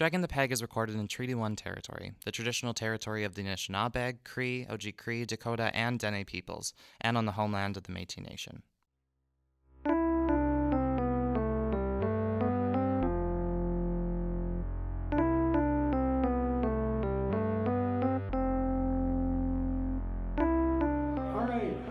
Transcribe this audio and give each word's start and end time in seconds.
Dragging 0.00 0.22
the 0.22 0.28
Peg 0.28 0.50
is 0.50 0.62
recorded 0.62 0.96
in 0.96 1.06
Treaty 1.08 1.34
1 1.34 1.56
territory, 1.56 2.12
the 2.24 2.32
traditional 2.32 2.72
territory 2.72 3.22
of 3.22 3.34
the 3.34 3.42
Anishinaabe, 3.42 4.16
Cree, 4.24 4.64
Oji-Cree, 4.64 5.26
Dakota, 5.26 5.70
and 5.74 5.98
Dene 5.98 6.24
peoples, 6.24 6.72
and 7.02 7.18
on 7.18 7.26
the 7.26 7.32
homeland 7.32 7.76
of 7.76 7.82
the 7.82 7.92
Métis 7.92 8.26
Nation. 8.26 8.62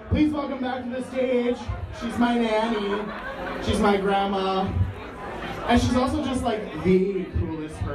Please 0.10 0.34
welcome 0.34 0.62
back 0.62 0.84
to 0.84 0.90
the 0.90 1.04
stage. 1.10 1.58
She's 2.02 2.18
my 2.18 2.40
nanny. 2.40 3.04
She's 3.64 3.80
my 3.80 3.98
grandma. 3.98 4.68
And 5.68 5.80
she's 5.80 5.96
also 5.96 6.26
just 6.26 6.42
like 6.42 6.84
the 6.84 7.26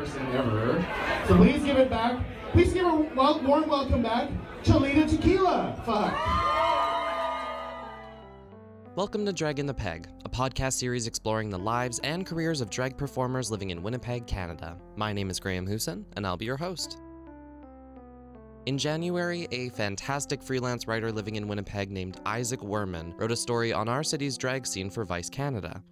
person 0.05 0.27
ever. 0.34 0.86
So 1.27 1.37
please 1.37 1.64
give 1.64 1.79
it 1.79 1.88
back. 1.88 2.23
Please 2.52 2.74
give 2.74 2.84
a 2.84 2.95
well, 3.16 3.41
warm 3.42 3.66
welcome 3.66 4.02
back, 4.02 4.29
Cholita 4.62 5.09
Tequila. 5.09 5.80
Fuck. 5.87 6.15
Welcome 8.96 9.24
to 9.24 9.32
Dragging 9.32 9.65
the 9.65 9.73
Peg, 9.73 10.06
a 10.27 10.29
podcast 10.29 10.74
series 10.74 11.06
exploring 11.06 11.48
the 11.48 11.59
lives 11.59 12.01
and 12.05 12.27
careers 12.27 12.60
of 12.60 12.69
drag 12.69 12.98
performers 12.98 13.51
living 13.51 13.70
in 13.70 13.82
Winnipeg, 13.82 14.27
Canada. 14.27 14.77
My 14.95 15.12
name 15.15 15.30
is 15.30 15.41
Graham 15.41 15.66
Husson, 15.66 16.05
and 16.16 16.27
I'll 16.27 16.37
be 16.37 16.45
your 16.45 16.59
host. 16.59 16.98
In 18.66 18.77
January, 18.77 19.48
a 19.52 19.71
fantastic 19.71 20.43
freelance 20.43 20.87
writer 20.87 21.10
living 21.10 21.37
in 21.37 21.48
Winnipeg 21.48 21.91
named 21.91 22.21
Isaac 22.27 22.60
Werman 22.60 23.18
wrote 23.18 23.32
a 23.32 23.37
story 23.37 23.73
on 23.73 23.88
our 23.88 24.02
city's 24.02 24.37
drag 24.37 24.66
scene 24.66 24.91
for 24.91 25.05
Vice 25.05 25.30
Canada. 25.30 25.82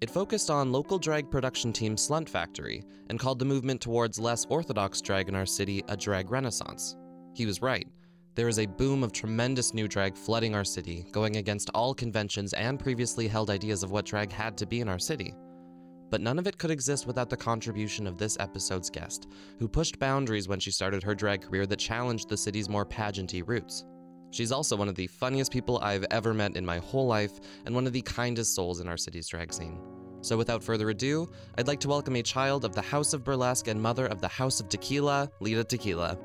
It 0.00 0.08
focused 0.08 0.48
on 0.48 0.72
local 0.72 0.98
drag 0.98 1.30
production 1.30 1.74
team 1.74 1.94
Slunt 1.94 2.26
Factory 2.26 2.82
and 3.10 3.18
called 3.18 3.38
the 3.38 3.44
movement 3.44 3.82
towards 3.82 4.18
less 4.18 4.46
orthodox 4.48 5.02
drag 5.02 5.28
in 5.28 5.34
our 5.34 5.44
city 5.44 5.84
a 5.88 5.96
drag 5.96 6.30
renaissance. 6.30 6.96
He 7.34 7.44
was 7.44 7.60
right. 7.60 7.86
There 8.34 8.48
is 8.48 8.58
a 8.58 8.64
boom 8.64 9.04
of 9.04 9.12
tremendous 9.12 9.74
new 9.74 9.86
drag 9.86 10.16
flooding 10.16 10.54
our 10.54 10.64
city, 10.64 11.04
going 11.12 11.36
against 11.36 11.68
all 11.74 11.92
conventions 11.92 12.54
and 12.54 12.80
previously 12.80 13.28
held 13.28 13.50
ideas 13.50 13.82
of 13.82 13.90
what 13.90 14.06
drag 14.06 14.32
had 14.32 14.56
to 14.58 14.66
be 14.66 14.80
in 14.80 14.88
our 14.88 14.98
city. 14.98 15.34
But 16.08 16.22
none 16.22 16.38
of 16.38 16.46
it 16.46 16.56
could 16.56 16.70
exist 16.70 17.06
without 17.06 17.28
the 17.28 17.36
contribution 17.36 18.06
of 18.06 18.16
this 18.16 18.38
episode's 18.40 18.88
guest, 18.88 19.26
who 19.58 19.68
pushed 19.68 19.98
boundaries 19.98 20.48
when 20.48 20.60
she 20.60 20.70
started 20.70 21.02
her 21.02 21.14
drag 21.14 21.42
career 21.42 21.66
that 21.66 21.78
challenged 21.78 22.30
the 22.30 22.38
city's 22.38 22.70
more 22.70 22.86
pageanty 22.86 23.46
roots. 23.46 23.84
She's 24.30 24.52
also 24.52 24.76
one 24.76 24.88
of 24.88 24.94
the 24.94 25.06
funniest 25.06 25.52
people 25.52 25.78
I've 25.78 26.04
ever 26.10 26.32
met 26.32 26.56
in 26.56 26.64
my 26.64 26.78
whole 26.78 27.06
life, 27.06 27.40
and 27.66 27.74
one 27.74 27.86
of 27.86 27.92
the 27.92 28.02
kindest 28.02 28.54
souls 28.54 28.80
in 28.80 28.88
our 28.88 28.96
city's 28.96 29.28
drag 29.28 29.52
scene. 29.52 29.80
So 30.22 30.36
without 30.36 30.62
further 30.62 30.90
ado, 30.90 31.28
I'd 31.56 31.66
like 31.66 31.80
to 31.80 31.88
welcome 31.88 32.16
a 32.16 32.22
child 32.22 32.64
of 32.64 32.74
the 32.74 32.82
House 32.82 33.12
of 33.12 33.24
Burlesque 33.24 33.68
and 33.68 33.80
mother 33.80 34.06
of 34.06 34.20
the 34.20 34.28
House 34.28 34.60
of 34.60 34.68
Tequila, 34.68 35.30
Lita 35.40 35.64
Tequila. 35.64 36.18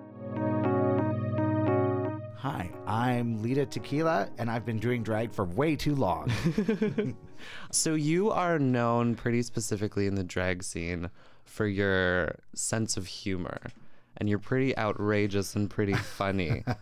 Hi, 2.37 2.69
I'm 2.85 3.41
Lita 3.41 3.65
Tequila, 3.65 4.29
and 4.37 4.51
I've 4.51 4.65
been 4.65 4.79
doing 4.79 5.01
drag 5.01 5.33
for 5.33 5.45
way 5.45 5.75
too 5.75 5.95
long. 5.95 6.31
So 7.71 7.95
you 7.95 8.31
are 8.31 8.59
known 8.59 9.15
pretty 9.15 9.41
specifically 9.41 10.07
in 10.07 10.15
the 10.15 10.23
drag 10.23 10.63
scene 10.63 11.09
for 11.43 11.67
your 11.67 12.35
sense 12.53 12.97
of 12.97 13.07
humor, 13.07 13.59
and 14.17 14.29
you're 14.29 14.39
pretty 14.39 14.77
outrageous 14.77 15.55
and 15.55 15.69
pretty 15.69 15.93
funny. 15.93 16.63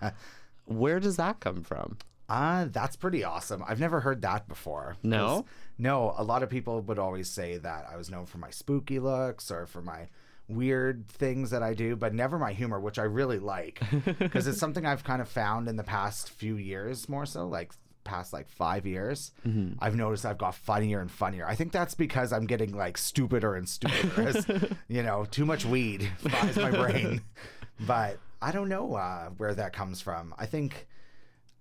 Where 0.65 0.99
does 0.99 1.17
that 1.17 1.39
come 1.39 1.63
from? 1.63 1.97
Ah, 2.29 2.65
that's 2.71 2.95
pretty 2.95 3.23
awesome. 3.23 3.63
I've 3.67 3.79
never 3.79 3.99
heard 3.99 4.21
that 4.21 4.47
before. 4.47 4.95
No, 5.03 5.45
No, 5.77 6.13
a 6.17 6.23
lot 6.23 6.41
of 6.43 6.49
people 6.49 6.81
would 6.81 6.97
always 6.99 7.29
say 7.29 7.57
that 7.57 7.85
I 7.91 7.97
was 7.97 8.09
known 8.09 8.25
for 8.25 8.37
my 8.37 8.49
spooky 8.49 8.97
looks 8.99 9.51
or 9.51 9.65
for 9.65 9.81
my 9.81 10.07
weird 10.47 11.07
things 11.09 11.49
that 11.51 11.61
I 11.63 11.73
do, 11.73 11.95
but 11.95 12.13
never 12.13 12.37
my 12.39 12.53
humor, 12.53 12.79
which 12.79 12.97
I 12.99 13.03
really 13.03 13.39
like 13.39 13.81
because 14.19 14.47
it's 14.47 14.57
something 14.59 14.85
I've 14.85 15.03
kind 15.03 15.21
of 15.21 15.27
found 15.29 15.67
in 15.67 15.75
the 15.75 15.83
past 15.83 16.29
few 16.29 16.55
years 16.57 17.07
more 17.09 17.25
so, 17.25 17.45
like 17.47 17.71
past 18.03 18.33
like 18.33 18.47
5 18.49 18.85
years. 18.85 19.31
I've 19.79 19.95
noticed 19.95 20.25
I've 20.25 20.37
got 20.37 20.55
funnier 20.55 20.99
and 21.01 21.11
funnier. 21.11 21.45
I 21.47 21.55
think 21.55 21.71
that's 21.71 21.93
because 21.95 22.33
I'm 22.33 22.45
getting 22.45 22.75
like 22.75 22.97
stupider 22.97 23.55
and 23.55 23.67
stupider 23.67 24.27
as, 24.29 24.47
you 24.87 25.03
know, 25.03 25.25
too 25.29 25.45
much 25.45 25.65
weed 25.65 26.09
fries 26.19 26.55
my 26.57 26.71
brain. 26.71 27.21
But 27.79 28.19
I 28.43 28.51
don't 28.51 28.69
know 28.69 28.95
uh, 28.95 29.29
where 29.37 29.53
that 29.55 29.71
comes 29.73 30.01
from. 30.01 30.33
I 30.37 30.45
think 30.45 30.87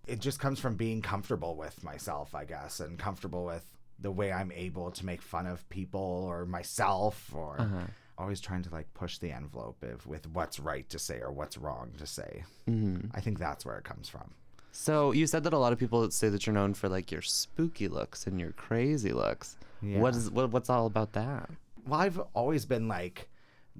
it 0.06 0.19
just 0.20 0.38
comes 0.41 0.59
from 0.59 0.75
being 0.75 1.00
comfortable 1.03 1.54
with 1.56 1.82
myself, 1.84 2.34
I 2.34 2.44
guess, 2.44 2.81
and 2.81 2.98
comfortable 2.98 3.44
with 3.44 3.65
the 4.00 4.10
way 4.10 4.32
I'm 4.32 4.50
able 4.53 4.91
to 4.91 5.06
make 5.06 5.22
fun 5.22 5.47
of 5.47 5.66
people 5.69 6.25
or 6.28 6.44
myself 6.44 7.31
or 7.34 7.60
Uh-huh. 7.60 7.87
always 8.19 8.41
trying 8.41 8.62
to 8.62 8.70
like 8.70 8.93
push 8.94 9.19
the 9.19 9.31
envelope 9.31 9.82
of, 9.82 10.06
with 10.06 10.26
what's 10.37 10.59
right 10.59 10.88
to 10.91 10.98
say 10.98 11.19
or 11.20 11.31
what's 11.31 11.56
wrong 11.56 11.93
to 11.98 12.06
say. 12.06 12.43
Mm-hmm. 12.69 13.09
I 13.14 13.20
think 13.20 13.38
that's 13.38 13.64
where 13.64 13.78
it 13.78 13.84
comes 13.84 14.09
from. 14.09 14.28
So 14.72 15.12
you 15.12 15.26
said 15.26 15.44
that 15.44 15.53
a 15.53 15.59
lot 15.59 15.72
of 15.72 15.78
people 15.78 16.10
say 16.10 16.28
that 16.31 16.47
you're 16.47 16.54
known 16.60 16.75
for 16.75 16.88
like 16.88 17.12
your 17.12 17.22
spooky 17.22 17.88
looks 17.88 18.26
and 18.26 18.41
your 18.41 18.53
crazy 18.53 19.12
looks. 19.12 19.56
What 19.81 19.88
Yeah. 20.14 20.19
is 20.20 20.31
what, 20.31 20.50
what's 20.50 20.70
all 20.70 20.87
about 20.87 21.12
that? 21.12 21.49
Well, 21.87 22.00
I've 22.00 22.20
always 22.34 22.64
been 22.64 22.88
like 22.88 23.28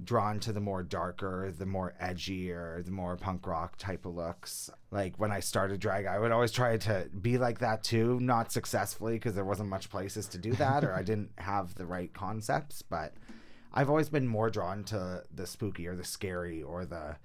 drawn 0.01 0.39
to 0.39 0.51
the 0.51 0.59
more 0.59 0.83
darker, 0.83 1.53
the 1.55 1.65
more 1.65 1.93
edgier, 2.01 2.83
the 2.83 2.91
more 2.91 3.15
punk 3.15 3.45
rock 3.45 3.77
type 3.77 4.05
of 4.05 4.15
looks. 4.15 4.69
Like 4.91 5.19
when 5.19 5.31
I 5.31 5.39
started 5.39 5.79
drag, 5.79 6.05
I 6.05 6.19
would 6.19 6.31
always 6.31 6.51
try 6.51 6.77
to 6.77 7.09
be 7.21 7.37
like 7.37 7.59
that 7.59 7.83
too, 7.83 8.19
not 8.19 8.51
successfully 8.51 9.13
because 9.13 9.35
there 9.35 9.45
wasn't 9.45 9.69
much 9.69 9.89
places 9.89 10.27
to 10.29 10.37
do 10.37 10.53
that 10.53 10.83
or 10.83 10.93
I 10.93 11.03
didn't 11.03 11.31
have 11.37 11.75
the 11.75 11.85
right 11.85 12.11
concepts, 12.13 12.81
but 12.81 13.13
I've 13.73 13.89
always 13.89 14.09
been 14.09 14.27
more 14.27 14.49
drawn 14.49 14.83
to 14.85 15.23
the 15.33 15.47
spooky 15.47 15.87
or 15.87 15.95
the 15.95 16.03
scary 16.03 16.63
or 16.63 16.85
the 16.85 17.17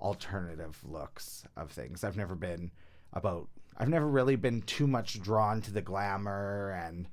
alternative 0.00 0.78
looks 0.84 1.44
of 1.56 1.70
things. 1.70 2.04
I've 2.04 2.16
never 2.16 2.34
been 2.34 2.70
about 3.12 3.48
I've 3.78 3.88
never 3.88 4.08
really 4.08 4.36
been 4.36 4.62
too 4.62 4.86
much 4.86 5.20
drawn 5.20 5.60
to 5.62 5.70
the 5.70 5.82
glamour 5.82 6.70
and 6.70 7.08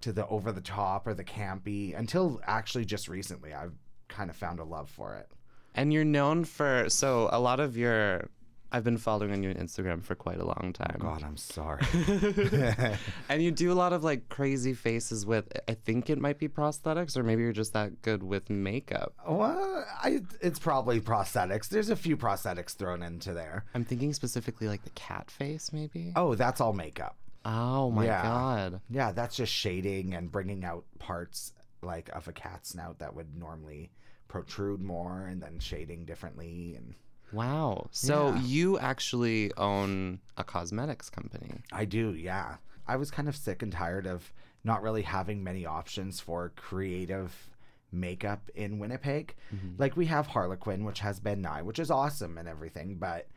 to 0.00 0.12
the 0.12 0.26
over 0.28 0.50
the 0.50 0.60
top 0.60 1.06
or 1.06 1.14
the 1.14 1.24
campy 1.24 1.96
until 1.96 2.40
actually 2.46 2.84
just 2.84 3.08
recently 3.08 3.52
I've 3.52 3.74
kind 4.16 4.30
of 4.30 4.36
found 4.36 4.58
a 4.60 4.64
love 4.64 4.88
for 4.88 5.14
it. 5.16 5.28
And 5.74 5.92
you're 5.92 6.04
known 6.18 6.44
for 6.44 6.88
so 6.88 7.28
a 7.32 7.38
lot 7.40 7.60
of 7.60 7.76
your 7.76 8.28
I've 8.72 8.82
been 8.82 8.98
following 8.98 9.32
on 9.32 9.42
you 9.44 9.50
on 9.50 9.56
Instagram 9.56 10.02
for 10.02 10.14
quite 10.16 10.38
a 10.40 10.44
long 10.44 10.72
time. 10.74 10.96
God, 10.98 11.22
I'm 11.22 11.36
sorry. 11.36 11.82
And 13.28 13.42
you 13.42 13.50
do 13.50 13.70
a 13.72 13.74
lot 13.84 13.92
of 13.92 14.02
like 14.04 14.28
crazy 14.28 14.74
faces 14.74 15.24
with 15.26 15.46
I 15.68 15.74
think 15.74 16.10
it 16.10 16.18
might 16.18 16.38
be 16.38 16.48
prosthetics 16.48 17.16
or 17.16 17.22
maybe 17.22 17.42
you're 17.42 17.52
just 17.52 17.72
that 17.74 18.02
good 18.02 18.22
with 18.22 18.50
makeup. 18.50 19.14
well, 19.28 19.84
I, 20.02 20.22
it's 20.40 20.58
probably 20.58 21.00
prosthetics. 21.00 21.68
There's 21.68 21.90
a 21.90 21.96
few 21.96 22.16
prosthetics 22.16 22.74
thrown 22.74 23.02
into 23.02 23.32
there. 23.32 23.64
I'm 23.74 23.84
thinking 23.84 24.12
specifically 24.12 24.68
like 24.68 24.82
the 24.84 24.90
cat 24.90 25.30
face 25.30 25.72
maybe. 25.72 26.12
Oh, 26.16 26.34
that's 26.34 26.60
all 26.60 26.72
makeup. 26.72 27.16
Oh 27.44 27.90
my 27.90 28.04
Yeah. 28.06 28.22
god. 28.22 28.80
Yeah, 28.90 29.12
that's 29.12 29.36
just 29.36 29.52
shading 29.52 30.14
and 30.14 30.30
bringing 30.32 30.64
out 30.64 30.84
parts 30.98 31.52
like 31.82 32.08
of 32.10 32.26
a 32.26 32.32
cat 32.32 32.66
snout 32.66 32.98
that 32.98 33.14
would 33.14 33.36
normally 33.36 33.90
protrude 34.28 34.80
more 34.82 35.26
and 35.26 35.42
then 35.42 35.58
shading 35.58 36.04
differently 36.04 36.74
and 36.76 36.94
Wow. 37.32 37.88
So 37.90 38.28
Yeah. 38.28 38.40
you 38.42 38.78
actually 38.78 39.52
own 39.56 40.20
a 40.36 40.44
cosmetics 40.44 41.10
company. 41.10 41.60
I 41.72 41.84
do, 41.84 42.14
yeah. 42.14 42.56
I 42.86 42.96
was 42.96 43.10
kind 43.10 43.28
of 43.28 43.34
sick 43.36 43.62
and 43.62 43.72
tired 43.72 44.06
of 44.06 44.32
not 44.62 44.80
really 44.82 45.02
having 45.02 45.42
many 45.42 45.66
options 45.66 46.20
for 46.20 46.52
creative 46.54 47.50
makeup 47.90 48.48
in 48.54 48.78
Winnipeg. 48.78 49.34
Mm-hmm. 49.54 49.74
Like 49.76 49.96
we 49.96 50.06
have 50.06 50.28
Harlequin, 50.28 50.84
which 50.84 51.00
has 51.00 51.18
Ben 51.18 51.40
Nye, 51.40 51.62
which 51.62 51.78
is 51.80 51.90
awesome 51.90 52.38
and 52.38 52.48
everything, 52.48 52.96
but 52.96 53.28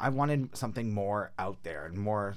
I 0.00 0.08
wanted 0.08 0.56
something 0.56 0.92
more 0.92 1.32
out 1.38 1.62
there 1.62 1.86
and 1.86 1.96
more 1.96 2.34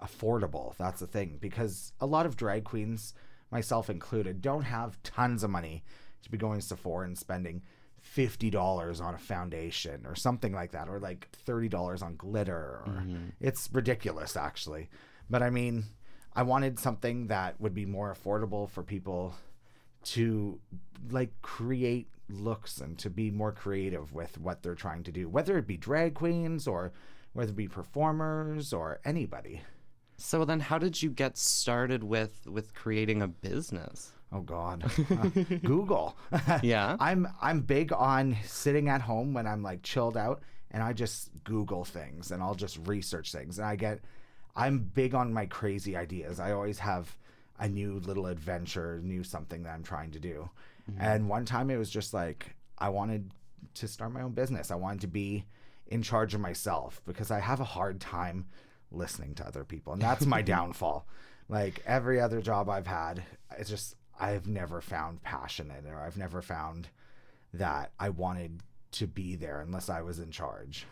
affordable. 0.00 0.76
That's 0.76 1.00
the 1.00 1.06
thing 1.06 1.38
because 1.40 1.92
a 2.00 2.06
lot 2.06 2.26
of 2.26 2.36
drag 2.36 2.64
queens, 2.64 3.14
myself 3.50 3.90
included, 3.90 4.40
don't 4.40 4.62
have 4.62 5.02
tons 5.02 5.42
of 5.42 5.50
money 5.50 5.82
to 6.22 6.30
be 6.30 6.38
going 6.38 6.60
to 6.60 6.66
Sephora 6.66 7.06
and 7.06 7.18
spending 7.18 7.62
fifty 8.00 8.50
dollars 8.50 9.00
on 9.00 9.14
a 9.14 9.18
foundation 9.18 10.04
or 10.06 10.14
something 10.14 10.52
like 10.52 10.72
that, 10.72 10.88
or 10.88 10.98
like 10.98 11.28
thirty 11.44 11.68
dollars 11.68 12.02
on 12.02 12.16
glitter. 12.16 12.82
Or 12.86 12.92
mm-hmm. 12.98 13.28
it's 13.40 13.68
ridiculous, 13.72 14.36
actually. 14.36 14.88
But 15.30 15.42
I 15.42 15.50
mean, 15.50 15.84
I 16.34 16.42
wanted 16.42 16.78
something 16.78 17.28
that 17.28 17.60
would 17.60 17.74
be 17.74 17.86
more 17.86 18.14
affordable 18.14 18.68
for 18.68 18.82
people 18.82 19.34
to 20.04 20.58
like 21.10 21.30
create 21.42 22.08
looks 22.28 22.78
and 22.78 22.98
to 22.98 23.10
be 23.10 23.30
more 23.30 23.52
creative 23.52 24.12
with 24.12 24.38
what 24.38 24.62
they're 24.62 24.74
trying 24.74 25.02
to 25.04 25.12
do, 25.12 25.28
whether 25.28 25.58
it 25.58 25.66
be 25.66 25.76
drag 25.76 26.14
queens 26.14 26.66
or 26.66 26.92
whether 27.32 27.50
it 27.50 27.56
be 27.56 27.68
performers 27.68 28.72
or 28.72 29.00
anybody. 29.04 29.62
So 30.16 30.44
then 30.44 30.60
how 30.60 30.78
did 30.78 31.02
you 31.02 31.10
get 31.10 31.36
started 31.36 32.04
with 32.04 32.46
with 32.46 32.74
creating 32.74 33.22
a 33.22 33.28
business? 33.28 34.12
Oh 34.32 34.40
God, 34.40 34.84
Uh, 35.10 35.28
Google. 35.64 36.16
Yeah. 36.62 36.96
I'm 36.98 37.28
I'm 37.40 37.60
big 37.60 37.92
on 37.92 38.36
sitting 38.44 38.88
at 38.88 39.00
home 39.02 39.34
when 39.34 39.46
I'm 39.46 39.62
like 39.62 39.82
chilled 39.82 40.16
out, 40.16 40.42
and 40.70 40.82
I 40.82 40.92
just 40.92 41.30
Google 41.44 41.84
things 41.84 42.30
and 42.30 42.42
I'll 42.42 42.54
just 42.54 42.78
research 42.86 43.32
things, 43.32 43.58
and 43.58 43.66
I 43.66 43.76
get. 43.76 44.00
I'm 44.54 44.80
big 44.80 45.14
on 45.14 45.32
my 45.32 45.46
crazy 45.46 45.96
ideas. 45.96 46.38
I 46.38 46.52
always 46.52 46.78
have 46.80 47.16
a 47.58 47.66
new 47.68 48.00
little 48.00 48.26
adventure, 48.26 49.00
new 49.02 49.24
something 49.24 49.62
that 49.62 49.70
I'm 49.70 49.82
trying 49.82 50.10
to 50.10 50.18
do. 50.20 50.50
And 50.98 51.28
one 51.28 51.44
time 51.46 51.70
it 51.70 51.76
was 51.78 51.88
just 51.88 52.12
like 52.12 52.54
I 52.76 52.90
wanted 52.90 53.30
to 53.74 53.88
start 53.88 54.12
my 54.12 54.20
own 54.20 54.32
business. 54.32 54.70
I 54.70 54.74
wanted 54.74 55.00
to 55.02 55.06
be 55.06 55.46
in 55.86 56.02
charge 56.02 56.34
of 56.34 56.40
myself 56.40 57.00
because 57.06 57.30
I 57.30 57.38
have 57.38 57.60
a 57.60 57.64
hard 57.64 57.98
time 58.00 58.46
listening 58.90 59.34
to 59.36 59.46
other 59.46 59.64
people. 59.64 59.92
And 59.94 60.02
that's 60.02 60.26
my 60.26 60.42
downfall. 60.42 61.06
Like 61.48 61.82
every 61.86 62.20
other 62.20 62.42
job 62.42 62.68
I've 62.68 62.86
had, 62.86 63.22
it's 63.58 63.70
just 63.70 63.96
I've 64.22 64.46
never 64.46 64.80
found 64.80 65.22
passion 65.22 65.72
in 65.76 65.84
it 65.84 65.90
or 65.90 66.00
I've 66.00 66.16
never 66.16 66.42
found 66.42 66.88
that 67.54 67.90
I 67.98 68.10
wanted 68.10 68.60
to 68.92 69.08
be 69.08 69.34
there 69.34 69.60
unless 69.60 69.90
I 69.90 70.02
was 70.02 70.20
in 70.20 70.30
charge. 70.30 70.86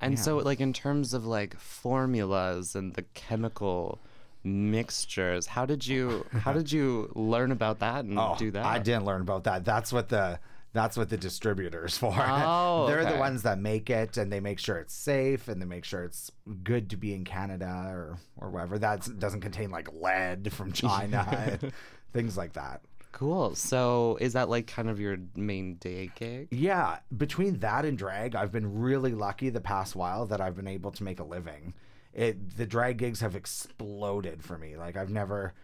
And 0.00 0.18
so, 0.18 0.38
like, 0.38 0.60
in 0.60 0.72
terms 0.72 1.14
of 1.14 1.24
like 1.24 1.56
formulas 1.60 2.74
and 2.74 2.92
the 2.94 3.02
chemical 3.14 4.00
mixtures, 4.42 5.46
how 5.46 5.64
did 5.64 5.86
you 5.86 6.26
how 6.32 6.52
did 6.52 6.72
you 6.72 7.12
learn 7.14 7.52
about 7.52 7.78
that 7.78 8.04
and 8.04 8.18
oh, 8.18 8.34
do 8.36 8.50
that? 8.50 8.66
Oh, 8.66 8.68
I 8.68 8.80
didn't 8.80 9.04
learn 9.04 9.20
about 9.20 9.44
that. 9.44 9.64
That's 9.64 9.92
what 9.92 10.08
the 10.08 10.40
that's 10.72 10.96
what 10.96 11.08
the 11.08 11.16
distributors 11.16 11.96
for. 11.98 12.12
Oh, 12.18 12.86
They're 12.88 13.02
okay. 13.02 13.12
the 13.12 13.18
ones 13.18 13.44
that 13.44 13.60
make 13.60 13.90
it 13.90 14.16
and 14.16 14.32
they 14.32 14.40
make 14.40 14.58
sure 14.58 14.78
it's 14.78 14.94
safe 14.94 15.46
and 15.46 15.62
they 15.62 15.66
make 15.66 15.84
sure 15.84 16.02
it's 16.02 16.32
good 16.64 16.90
to 16.90 16.96
be 16.96 17.14
in 17.14 17.22
Canada 17.22 17.86
or 17.90 18.18
or 18.38 18.50
wherever. 18.50 18.80
That 18.80 19.08
doesn't 19.20 19.42
contain 19.42 19.70
like 19.70 19.88
lead 19.92 20.52
from 20.52 20.72
China 20.72 21.28
and 21.62 21.72
things 22.12 22.36
like 22.36 22.54
that. 22.54 22.82
Cool. 23.12 23.54
So, 23.54 24.16
is 24.20 24.32
that 24.32 24.48
like 24.48 24.66
kind 24.66 24.88
of 24.88 24.98
your 24.98 25.18
main 25.36 25.74
day 25.74 26.10
gig? 26.14 26.48
Yeah, 26.50 26.98
between 27.16 27.58
that 27.58 27.84
and 27.84 27.96
drag, 27.96 28.34
I've 28.34 28.52
been 28.52 28.80
really 28.80 29.12
lucky 29.12 29.50
the 29.50 29.60
past 29.60 29.94
while 29.94 30.26
that 30.26 30.40
I've 30.40 30.56
been 30.56 30.66
able 30.66 30.90
to 30.92 31.04
make 31.04 31.20
a 31.20 31.24
living. 31.24 31.74
It 32.14 32.56
the 32.56 32.66
drag 32.66 32.96
gigs 32.96 33.20
have 33.20 33.36
exploded 33.36 34.42
for 34.42 34.58
me. 34.58 34.76
Like 34.76 34.96
I've 34.96 35.10
never 35.10 35.54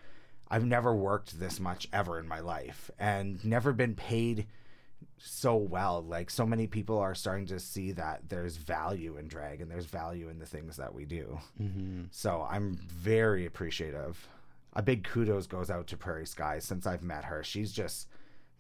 I've 0.51 0.65
never 0.65 0.95
worked 0.95 1.39
this 1.39 1.59
much 1.59 1.89
ever 1.93 2.19
in 2.19 2.29
my 2.29 2.41
life 2.41 2.91
and 2.99 3.43
never 3.45 3.73
been 3.73 3.95
paid 3.95 4.47
so 5.19 5.57
well. 5.57 6.03
Like 6.03 6.31
so 6.31 6.47
many 6.47 6.67
people 6.67 6.99
are 6.99 7.15
starting 7.15 7.47
to 7.47 7.61
see 7.61 7.93
that 7.93 8.29
there's 8.29 8.57
value 8.57 9.17
in 9.17 9.29
drag 9.29 9.61
and 9.61 9.71
there's 9.71 9.87
value 9.87 10.29
in 10.29 10.39
the 10.39 10.47
things 10.47 10.77
that 10.77 10.95
we 10.95 11.05
do. 11.05 11.39
Mm-hmm. 11.61 12.05
So 12.11 12.47
I'm 12.49 12.75
very 12.75 13.47
appreciative. 13.47 14.29
A 14.79 14.83
big 14.83 15.03
kudos 15.03 15.49
goes 15.49 15.71
out 15.71 15.89
to 15.89 15.97
Prairie 15.97 16.25
Skies 16.25 16.65
since 16.65 16.87
I've 16.87 17.03
met 17.03 17.25
her. 17.25 17.43
She's 17.43 17.73
just 17.73 18.07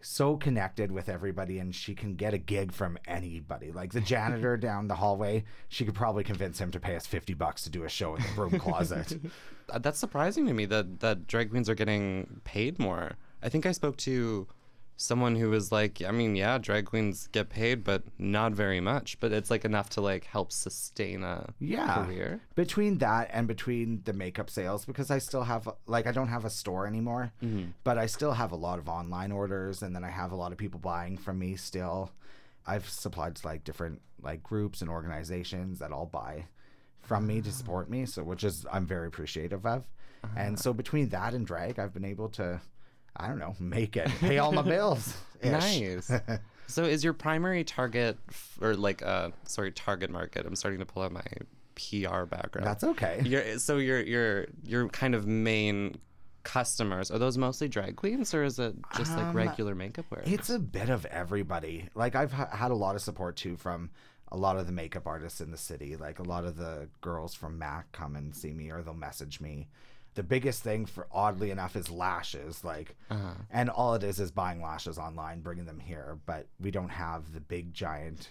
so 0.00 0.36
connected 0.36 0.90
with 0.90 1.08
everybody 1.08 1.60
and 1.60 1.72
she 1.72 1.94
can 1.94 2.16
get 2.16 2.34
a 2.34 2.38
gig 2.38 2.72
from 2.72 2.98
anybody. 3.06 3.70
Like 3.70 3.92
the 3.92 4.00
janitor 4.00 4.56
down 4.58 4.88
the 4.88 4.96
hallway, 4.96 5.44
she 5.68 5.84
could 5.84 5.94
probably 5.94 6.24
convince 6.24 6.60
him 6.60 6.72
to 6.72 6.80
pay 6.80 6.96
us 6.96 7.06
50 7.06 7.34
bucks 7.34 7.62
to 7.62 7.70
do 7.70 7.84
a 7.84 7.88
show 7.88 8.16
in 8.16 8.22
the 8.22 8.28
broom 8.34 8.58
closet. 8.58 9.16
That's 9.80 10.00
surprising 10.00 10.44
to 10.48 10.54
me 10.54 10.66
that 10.66 10.98
that 10.98 11.28
drag 11.28 11.50
queens 11.50 11.70
are 11.70 11.76
getting 11.76 12.40
paid 12.42 12.80
more. 12.80 13.12
I 13.40 13.48
think 13.48 13.64
I 13.64 13.70
spoke 13.70 13.96
to 13.98 14.48
someone 15.00 15.36
who 15.36 15.48
was 15.48 15.70
like, 15.70 16.02
I 16.02 16.10
mean, 16.10 16.34
yeah, 16.34 16.58
drag 16.58 16.86
queens 16.86 17.28
get 17.28 17.48
paid, 17.48 17.84
but 17.84 18.02
not 18.18 18.52
very 18.52 18.80
much. 18.80 19.18
But 19.20 19.32
it's 19.32 19.48
like 19.48 19.64
enough 19.64 19.88
to 19.90 20.00
like 20.00 20.24
help 20.24 20.50
sustain 20.50 21.22
a 21.22 21.54
Yeah. 21.60 22.04
career. 22.04 22.40
between 22.56 22.98
that 22.98 23.30
and 23.32 23.46
between 23.46 24.02
the 24.04 24.12
makeup 24.12 24.50
sales 24.50 24.84
because 24.84 25.10
I 25.10 25.18
still 25.18 25.44
have 25.44 25.68
like 25.86 26.08
I 26.08 26.12
don't 26.12 26.28
have 26.28 26.44
a 26.44 26.50
store 26.50 26.86
anymore, 26.86 27.32
mm-hmm. 27.42 27.70
but 27.84 27.96
I 27.96 28.06
still 28.06 28.32
have 28.32 28.50
a 28.50 28.56
lot 28.56 28.80
of 28.80 28.88
online 28.88 29.30
orders 29.30 29.82
and 29.82 29.94
then 29.94 30.02
I 30.04 30.10
have 30.10 30.32
a 30.32 30.36
lot 30.36 30.50
of 30.50 30.58
people 30.58 30.80
buying 30.80 31.16
from 31.16 31.38
me 31.38 31.54
still. 31.54 32.10
I've 32.66 32.88
supplied 32.88 33.36
to 33.36 33.46
like 33.46 33.62
different 33.62 34.02
like 34.20 34.42
groups 34.42 34.80
and 34.80 34.90
organizations 34.90 35.78
that 35.78 35.92
all 35.92 36.06
buy 36.06 36.46
from 37.00 37.24
me 37.26 37.40
to 37.40 37.48
ah. 37.50 37.52
support 37.52 37.88
me, 37.88 38.04
so 38.04 38.24
which 38.24 38.42
is 38.42 38.66
I'm 38.70 38.84
very 38.84 39.06
appreciative 39.06 39.64
of. 39.64 39.88
And 40.36 40.56
ah. 40.58 40.60
so 40.60 40.72
between 40.72 41.10
that 41.10 41.34
and 41.34 41.46
drag, 41.46 41.78
I've 41.78 41.94
been 41.94 42.04
able 42.04 42.28
to 42.30 42.60
I 43.18 43.28
don't 43.28 43.38
know, 43.38 43.54
make 43.58 43.96
it, 43.96 44.08
pay 44.20 44.38
all 44.38 44.52
my 44.52 44.62
bills. 44.62 45.14
Nice. 45.42 46.10
so, 46.66 46.82
is 46.82 47.04
your 47.04 47.12
primary 47.12 47.62
target 47.62 48.18
f- 48.28 48.58
or 48.60 48.74
like 48.74 49.02
uh 49.02 49.30
sorry 49.44 49.70
target 49.70 50.10
market? 50.10 50.44
I'm 50.46 50.56
starting 50.56 50.80
to 50.80 50.84
pull 50.86 51.04
out 51.04 51.12
my 51.12 51.22
PR 51.76 52.24
background. 52.24 52.66
That's 52.66 52.82
okay. 52.82 53.22
Your 53.24 53.58
so 53.60 53.76
your 53.76 54.00
your 54.00 54.46
your 54.64 54.88
kind 54.88 55.14
of 55.14 55.28
main 55.28 55.96
customers 56.42 57.10
are 57.10 57.18
those 57.18 57.36
mostly 57.38 57.68
drag 57.68 57.94
queens 57.96 58.32
or 58.34 58.42
is 58.42 58.58
it 58.58 58.74
just 58.96 59.12
like 59.16 59.26
Um, 59.26 59.36
regular 59.36 59.74
makeup 59.76 60.06
wearers? 60.10 60.26
It's 60.32 60.50
a 60.50 60.58
bit 60.58 60.88
of 60.88 61.04
everybody. 61.06 61.88
Like 61.94 62.16
I've 62.16 62.32
ha- 62.32 62.48
had 62.50 62.70
a 62.70 62.74
lot 62.74 62.96
of 62.96 63.02
support 63.02 63.36
too 63.36 63.56
from 63.56 63.90
a 64.32 64.36
lot 64.36 64.56
of 64.56 64.66
the 64.66 64.72
makeup 64.72 65.06
artists 65.06 65.40
in 65.40 65.50
the 65.50 65.56
city. 65.58 65.94
Like 65.96 66.18
a 66.18 66.22
lot 66.24 66.44
of 66.44 66.56
the 66.56 66.88
girls 67.00 67.34
from 67.34 67.58
Mac 67.58 67.92
come 67.92 68.16
and 68.16 68.34
see 68.34 68.52
me 68.52 68.70
or 68.72 68.82
they'll 68.82 68.94
message 68.94 69.40
me. 69.40 69.68
The 70.18 70.24
biggest 70.24 70.64
thing 70.64 70.84
for 70.84 71.06
oddly 71.12 71.52
enough 71.52 71.76
is 71.76 71.88
lashes 71.90 72.64
like 72.64 72.96
Uh-huh. 73.08 73.34
and 73.52 73.70
all 73.70 73.94
it 73.94 74.02
is 74.02 74.18
is 74.18 74.32
buying 74.32 74.60
lashes 74.60 74.98
online, 74.98 75.42
bringing 75.42 75.64
them 75.64 75.78
here, 75.78 76.18
but 76.26 76.48
we 76.58 76.72
don't 76.72 76.88
have 76.88 77.32
the 77.32 77.40
big 77.40 77.72
giant 77.72 78.28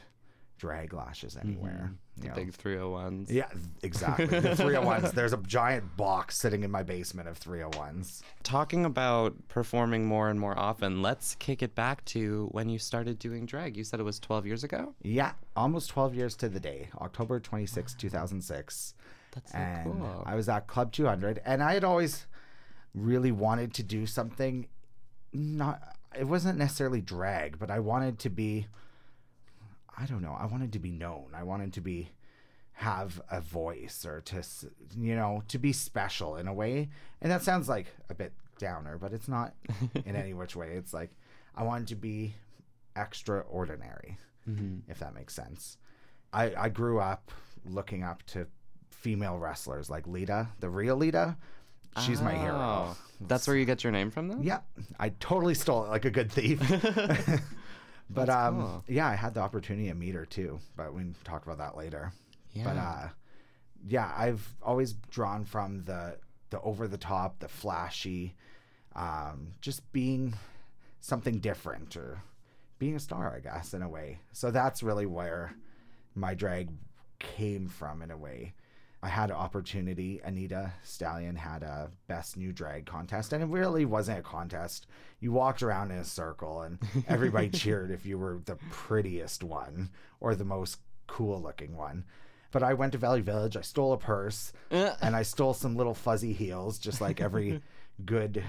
drag 0.58 0.92
lashes 0.94 1.38
anywhere. 1.38 1.94
the 2.18 2.28
know. 2.28 2.34
big 2.34 2.52
301s. 2.52 3.30
Yeah, 3.32 3.48
exactly. 3.84 4.26
The 4.26 4.50
301s. 4.56 5.12
There's 5.14 5.32
a 5.32 5.38
giant 5.38 5.96
box 5.96 6.36
sitting 6.36 6.64
in 6.64 6.72
my 6.72 6.84
basement 6.84 7.30
of 7.30 7.40
301s. 7.40 8.22
Talking 8.44 8.84
about 8.84 9.36
performing 9.48 10.06
more 10.08 10.30
and 10.30 10.40
more 10.40 10.58
often, 10.60 11.02
let's 11.02 11.36
kick 11.36 11.62
it 11.64 11.74
back 11.74 12.04
to 12.06 12.50
when 12.52 12.68
you 12.70 12.80
started 12.80 13.18
doing 13.20 13.46
drag. 13.46 13.78
You 13.78 13.84
said 13.86 14.00
it 14.02 14.04
was 14.04 14.20
12 14.20 14.46
years 14.46 14.64
ago? 14.66 14.94
Yeah, 15.04 15.34
almost 15.56 15.90
12 15.92 16.16
years 16.16 16.36
to 16.38 16.50
the 16.50 16.60
day, 16.60 16.90
October 17.00 17.40
26, 17.40 17.94
2006. 17.94 18.94
That's 19.38 19.52
so 19.52 19.58
and 19.58 19.84
cool. 20.00 20.24
I 20.26 20.36
was 20.36 20.50
at 20.50 20.68
Club 20.68 20.92
200, 20.92 21.42
and 21.46 21.62
I 21.64 21.74
had 21.74 21.84
always 21.84 22.26
really 22.96 23.32
wanted 23.32 23.74
to 23.76 23.84
do 23.84 24.06
something. 24.06 24.68
Not, 25.34 25.82
it 26.18 26.26
wasn't 26.28 26.58
necessarily 26.58 27.02
drag, 27.02 27.60
but 27.60 27.70
I 27.70 27.80
wanted 27.80 28.20
to 28.20 28.30
be. 28.30 28.68
I 29.98 30.06
don't 30.06 30.22
know. 30.22 30.36
I 30.40 30.46
wanted 30.46 30.74
to 30.74 30.80
be 30.80 30.92
known. 30.92 31.28
I 31.36 31.44
wanted 31.44 31.74
to 31.74 31.82
be 31.82 32.10
have 32.74 33.20
a 33.32 33.42
voice 33.42 34.06
or 34.06 34.22
to 34.22 34.44
you 35.00 35.16
know 35.16 35.42
to 35.48 35.58
be 35.58 35.74
special 35.74 36.36
in 36.38 36.48
a 36.48 36.54
way. 36.54 36.90
And 37.22 37.32
that 37.32 37.42
sounds 37.44 37.68
like 37.68 37.88
a 38.10 38.14
bit 38.14 38.34
downer, 38.60 38.98
but 39.00 39.14
it's 39.14 39.28
not 39.28 39.54
in 40.06 40.16
any 40.16 40.34
which 40.34 40.56
way. 40.56 40.74
It's 40.76 40.94
like 40.94 41.12
I 41.56 41.64
wanted 41.64 41.88
to 41.90 41.96
be 41.96 42.36
extraordinary 42.96 44.18
Mm-hmm. 44.50 44.90
if 44.90 45.00
that 45.00 45.14
makes 45.14 45.34
sense. 45.34 45.78
I, 46.32 46.54
I 46.58 46.70
grew 46.70 47.02
up 47.02 47.32
looking 47.66 48.02
up 48.02 48.24
to 48.28 48.48
female 49.08 49.38
wrestlers 49.38 49.90
like 49.90 50.06
Lita, 50.06 50.50
the 50.60 50.70
real 50.70 50.98
Lita. 50.98 51.38
She's 52.06 52.22
my 52.22 52.34
hero. 52.34 52.58
Oh, 52.58 52.98
That's 53.22 53.48
where 53.48 53.56
you 53.56 53.64
get 53.64 53.82
your 53.82 53.94
name 53.94 54.12
from, 54.12 54.28
then? 54.28 54.44
Yeah, 54.44 54.60
I 55.00 55.10
totally 55.22 55.54
stole 55.54 55.86
it 55.86 55.88
like 55.88 56.04
a 56.04 56.12
good 56.12 56.30
thief. 56.30 56.60
but 58.10 58.26
That's 58.26 58.30
um, 58.30 58.60
cool. 58.60 58.84
yeah, 58.90 59.08
I 59.08 59.16
had 59.16 59.34
the 59.34 59.40
opportunity 59.40 59.88
to 59.88 59.96
meet 59.96 60.14
her 60.14 60.26
too. 60.26 60.60
But 60.76 60.94
we 60.94 61.04
can 61.04 61.16
talk 61.24 61.46
about 61.46 61.58
that 61.60 61.78
later. 61.78 62.12
Yeah. 62.52 62.64
But 62.66 62.78
uh, 62.78 63.08
yeah, 63.88 64.14
I've 64.14 64.46
always 64.62 64.92
drawn 65.10 65.46
from 65.46 65.84
the 65.84 66.18
the 66.50 66.60
over 66.60 66.90
the 66.90 66.98
top, 66.98 67.40
the 67.40 67.48
flashy, 67.48 68.36
um, 68.94 69.54
just 69.62 69.90
being 69.94 70.34
something 71.00 71.40
different 71.40 71.96
or 71.96 72.22
being 72.78 72.98
a 72.98 73.00
star, 73.00 73.34
I 73.34 73.40
guess, 73.40 73.74
in 73.74 73.84
a 73.84 73.90
way. 73.90 74.20
So 74.34 74.52
that's 74.52 74.84
really 74.84 75.06
where 75.06 75.54
my 76.14 76.34
drag 76.34 76.72
came 77.20 77.70
from, 77.70 78.02
in 78.02 78.12
a 78.12 78.18
way. 78.18 78.54
I 79.04 79.10
had 79.10 79.30
an 79.30 79.36
opportunity. 79.36 80.20
Anita 80.24 80.74
Stallion 80.84 81.36
had 81.36 81.62
a 81.62 81.92
best 82.08 82.36
new 82.36 82.52
drag 82.52 82.86
contest, 82.86 83.32
and 83.32 83.44
it 83.44 83.48
really 83.48 83.86
wasn't 83.86 84.20
a 84.20 84.24
contest. 84.24 84.88
You 85.20 85.32
walked 85.32 85.62
around 85.62 85.92
in 85.92 85.98
a 85.98 86.04
circle, 86.04 86.62
and 86.62 86.80
everybody 87.08 87.50
cheered 87.50 87.92
if 87.92 88.06
you 88.06 88.18
were 88.18 88.40
the 88.46 88.58
prettiest 88.72 89.44
one 89.44 89.90
or 90.20 90.34
the 90.34 90.46
most 90.46 90.80
cool 91.06 91.42
looking 91.42 91.76
one. 91.76 92.06
But 92.52 92.64
I 92.64 92.74
went 92.74 92.94
to 92.94 92.98
Value 92.98 93.24
Village. 93.24 93.56
I 93.56 93.62
stole 93.62 93.94
a 93.94 93.98
purse, 93.98 94.52
uh. 94.72 94.96
and 95.02 95.16
I 95.16 95.22
stole 95.22 95.54
some 95.54 95.76
little 95.76 95.94
fuzzy 95.94 96.34
heels, 96.34 96.80
just 96.80 97.00
like 97.02 97.22
every 97.22 97.62
good 98.06 98.44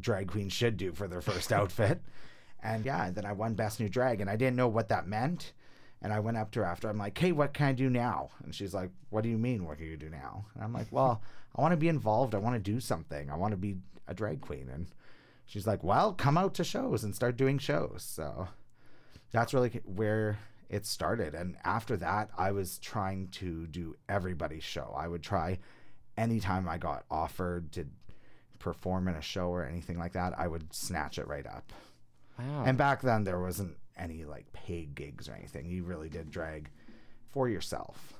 drag 0.00 0.28
queen 0.28 0.48
should 0.48 0.76
do 0.76 0.92
for 0.92 1.06
their 1.06 1.22
first 1.22 1.52
outfit. 1.52 2.00
And 2.66 2.86
yeah, 2.86 3.10
then 3.10 3.26
I 3.26 3.32
won 3.34 3.52
Best 3.52 3.78
New 3.78 3.90
Drag, 3.90 4.22
and 4.22 4.30
I 4.30 4.36
didn't 4.36 4.56
know 4.56 4.68
what 4.68 4.88
that 4.88 5.06
meant. 5.06 5.52
And 6.04 6.12
I 6.12 6.20
went 6.20 6.36
up 6.36 6.50
to 6.52 6.60
her 6.60 6.66
after. 6.66 6.88
I'm 6.88 6.98
like, 6.98 7.16
"Hey, 7.16 7.32
what 7.32 7.54
can 7.54 7.66
I 7.66 7.72
do 7.72 7.88
now?" 7.88 8.28
And 8.44 8.54
she's 8.54 8.74
like, 8.74 8.90
"What 9.08 9.22
do 9.24 9.30
you 9.30 9.38
mean? 9.38 9.64
What 9.64 9.78
can 9.78 9.86
you 9.86 9.96
do 9.96 10.10
now?" 10.10 10.44
And 10.54 10.62
I'm 10.62 10.72
like, 10.72 10.88
"Well, 10.92 11.22
I 11.56 11.62
want 11.62 11.72
to 11.72 11.78
be 11.78 11.88
involved. 11.88 12.34
I 12.34 12.38
want 12.38 12.54
to 12.54 12.72
do 12.72 12.78
something. 12.78 13.30
I 13.30 13.36
want 13.36 13.52
to 13.52 13.56
be 13.56 13.78
a 14.06 14.12
drag 14.12 14.42
queen." 14.42 14.68
And 14.68 14.86
she's 15.46 15.66
like, 15.66 15.82
"Well, 15.82 16.12
come 16.12 16.36
out 16.36 16.52
to 16.54 16.64
shows 16.64 17.04
and 17.04 17.14
start 17.14 17.38
doing 17.38 17.56
shows." 17.56 18.02
So 18.02 18.48
that's 19.32 19.54
really 19.54 19.80
where 19.84 20.38
it 20.68 20.84
started. 20.84 21.34
And 21.34 21.56
after 21.64 21.96
that, 21.96 22.28
I 22.36 22.52
was 22.52 22.78
trying 22.78 23.28
to 23.28 23.66
do 23.66 23.96
everybody's 24.06 24.62
show. 24.62 24.94
I 24.94 25.08
would 25.08 25.22
try 25.22 25.58
anytime 26.18 26.68
I 26.68 26.76
got 26.76 27.04
offered 27.10 27.72
to 27.72 27.86
perform 28.58 29.08
in 29.08 29.14
a 29.14 29.22
show 29.22 29.48
or 29.48 29.64
anything 29.64 29.98
like 29.98 30.12
that, 30.12 30.38
I 30.38 30.48
would 30.48 30.72
snatch 30.74 31.18
it 31.18 31.26
right 31.26 31.46
up. 31.46 31.72
Wow. 32.38 32.64
And 32.66 32.76
back 32.76 33.00
then, 33.00 33.24
there 33.24 33.40
wasn't 33.40 33.76
any 33.96 34.24
like 34.24 34.52
paid 34.52 34.94
gigs 34.94 35.28
or 35.28 35.34
anything. 35.34 35.66
You 35.66 35.84
really 35.84 36.08
did 36.08 36.30
drag 36.30 36.70
for 37.30 37.48
yourself. 37.48 38.14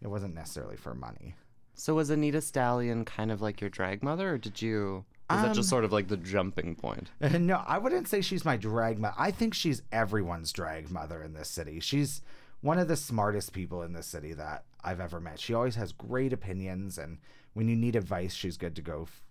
It 0.00 0.08
wasn't 0.08 0.34
necessarily 0.34 0.76
for 0.76 0.94
money. 0.94 1.34
So 1.74 1.94
was 1.94 2.10
Anita 2.10 2.40
Stallion 2.40 3.04
kind 3.04 3.30
of 3.30 3.40
like 3.40 3.60
your 3.60 3.70
drag 3.70 4.02
mother, 4.02 4.34
or 4.34 4.38
did 4.38 4.60
you? 4.60 5.04
Was 5.30 5.40
that 5.42 5.48
Um, 5.48 5.54
just 5.54 5.70
sort 5.70 5.84
of 5.84 5.92
like 5.92 6.08
the 6.08 6.16
jumping 6.18 6.74
point? 6.74 7.10
no, 7.20 7.62
I 7.66 7.78
wouldn't 7.78 8.08
say 8.08 8.20
she's 8.20 8.44
my 8.44 8.56
drag 8.56 8.98
mother. 8.98 9.14
I 9.16 9.30
think 9.30 9.54
she's 9.54 9.82
everyone's 9.90 10.52
drag 10.52 10.90
mother 10.90 11.22
in 11.22 11.32
this 11.32 11.48
city. 11.48 11.80
She's 11.80 12.20
one 12.60 12.78
of 12.78 12.88
the 12.88 12.96
smartest 12.96 13.52
people 13.52 13.82
in 13.82 13.92
this 13.94 14.06
city 14.06 14.34
that 14.34 14.64
I've 14.84 15.00
ever 15.00 15.18
met. 15.20 15.40
She 15.40 15.54
always 15.54 15.76
has 15.76 15.92
great 15.92 16.32
opinions, 16.32 16.98
and 16.98 17.18
when 17.54 17.68
you 17.68 17.76
need 17.76 17.96
advice, 17.96 18.34
she's 18.34 18.56
good 18.58 18.76
to 18.76 18.82
go 18.82 19.02
f- 19.04 19.22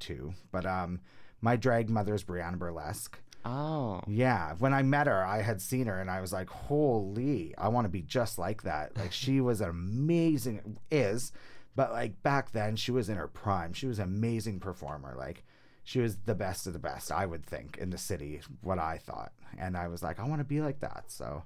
to. 0.00 0.32
But 0.50 0.64
um, 0.64 1.00
my 1.42 1.56
drag 1.56 1.90
mother 1.90 2.14
is 2.14 2.24
Brianna 2.24 2.58
Burlesque. 2.58 3.18
Oh, 3.44 4.02
Yeah, 4.06 4.54
when 4.58 4.74
I 4.74 4.82
met 4.82 5.06
her, 5.06 5.24
I 5.24 5.40
had 5.42 5.62
seen 5.62 5.86
her, 5.86 5.98
and 6.00 6.10
I 6.10 6.20
was 6.20 6.32
like, 6.32 6.50
"Holy, 6.50 7.54
I 7.56 7.68
want 7.68 7.86
to 7.86 7.90
be 7.90 8.02
just 8.02 8.38
like 8.38 8.62
that." 8.64 8.96
Like 8.96 9.12
she 9.12 9.40
was 9.40 9.60
an 9.60 9.70
amazing 9.70 10.78
is, 10.90 11.32
but 11.74 11.90
like 11.92 12.22
back 12.22 12.52
then, 12.52 12.76
she 12.76 12.90
was 12.92 13.08
in 13.08 13.16
her 13.16 13.28
prime. 13.28 13.72
She 13.72 13.86
was 13.86 13.98
an 13.98 14.04
amazing 14.04 14.60
performer. 14.60 15.14
Like 15.16 15.44
she 15.84 16.00
was 16.00 16.16
the 16.18 16.34
best 16.34 16.66
of 16.66 16.74
the 16.74 16.78
best, 16.78 17.10
I 17.10 17.24
would 17.24 17.46
think, 17.46 17.78
in 17.78 17.90
the 17.90 17.98
city. 17.98 18.40
What 18.60 18.78
I 18.78 18.98
thought, 18.98 19.32
and 19.58 19.76
I 19.76 19.88
was 19.88 20.02
like, 20.02 20.20
I 20.20 20.24
want 20.26 20.40
to 20.40 20.44
be 20.44 20.60
like 20.60 20.80
that. 20.80 21.04
So 21.08 21.44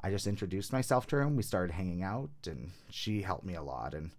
I 0.00 0.10
just 0.10 0.26
introduced 0.26 0.72
myself 0.72 1.06
to 1.08 1.16
her, 1.16 1.22
and 1.22 1.36
we 1.36 1.42
started 1.44 1.72
hanging 1.72 2.02
out, 2.02 2.30
and 2.46 2.72
she 2.90 3.22
helped 3.22 3.44
me 3.44 3.54
a 3.54 3.62
lot 3.62 3.94
and 3.94 4.10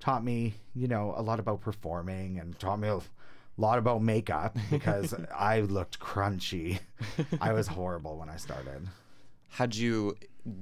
taught 0.00 0.24
me, 0.24 0.54
you 0.74 0.88
know, 0.88 1.14
a 1.16 1.22
lot 1.22 1.38
about 1.38 1.60
performing, 1.60 2.38
and 2.38 2.58
taught 2.58 2.80
me 2.80 2.88
a 2.88 3.00
lot 3.56 3.78
about 3.78 4.02
makeup 4.02 4.56
because 4.70 5.14
I 5.36 5.60
looked 5.60 5.98
crunchy. 6.00 6.80
I 7.40 7.52
was 7.52 7.68
horrible 7.68 8.18
when 8.18 8.28
I 8.28 8.36
started. 8.36 8.88
had 9.50 9.74
you 9.74 10.16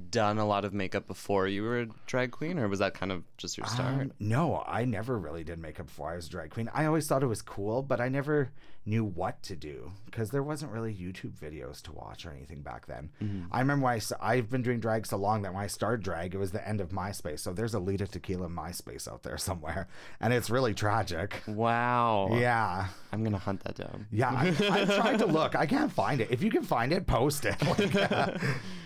done 0.09 0.37
a 0.37 0.45
lot 0.45 0.63
of 0.65 0.73
makeup 0.73 1.07
before 1.07 1.47
you 1.47 1.63
were 1.63 1.81
a 1.81 1.87
drag 2.05 2.31
queen, 2.31 2.57
or 2.59 2.67
was 2.67 2.79
that 2.79 2.93
kind 2.93 3.11
of 3.11 3.23
just 3.37 3.57
your 3.57 3.67
start? 3.67 3.93
Um, 4.01 4.11
no, 4.19 4.63
I 4.65 4.85
never 4.85 5.17
really 5.17 5.43
did 5.43 5.59
makeup 5.59 5.87
before 5.87 6.11
I 6.11 6.15
was 6.15 6.27
a 6.27 6.29
drag 6.29 6.51
queen. 6.51 6.69
I 6.73 6.85
always 6.85 7.07
thought 7.07 7.23
it 7.23 7.27
was 7.27 7.41
cool, 7.41 7.81
but 7.81 7.99
I 7.99 8.09
never 8.09 8.51
knew 8.85 9.05
what 9.05 9.41
to 9.41 9.55
do 9.55 9.91
because 10.05 10.29
there 10.31 10.43
wasn't 10.43 10.69
really 10.69 10.93
YouTube 10.93 11.31
videos 11.31 11.81
to 11.81 11.93
watch 11.93 12.25
or 12.25 12.31
anything 12.31 12.61
back 12.61 12.85
then. 12.85 13.09
I 13.49 13.59
remember 13.59 13.85
when 13.85 14.01
I've 14.19 14.49
been 14.49 14.61
doing 14.61 14.81
drag 14.81 15.05
so 15.05 15.15
long 15.15 15.41
that 15.43 15.53
when 15.53 15.63
I 15.63 15.67
started 15.67 16.03
drag, 16.03 16.35
it 16.35 16.37
was 16.37 16.51
the 16.51 16.67
end 16.67 16.81
of 16.81 16.89
MySpace. 16.89 17.39
So 17.39 17.53
there's 17.53 17.73
a 17.73 17.79
Lita 17.79 18.07
Tequila 18.07 18.49
MySpace 18.49 19.07
out 19.07 19.23
there 19.23 19.37
somewhere, 19.49 19.87
and 20.19 20.33
it's 20.33 20.49
really 20.49 20.73
tragic. 20.73 21.41
wow. 21.47 22.29
Yeah. 22.31 22.87
I'm 23.11 23.23
gonna 23.23 23.37
hunt 23.37 23.63
that 23.63 23.75
down. 23.75 24.07
Yeah, 24.11 24.31
I, 24.31 24.47
I 24.47 24.85
tried 24.85 25.19
to 25.19 25.25
look. 25.27 25.55
I 25.55 25.65
can't 25.65 25.91
find 25.91 26.19
it. 26.19 26.29
If 26.31 26.41
you 26.41 26.49
can 26.49 26.63
find 26.63 26.91
it, 26.91 27.05
post 27.07 27.45
it. 27.45 27.55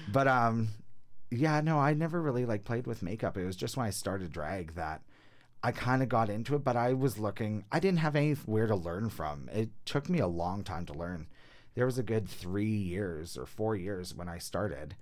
But 0.09 0.27
um, 0.27 0.69
yeah, 1.29 1.61
no, 1.61 1.79
I 1.79 1.93
never 1.93 2.21
really 2.21 2.45
like 2.45 2.63
played 2.63 2.87
with 2.87 3.03
makeup. 3.03 3.37
It 3.37 3.45
was 3.45 3.55
just 3.55 3.75
when 3.77 3.85
I 3.85 3.91
started 3.91 4.31
drag 4.31 4.75
that 4.75 5.01
I 5.63 5.71
kind 5.71 6.01
of 6.01 6.09
got 6.09 6.29
into 6.29 6.55
it. 6.55 6.63
But 6.63 6.75
I 6.77 6.93
was 6.93 7.17
looking. 7.17 7.65
I 7.71 7.79
didn't 7.79 7.99
have 7.99 8.15
anywhere 8.15 8.67
to 8.67 8.75
learn 8.75 9.09
from. 9.09 9.49
It 9.51 9.69
took 9.85 10.09
me 10.09 10.19
a 10.19 10.27
long 10.27 10.63
time 10.63 10.85
to 10.85 10.93
learn. 10.93 11.27
There 11.75 11.85
was 11.85 11.97
a 11.97 12.03
good 12.03 12.27
three 12.27 12.75
years 12.75 13.37
or 13.37 13.45
four 13.45 13.75
years 13.75 14.15
when 14.15 14.29
I 14.29 14.37
started 14.39 14.95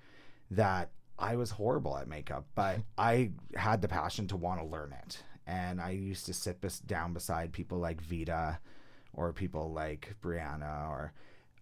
that 0.51 0.89
I 1.17 1.35
was 1.35 1.51
horrible 1.51 1.97
at 1.97 2.07
makeup, 2.07 2.45
but 2.55 2.79
I 2.97 3.31
had 3.55 3.81
the 3.81 3.87
passion 3.87 4.27
to 4.29 4.37
want 4.37 4.59
to 4.59 4.65
learn 4.65 4.93
it. 5.05 5.23
And 5.47 5.79
I 5.79 5.91
used 5.91 6.25
to 6.25 6.33
sit 6.33 6.59
bes- 6.59 6.79
down 6.79 7.13
beside 7.13 7.53
people 7.53 7.77
like 7.77 8.01
Vita 8.01 8.59
or 9.13 9.31
people 9.31 9.71
like 9.71 10.15
Brianna 10.21 10.89
or 10.89 11.13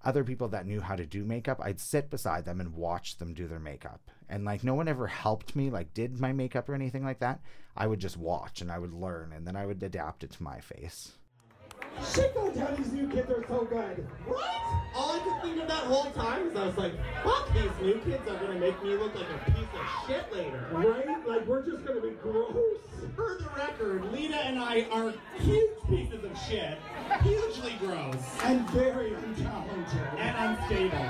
other 0.03 0.23
people 0.23 0.47
that 0.49 0.65
knew 0.65 0.81
how 0.81 0.95
to 0.95 1.05
do 1.05 1.23
makeup. 1.23 1.61
I'd 1.61 1.79
sit 1.79 2.09
beside 2.09 2.45
them 2.45 2.59
and 2.59 2.73
watch 2.73 3.17
them 3.17 3.33
do 3.33 3.47
their 3.47 3.59
makeup. 3.59 4.11
And 4.33 4.45
like 4.45 4.63
no 4.63 4.73
one 4.73 4.87
ever 4.87 5.05
helped 5.05 5.55
me, 5.55 5.69
like 5.69 5.93
did 5.93 6.19
my 6.19 6.31
makeup 6.33 6.67
or 6.67 6.73
anything 6.73 7.03
like 7.03 7.19
that. 7.19 7.39
I 7.77 7.85
would 7.85 7.99
just 7.99 8.17
watch 8.17 8.61
and 8.61 8.71
I 8.71 8.79
would 8.79 8.91
learn 8.91 9.31
and 9.31 9.45
then 9.45 9.55
I 9.55 9.67
would 9.67 9.83
adapt 9.83 10.23
it 10.23 10.31
to 10.31 10.41
my 10.41 10.59
face. 10.59 11.11
Shit 12.15 12.33
goes 12.33 12.55
down, 12.55 12.75
these 12.75 12.91
new 12.93 13.07
kids 13.09 13.29
are 13.29 13.45
so 13.47 13.63
good. 13.65 14.07
What? 14.25 14.43
All 14.95 15.11
I 15.11 15.19
could 15.19 15.41
think 15.43 15.61
of 15.61 15.67
that 15.67 15.83
whole 15.83 16.09
time 16.11 16.47
is 16.47 16.55
I 16.55 16.65
was 16.65 16.77
like, 16.77 16.93
fuck, 17.23 17.53
these 17.53 17.69
new 17.79 17.99
kids 17.99 18.27
are 18.27 18.35
gonna 18.39 18.59
make 18.59 18.81
me 18.83 18.95
look 18.95 19.13
like 19.13 19.27
a 19.29 19.51
piece 19.51 19.67
of 19.79 20.07
shit 20.07 20.33
later. 20.33 20.67
Right? 20.71 21.27
Like, 21.27 21.45
we're 21.45 21.63
just 21.63 21.85
gonna 21.85 22.01
be 22.01 22.11
gross. 22.23 22.55
For 23.15 23.37
the 23.39 23.49
record, 23.55 24.11
Lita 24.11 24.37
and 24.37 24.57
I 24.57 24.87
are 24.91 25.13
huge 25.37 25.69
pieces 25.87 26.23
of 26.23 26.35
shit, 26.49 26.79
hugely 27.21 27.75
gross, 27.79 28.15
And 28.43 28.67
very 28.71 29.11
untalented. 29.11 30.17
and 30.17 30.57
unstable. 30.57 31.05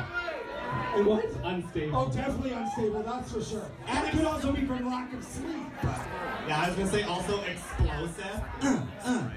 And 0.96 1.06
what? 1.06 1.26
Unstable. 1.44 1.98
Oh, 1.98 2.10
definitely 2.10 2.52
unstable, 2.52 3.04
that's 3.04 3.32
for 3.32 3.44
sure. 3.44 3.66
And 3.88 4.08
it 4.08 4.12
could 4.12 4.26
also 4.26 4.52
be 4.52 4.66
from 4.66 4.86
lack 4.86 5.12
of 5.14 5.24
sleep. 5.24 5.68
Yeah, 5.84 6.62
I 6.62 6.68
was 6.68 6.76
gonna 6.78 6.92
say 6.92 7.04
also 7.04 7.42
explosive. 7.44 8.42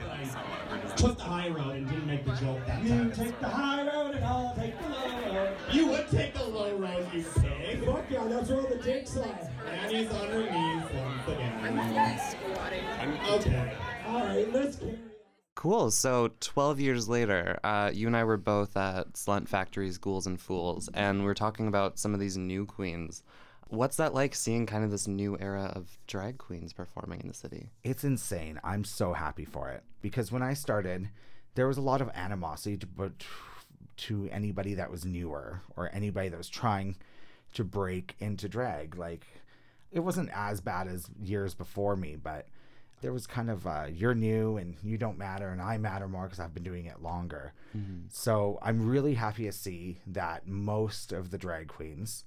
Like, 0.69 0.97
took 0.97 1.17
the 1.17 1.23
high 1.25 1.49
road 1.49 1.77
and 1.77 1.89
didn't 1.89 2.07
make 2.07 2.25
the 2.25 2.33
joke 2.33 2.65
that 2.67 2.83
You 2.83 2.89
time. 2.91 3.13
take 3.13 3.39
the 3.41 3.49
high 3.49 3.87
road 3.87 4.15
and 4.15 4.25
I'll 4.25 4.55
take 4.57 4.75
the 4.81 4.89
low 4.89 5.35
road. 5.35 5.57
You 5.73 5.87
would 5.89 6.09
take 6.09 6.35
the 6.35 6.45
low 6.45 6.77
road, 6.77 7.07
you 7.13 7.23
pig. 7.23 7.85
Fuck 7.85 8.05
yeah, 8.11 8.27
that's 8.27 8.49
where 8.51 8.63
the 8.63 8.77
dicks 8.83 9.17
are. 9.17 9.51
Annie's 9.71 10.11
on 10.11 10.29
her 10.29 10.41
knees 10.41 10.83
once 10.95 11.29
again. 11.29 11.53
I'm 11.63 12.19
squatting. 12.19 12.85
I'm 13.01 13.35
okay. 13.35 13.77
Alright, 14.07 14.53
let's 14.53 14.77
carry 14.77 14.93
on. 14.93 15.16
Cool. 15.57 15.91
So 15.91 16.31
12 16.41 16.81
years 16.81 17.09
later, 17.09 17.59
uh, 17.65 17.91
you 17.93 18.07
and 18.07 18.17
I 18.17 18.25
were 18.25 18.37
both 18.37 18.77
at 18.77 19.15
Slunt 19.15 19.49
Factory's 19.49 19.97
Ghouls 19.97 20.27
and 20.27 20.39
Fools, 20.39 20.91
and 20.93 21.25
we 21.25 21.31
are 21.31 21.35
talking 21.35 21.67
about 21.67 21.99
some 21.99 22.13
of 22.13 22.21
these 22.21 22.37
new 22.37 22.67
queens. 22.67 23.23
What's 23.69 23.97
that 23.97 24.15
like 24.15 24.35
seeing 24.35 24.67
kind 24.67 24.85
of 24.85 24.91
this 24.91 25.09
new 25.09 25.37
era 25.41 25.73
of 25.75 25.99
drag 26.07 26.37
queens 26.37 26.75
performing 26.75 27.21
in 27.21 27.29
the 27.29 27.35
city? 27.35 27.71
It's 27.83 28.05
insane. 28.05 28.61
I'm 28.63 28.85
so 28.85 29.15
happy 29.15 29.47
for 29.47 29.71
it 29.71 29.83
because 30.03 30.31
when 30.31 30.43
I 30.43 30.53
started, 30.53 31.09
there 31.55 31.67
was 31.67 31.79
a 31.79 31.83
lot 31.83 32.03
of 32.03 32.11
animosity 32.15 32.77
to, 32.77 32.87
but 32.87 33.13
to 33.97 34.29
anybody 34.31 34.75
that 34.75 34.91
was 34.91 35.07
newer 35.07 35.63
or 35.75 35.91
anybody 35.93 36.29
that 36.29 36.39
was 36.39 36.51
trying 36.51 36.97
to 37.55 37.65
break 37.65 38.15
into 38.21 38.47
drag. 38.47 38.97
Like, 38.97 39.27
it 39.91 40.01
wasn't 40.01 40.29
as 40.35 40.61
bad 40.61 40.87
as 40.87 41.09
years 41.19 41.55
before 41.55 41.97
me, 41.97 42.15
but 42.15 42.47
there 43.03 43.13
was 43.13 43.27
kind 43.27 43.51
of 43.51 43.67
uh, 43.67 43.87
you're 43.93 44.15
new 44.15 44.57
and 44.57 44.75
you 44.83 44.97
don't 44.99 45.19
matter, 45.19 45.49
and 45.51 45.61
I 45.61 45.79
matter 45.79 46.09
more 46.09 46.25
because 46.25 46.41
I've 46.41 46.55
been 46.55 46.63
doing 46.63 46.87
it 46.87 47.03
longer. 47.03 47.53
So 48.11 48.59
I'm 48.63 48.89
really 48.89 49.15
happy 49.15 49.45
to 49.45 49.53
see 49.53 49.99
that 50.07 50.47
most 50.49 51.13
of 51.13 51.31
the 51.31 51.39
drag 51.39 51.69
queens, 51.69 52.25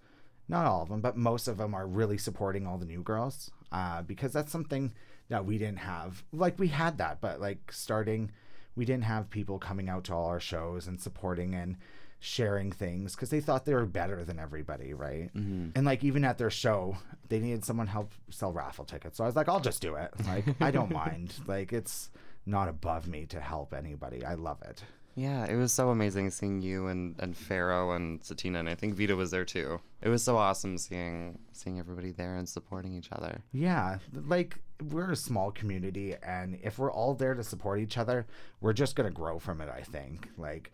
not 0.47 0.65
all 0.65 0.83
of 0.83 0.89
them, 0.89 1.01
but 1.01 1.17
most 1.17 1.47
of 1.47 1.57
them 1.57 1.73
are 1.73 1.87
really 1.87 2.17
supporting 2.17 2.67
all 2.67 2.77
the 2.77 2.85
new 2.85 3.01
girls 3.01 3.49
uh, 3.71 4.01
because 4.03 4.31
that's 4.33 4.51
something 4.51 4.93
that 5.29 5.45
we 5.45 5.57
didn't 5.57 5.79
have. 5.79 6.23
Like 6.31 6.59
we 6.59 6.67
had 6.69 6.97
that, 6.99 7.19
but 7.21 7.39
like 7.41 7.71
starting, 7.71 8.31
we 8.75 8.85
didn't 8.85 9.03
have 9.05 9.29
people 9.29 9.59
coming 9.59 9.89
out 9.89 10.03
to 10.05 10.13
all 10.13 10.27
our 10.27 10.39
shows 10.39 10.87
and 10.87 10.99
supporting 11.01 11.53
and 11.55 11.77
sharing 12.19 12.71
things 12.71 13.15
because 13.15 13.29
they 13.29 13.39
thought 13.39 13.65
they 13.65 13.73
were 13.73 13.85
better 13.85 14.23
than 14.23 14.39
everybody, 14.39 14.93
right? 14.93 15.33
Mm-hmm. 15.33 15.69
And 15.75 15.85
like 15.85 16.03
even 16.03 16.25
at 16.25 16.37
their 16.37 16.49
show, 16.49 16.97
they 17.29 17.39
needed 17.39 17.63
someone 17.63 17.87
help 17.87 18.11
sell 18.29 18.51
raffle 18.51 18.85
tickets. 18.85 19.17
So 19.17 19.23
I 19.23 19.27
was 19.27 19.35
like, 19.35 19.47
I'll 19.47 19.59
just 19.59 19.81
do 19.81 19.95
it. 19.95 20.13
Like 20.27 20.45
I 20.61 20.69
don't 20.69 20.91
mind. 20.91 21.33
Like 21.47 21.73
it's 21.73 22.11
not 22.45 22.67
above 22.67 23.07
me 23.07 23.25
to 23.27 23.39
help 23.39 23.73
anybody. 23.73 24.23
I 24.23 24.35
love 24.35 24.61
it. 24.61 24.83
Yeah, 25.15 25.45
it 25.45 25.55
was 25.55 25.73
so 25.73 25.89
amazing 25.89 26.29
seeing 26.29 26.61
you 26.61 26.87
and, 26.87 27.15
and 27.19 27.35
Pharaoh 27.35 27.91
and 27.91 28.21
Satina, 28.21 28.59
and 28.59 28.69
I 28.69 28.75
think 28.75 28.95
Vita 28.95 29.15
was 29.15 29.31
there 29.31 29.43
too. 29.43 29.81
It 30.01 30.07
was 30.07 30.23
so 30.23 30.37
awesome 30.37 30.77
seeing 30.77 31.39
seeing 31.51 31.79
everybody 31.79 32.11
there 32.11 32.35
and 32.35 32.47
supporting 32.47 32.93
each 32.93 33.09
other. 33.11 33.41
Yeah, 33.51 33.97
like 34.13 34.57
we're 34.91 35.11
a 35.11 35.15
small 35.17 35.51
community, 35.51 36.15
and 36.23 36.59
if 36.63 36.79
we're 36.79 36.91
all 36.91 37.15
there 37.15 37.33
to 37.33 37.43
support 37.43 37.79
each 37.79 37.97
other, 37.97 38.27
we're 38.61 38.73
just 38.73 38.95
gonna 38.95 39.09
grow 39.09 39.39
from 39.39 39.61
it. 39.61 39.69
I 39.69 39.81
think, 39.81 40.29
like, 40.37 40.71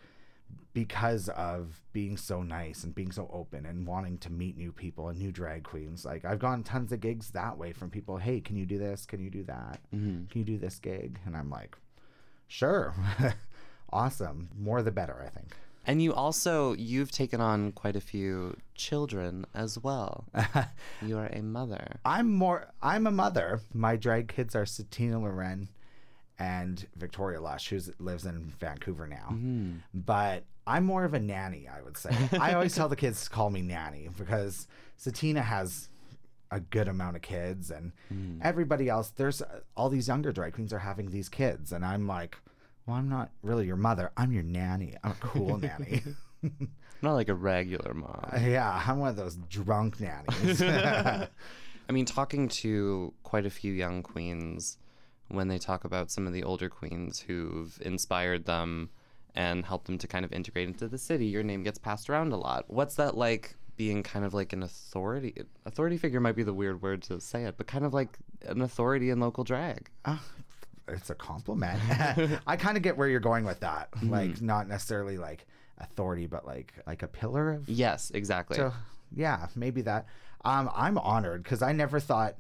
because 0.74 1.30
of 1.30 1.82
being 1.94 2.18
so 2.18 2.44
nice 2.44 2.84
and 2.84 2.94
being 2.94 3.12
so 3.12 3.30
open 3.32 3.66
and 3.66 3.88
wanting 3.88 4.18
to 4.18 4.30
meet 4.30 4.58
new 4.58 4.74
people 4.74 5.08
and 5.08 5.18
new 5.18 5.32
drag 5.32 5.64
queens. 5.64 6.04
Like, 6.04 6.26
I've 6.26 6.40
gotten 6.40 6.64
tons 6.64 6.92
of 6.92 7.00
gigs 7.00 7.32
that 7.32 7.58
way 7.58 7.72
from 7.72 7.90
people. 7.90 8.18
Hey, 8.18 8.42
can 8.42 8.58
you 8.58 8.66
do 8.66 8.78
this? 8.78 9.06
Can 9.06 9.22
you 9.22 9.30
do 9.30 9.44
that? 9.44 9.80
Mm-hmm. 9.96 10.26
Can 10.26 10.40
you 10.40 10.44
do 10.44 10.58
this 10.58 10.78
gig? 10.80 11.20
And 11.26 11.36
I'm 11.38 11.50
like, 11.50 11.78
sure, 12.48 12.94
awesome. 13.94 14.50
More 14.58 14.82
the 14.82 14.92
better, 14.92 15.24
I 15.26 15.30
think. 15.30 15.56
And 15.88 16.02
you 16.02 16.14
also 16.14 16.74
you've 16.74 17.12
taken 17.12 17.40
on 17.40 17.72
quite 17.72 17.96
a 17.96 18.02
few 18.02 18.58
children 18.74 19.46
as 19.54 19.78
well. 19.78 20.26
you 21.02 21.18
are 21.18 21.28
a 21.28 21.42
mother. 21.42 22.00
I'm 22.04 22.34
more. 22.34 22.74
I'm 22.82 23.06
a 23.06 23.12
mother. 23.12 23.62
My 23.74 23.96
drag 23.96 24.28
kids 24.28 24.56
are 24.56 24.66
Satina 24.66 25.22
Loren 25.22 25.70
and 26.40 26.86
Victoria 26.96 27.42
Lush, 27.42 27.70
who 27.70 27.80
lives 28.00 28.26
in 28.26 28.54
Vancouver 28.60 29.08
now. 29.08 29.30
Mm-hmm. 29.32 29.78
But 29.94 30.44
I'm 30.68 30.86
more 30.86 31.06
of 31.06 31.14
a 31.14 31.20
nanny, 31.20 31.68
I 31.68 31.82
would 31.82 31.98
say. 31.98 32.12
I 32.40 32.54
always 32.54 32.76
tell 32.76 32.90
the 32.90 32.96
kids 32.96 33.24
to 33.26 33.30
call 33.30 33.50
me 33.50 33.62
nanny 33.62 34.10
because 34.18 34.68
Satina 35.00 35.44
has 35.44 35.90
a 36.52 36.60
good 36.60 36.88
amount 36.88 37.16
of 37.16 37.22
kids, 37.22 37.72
and 37.72 37.92
mm. 38.14 38.40
everybody 38.42 38.90
else. 38.90 39.10
There's 39.10 39.42
uh, 39.42 39.62
all 39.76 39.90
these 39.90 40.08
younger 40.08 40.32
drag 40.32 40.54
queens 40.54 40.74
are 40.74 40.80
having 40.80 41.10
these 41.10 41.30
kids, 41.30 41.72
and 41.72 41.86
I'm 41.86 42.08
like, 42.08 42.38
well, 42.86 42.98
I'm 42.98 43.10
not 43.10 43.32
really 43.42 43.66
your 43.66 43.78
mother. 43.78 44.12
I'm 44.16 44.32
your 44.32 44.44
nanny. 44.44 44.96
I'm 45.04 45.12
a 45.12 45.16
cool 45.16 45.58
nanny. 45.60 46.04
Not 47.02 47.14
like 47.14 47.30
a 47.30 47.34
regular 47.34 47.94
mom. 47.94 48.30
Uh, 48.32 48.40
yeah, 48.40 48.84
I'm 48.88 49.00
one 49.00 49.10
of 49.10 49.16
those 49.16 49.36
drunk 49.50 50.00
nannies. 50.00 50.62
I 50.62 51.92
mean, 51.92 52.06
talking 52.06 52.48
to 52.48 53.14
quite 53.24 53.46
a 53.46 53.50
few 53.50 53.74
young 53.74 54.02
queens 54.02 54.78
when 55.28 55.48
they 55.48 55.58
talk 55.58 55.84
about 55.84 56.12
some 56.12 56.28
of 56.28 56.34
the 56.34 56.44
older 56.44 56.70
queens 56.70 57.20
who've 57.20 57.78
inspired 57.82 58.46
them 58.46 58.90
and 59.34 59.66
helped 59.66 59.86
them 59.86 59.98
to 59.98 60.08
kind 60.08 60.24
of 60.24 60.32
integrate 60.32 60.68
into 60.68 60.88
the 60.88 60.98
city. 60.98 61.26
Your 61.26 61.44
name 61.44 61.64
gets 61.64 61.78
passed 61.78 62.10
around 62.10 62.32
a 62.32 62.38
lot. 62.38 62.66
What's 62.68 62.96
that 62.96 63.18
like 63.18 63.56
being 63.76 64.04
kind 64.04 64.24
of 64.24 64.34
like 64.34 64.54
an 64.54 64.64
authority? 64.64 65.34
Authority 65.66 65.98
figure 65.98 66.20
might 66.20 66.36
be 66.36 66.44
the 66.44 66.54
weird 66.54 66.82
word 66.82 67.02
to 67.04 67.20
say 67.20 67.44
it, 67.44 67.58
but 67.58 67.68
kind 67.68 67.86
of 67.86 67.94
like 67.94 68.18
an 68.46 68.62
authority 68.62 69.10
in 69.10 69.20
local 69.20 69.44
drag. 69.44 69.90
Uh, 70.06 70.18
it's 70.88 71.10
a 71.10 71.16
compliment. 71.16 71.80
I 72.48 72.56
kind 72.56 72.78
of 72.78 72.84
get 72.84 72.96
where 72.96 73.08
you're 73.08 73.20
going 73.20 73.44
with 73.46 73.60
that. 73.62 73.90
Like 74.04 74.42
not 74.42 74.68
necessarily 74.68 75.18
like 75.18 75.46
authority, 75.80 76.28
but 76.28 76.46
like 76.46 76.74
like 76.88 77.04
a 77.04 77.08
pillar 77.08 77.52
of 77.52 77.68
Yes, 77.68 78.12
exactly. 78.14 78.58
So 78.58 78.72
yeah, 79.14 79.48
maybe 79.56 79.82
that. 79.82 80.06
Um, 80.44 80.70
I'm 80.76 80.98
honored 80.98 81.44
because 81.44 81.62
I 81.62 81.72
never 81.72 82.00
thought 82.00 82.36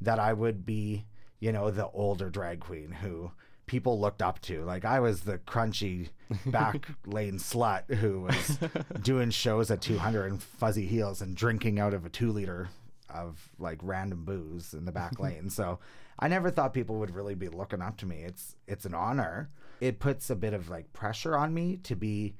that 0.00 0.18
I 0.18 0.32
would 0.32 0.64
be, 0.64 1.04
you 1.40 1.52
know, 1.52 1.70
the 1.70 1.88
older 1.88 2.30
drag 2.30 2.60
queen 2.60 2.92
who 2.92 3.32
people 3.66 4.00
looked 4.00 4.22
up 4.22 4.40
to. 4.42 4.64
Like 4.64 4.84
I 4.84 5.00
was 5.00 5.22
the 5.22 5.38
crunchy 5.38 6.10
back 6.46 6.88
lane 7.06 7.38
slut 7.38 7.92
who 7.94 8.22
was 8.22 8.58
doing 9.02 9.30
shows 9.30 9.70
at 9.70 9.80
200 9.80 10.26
and 10.26 10.42
fuzzy 10.42 10.86
heels 10.86 11.20
and 11.22 11.36
drinking 11.36 11.78
out 11.78 11.94
of 11.94 12.04
a 12.04 12.08
two 12.08 12.32
liter 12.32 12.68
of 13.08 13.48
like 13.58 13.78
random 13.82 14.24
booze 14.24 14.74
in 14.74 14.84
the 14.84 14.92
back 14.92 15.18
lane. 15.20 15.50
So 15.50 15.78
I 16.18 16.28
never 16.28 16.50
thought 16.50 16.74
people 16.74 16.98
would 16.98 17.14
really 17.14 17.34
be 17.34 17.48
looking 17.48 17.82
up 17.82 17.96
to 17.98 18.06
me. 18.06 18.22
It's 18.22 18.56
it's 18.66 18.84
an 18.84 18.94
honor. 18.94 19.50
It 19.80 19.98
puts 19.98 20.30
a 20.30 20.36
bit 20.36 20.52
of 20.52 20.68
like 20.68 20.92
pressure 20.92 21.36
on 21.36 21.54
me 21.54 21.78
to 21.84 21.96
be 21.96 22.34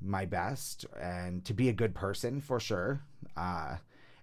my 0.00 0.24
best 0.24 0.84
and 1.00 1.44
to 1.44 1.54
be 1.54 1.68
a 1.68 1.72
good 1.72 1.94
person 1.94 2.40
for 2.40 2.58
sure. 2.58 3.02
Uh, 3.36 3.76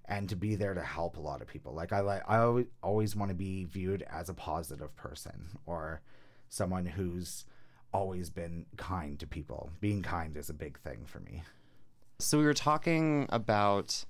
and 0.10 0.28
to 0.28 0.36
be 0.36 0.56
there 0.56 0.74
to 0.74 0.82
help 0.82 1.16
a 1.16 1.22
lot 1.22 1.42
of 1.42 1.48
people. 1.48 1.74
Like 1.74 1.94
I 1.94 2.02
like 2.02 2.24
I 2.28 2.40
always 2.40 2.66
always 2.84 3.16
want 3.16 3.30
to 3.30 3.36
be 3.36 3.64
viewed 3.66 4.04
as 4.12 4.28
a 4.28 4.34
positive 4.34 4.94
person 4.96 5.60
or 5.66 6.02
someone 6.50 6.86
who's 6.86 7.46
always 7.94 8.30
been 8.30 8.66
kind 8.76 9.20
to 9.20 9.28
people. 9.28 9.70
Being 9.80 10.02
kind 10.02 10.36
is 10.36 10.50
a 10.50 10.54
big 10.54 10.80
thing 10.80 11.06
for 11.06 11.20
me. 11.20 11.44
So 12.18 12.38
we 12.40 12.44
were 12.44 12.54
talking 12.54 13.28
about 13.30 14.04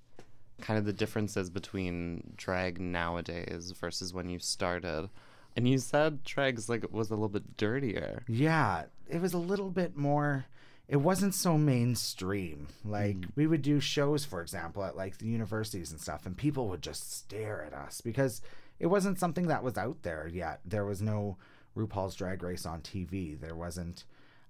kind 0.62 0.80
of 0.80 0.86
the 0.86 0.94
differences 0.94 1.50
between 1.50 2.34
drag 2.36 2.80
nowadays 2.80 3.74
versus 3.80 4.14
when 4.14 4.30
you 4.30 4.40
started. 4.40 5.10
And 5.56 5.68
you 5.68 5.78
said 5.80 6.24
drag's 6.24 6.70
like 6.70 6.92
was 6.92 7.10
a 7.10 7.14
little 7.14 7.30
bit 7.30 7.58
dirtier. 7.58 8.24
Yeah, 8.28 8.86
it 9.10 9.22
was 9.22 9.34
a 9.34 9.38
little 9.38 9.70
bit 9.70 9.98
more 9.98 10.46
it 10.90 10.98
wasn't 10.98 11.36
so 11.36 11.56
mainstream. 11.56 12.68
Like 12.84 13.18
we 13.36 13.46
would 13.46 13.62
do 13.62 13.80
shows, 13.80 14.26
for 14.26 14.42
example, 14.42 14.84
at 14.84 14.98
like 14.98 15.20
the 15.20 15.28
universities 15.28 15.92
and 15.92 16.02
stuff, 16.02 16.26
and 16.26 16.36
people 16.36 16.68
would 16.70 16.82
just 16.82 17.14
stare 17.14 17.64
at 17.64 17.74
us 17.74 18.02
because 18.02 18.42
it 18.80 18.88
wasn't 18.88 19.20
something 19.20 19.48
that 19.48 19.64
was 19.64 19.78
out 19.78 20.02
there 20.02 20.28
yet. 20.28 20.62
There 20.66 20.86
was 20.86 21.00
no 21.00 21.38
RuPaul's 21.78 22.16
Drag 22.16 22.42
Race 22.42 22.66
on 22.66 22.82
TV. 22.82 23.40
There 23.40 23.56
wasn't 23.56 24.04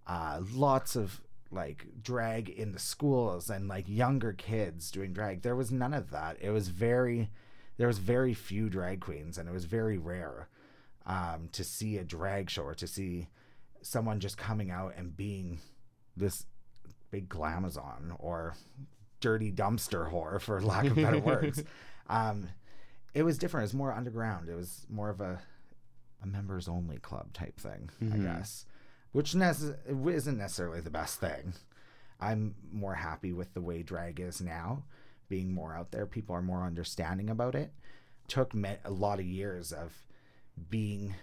uh, 0.08 0.40
lots 0.54 0.96
of 0.96 1.20
like 1.52 1.88
drag 2.02 2.48
in 2.48 2.72
the 2.72 2.80
schools 2.80 3.50
and 3.50 3.68
like 3.68 3.90
younger 3.90 4.32
kids 4.32 4.92
doing 4.92 5.12
drag. 5.12 5.42
There 5.42 5.58
was 5.58 5.72
none 5.72 5.94
of 5.94 6.10
that. 6.12 6.38
It 6.40 6.52
was 6.52 6.70
very, 6.70 7.32
there 7.76 7.88
was 7.88 7.98
very 7.98 8.34
few 8.34 8.70
drag 8.70 9.02
queens, 9.02 9.38
and 9.38 9.50
it 9.50 9.52
was 9.52 9.66
very 9.66 9.98
rare 9.98 10.48
um, 11.06 11.50
to 11.52 11.66
see 11.66 11.98
a 11.98 12.06
drag 12.06 12.50
show 12.50 12.64
or 12.64 12.76
to 12.76 12.88
see 12.88 13.28
someone 13.82 14.22
just 14.22 14.38
coming 14.38 14.72
out 14.72 14.94
and 14.96 15.18
being 15.18 15.60
this 16.20 16.46
big 17.12 17.28
glamazon 17.30 18.16
or 18.20 18.54
dirty 19.20 19.52
dumpster 19.52 20.12
whore 20.12 20.40
for 20.40 20.62
lack 20.62 20.86
of 20.86 20.96
better 20.96 21.20
words. 21.20 21.64
Um, 22.12 22.50
it 23.14 23.22
was 23.22 23.38
different. 23.38 23.62
It 23.62 23.66
was 23.66 23.74
more 23.76 23.94
underground. 23.94 24.50
It 24.50 24.56
was 24.56 24.88
more 24.90 25.12
of 25.12 25.22
a, 25.22 25.40
a 26.24 26.26
members 26.26 26.68
only 26.68 26.98
club 26.98 27.34
type 27.34 27.60
thing 27.60 27.90
i 28.02 28.18
guess 28.18 28.66
which 29.12 29.34
nece- 29.34 29.76
isn't 30.12 30.38
necessarily 30.38 30.82
the 30.82 30.90
best 30.90 31.20
thing. 31.20 31.54
I'm 32.20 32.56
more 32.72 32.96
happy 32.96 33.32
with 33.32 33.54
the 33.54 33.62
way 33.62 33.84
drag 33.84 34.20
is 34.20 34.42
now 34.42 34.84
being 35.30 35.54
more 35.54 35.76
out 35.76 35.92
there. 35.92 36.06
People 36.08 36.36
are 36.36 36.42
more 36.42 36.64
understanding 36.64 37.30
about 37.30 37.54
it. 37.56 37.72
Took 38.28 38.54
me- 38.56 38.78
a 38.84 38.90
lot 38.92 39.20
of 39.20 39.26
years 39.26 39.72
of 39.72 39.94
being 40.70 41.14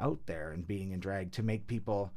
out 0.00 0.18
there 0.26 0.50
and 0.50 0.66
being 0.66 0.90
in 0.90 0.98
drag 1.00 1.30
to 1.32 1.42
make 1.44 1.66
people 1.68 2.10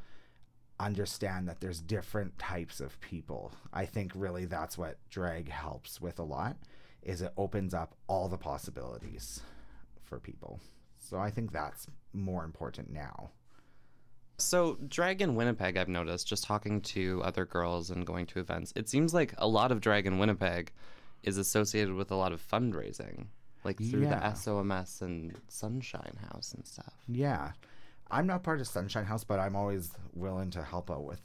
understand 0.80 1.48
that 1.48 1.60
there's 1.62 1.82
different 1.82 2.38
types 2.40 2.80
of 2.80 3.00
people. 3.00 3.52
I 3.74 3.86
think 3.86 4.12
really 4.16 4.46
that's 4.46 4.78
what 4.78 4.98
drag 5.10 5.50
helps 5.50 6.02
with 6.02 6.20
a 6.20 6.24
lot 6.24 6.58
is 7.02 7.22
it 7.22 7.34
opens 7.38 7.74
up 7.74 7.96
all 8.08 8.28
the 8.30 8.38
possibilities 8.38 9.42
for 10.02 10.20
people. 10.20 10.60
So 10.98 11.18
I 11.20 11.30
think 11.32 11.52
that's 11.52 11.88
more 12.14 12.44
important 12.46 12.92
now. 12.92 13.32
So, 14.40 14.78
drag 14.88 15.22
in 15.22 15.36
Winnipeg, 15.36 15.78
I've 15.78 15.88
noticed 15.88 16.28
just 16.28 16.44
talking 16.44 16.82
to 16.82 17.22
other 17.24 17.46
girls 17.46 17.92
and 17.92 18.06
going 18.06 18.26
to 18.28 18.40
events, 18.40 18.74
it 18.76 18.90
seems 18.90 19.14
like 19.14 19.34
a 19.38 19.48
lot 19.48 19.72
of 19.72 19.80
drag 19.80 20.08
in 20.08 20.18
Winnipeg 20.18 20.72
is 21.22 21.38
associated 21.38 21.94
with 21.94 22.10
a 22.12 22.16
lot 22.16 22.32
of 22.34 22.42
fundraising, 22.46 23.28
like 23.64 23.78
through 23.78 24.02
Yeah. 24.04 24.20
the 24.20 24.34
SOMS 24.34 25.02
and 25.02 25.40
Sunshine 25.50 26.18
House 26.30 26.54
and 26.54 26.66
stuff. 26.66 26.94
Yeah. 27.08 27.52
I'm 28.12 28.28
not 28.28 28.44
part 28.44 28.60
of 28.62 28.68
Sunshine 28.68 29.06
House, 29.06 29.24
but 29.24 29.40
I'm 29.40 29.56
always 29.56 29.92
willing 30.14 30.52
to 30.52 30.64
help 30.64 30.92
out 30.92 31.04
with 31.04 31.22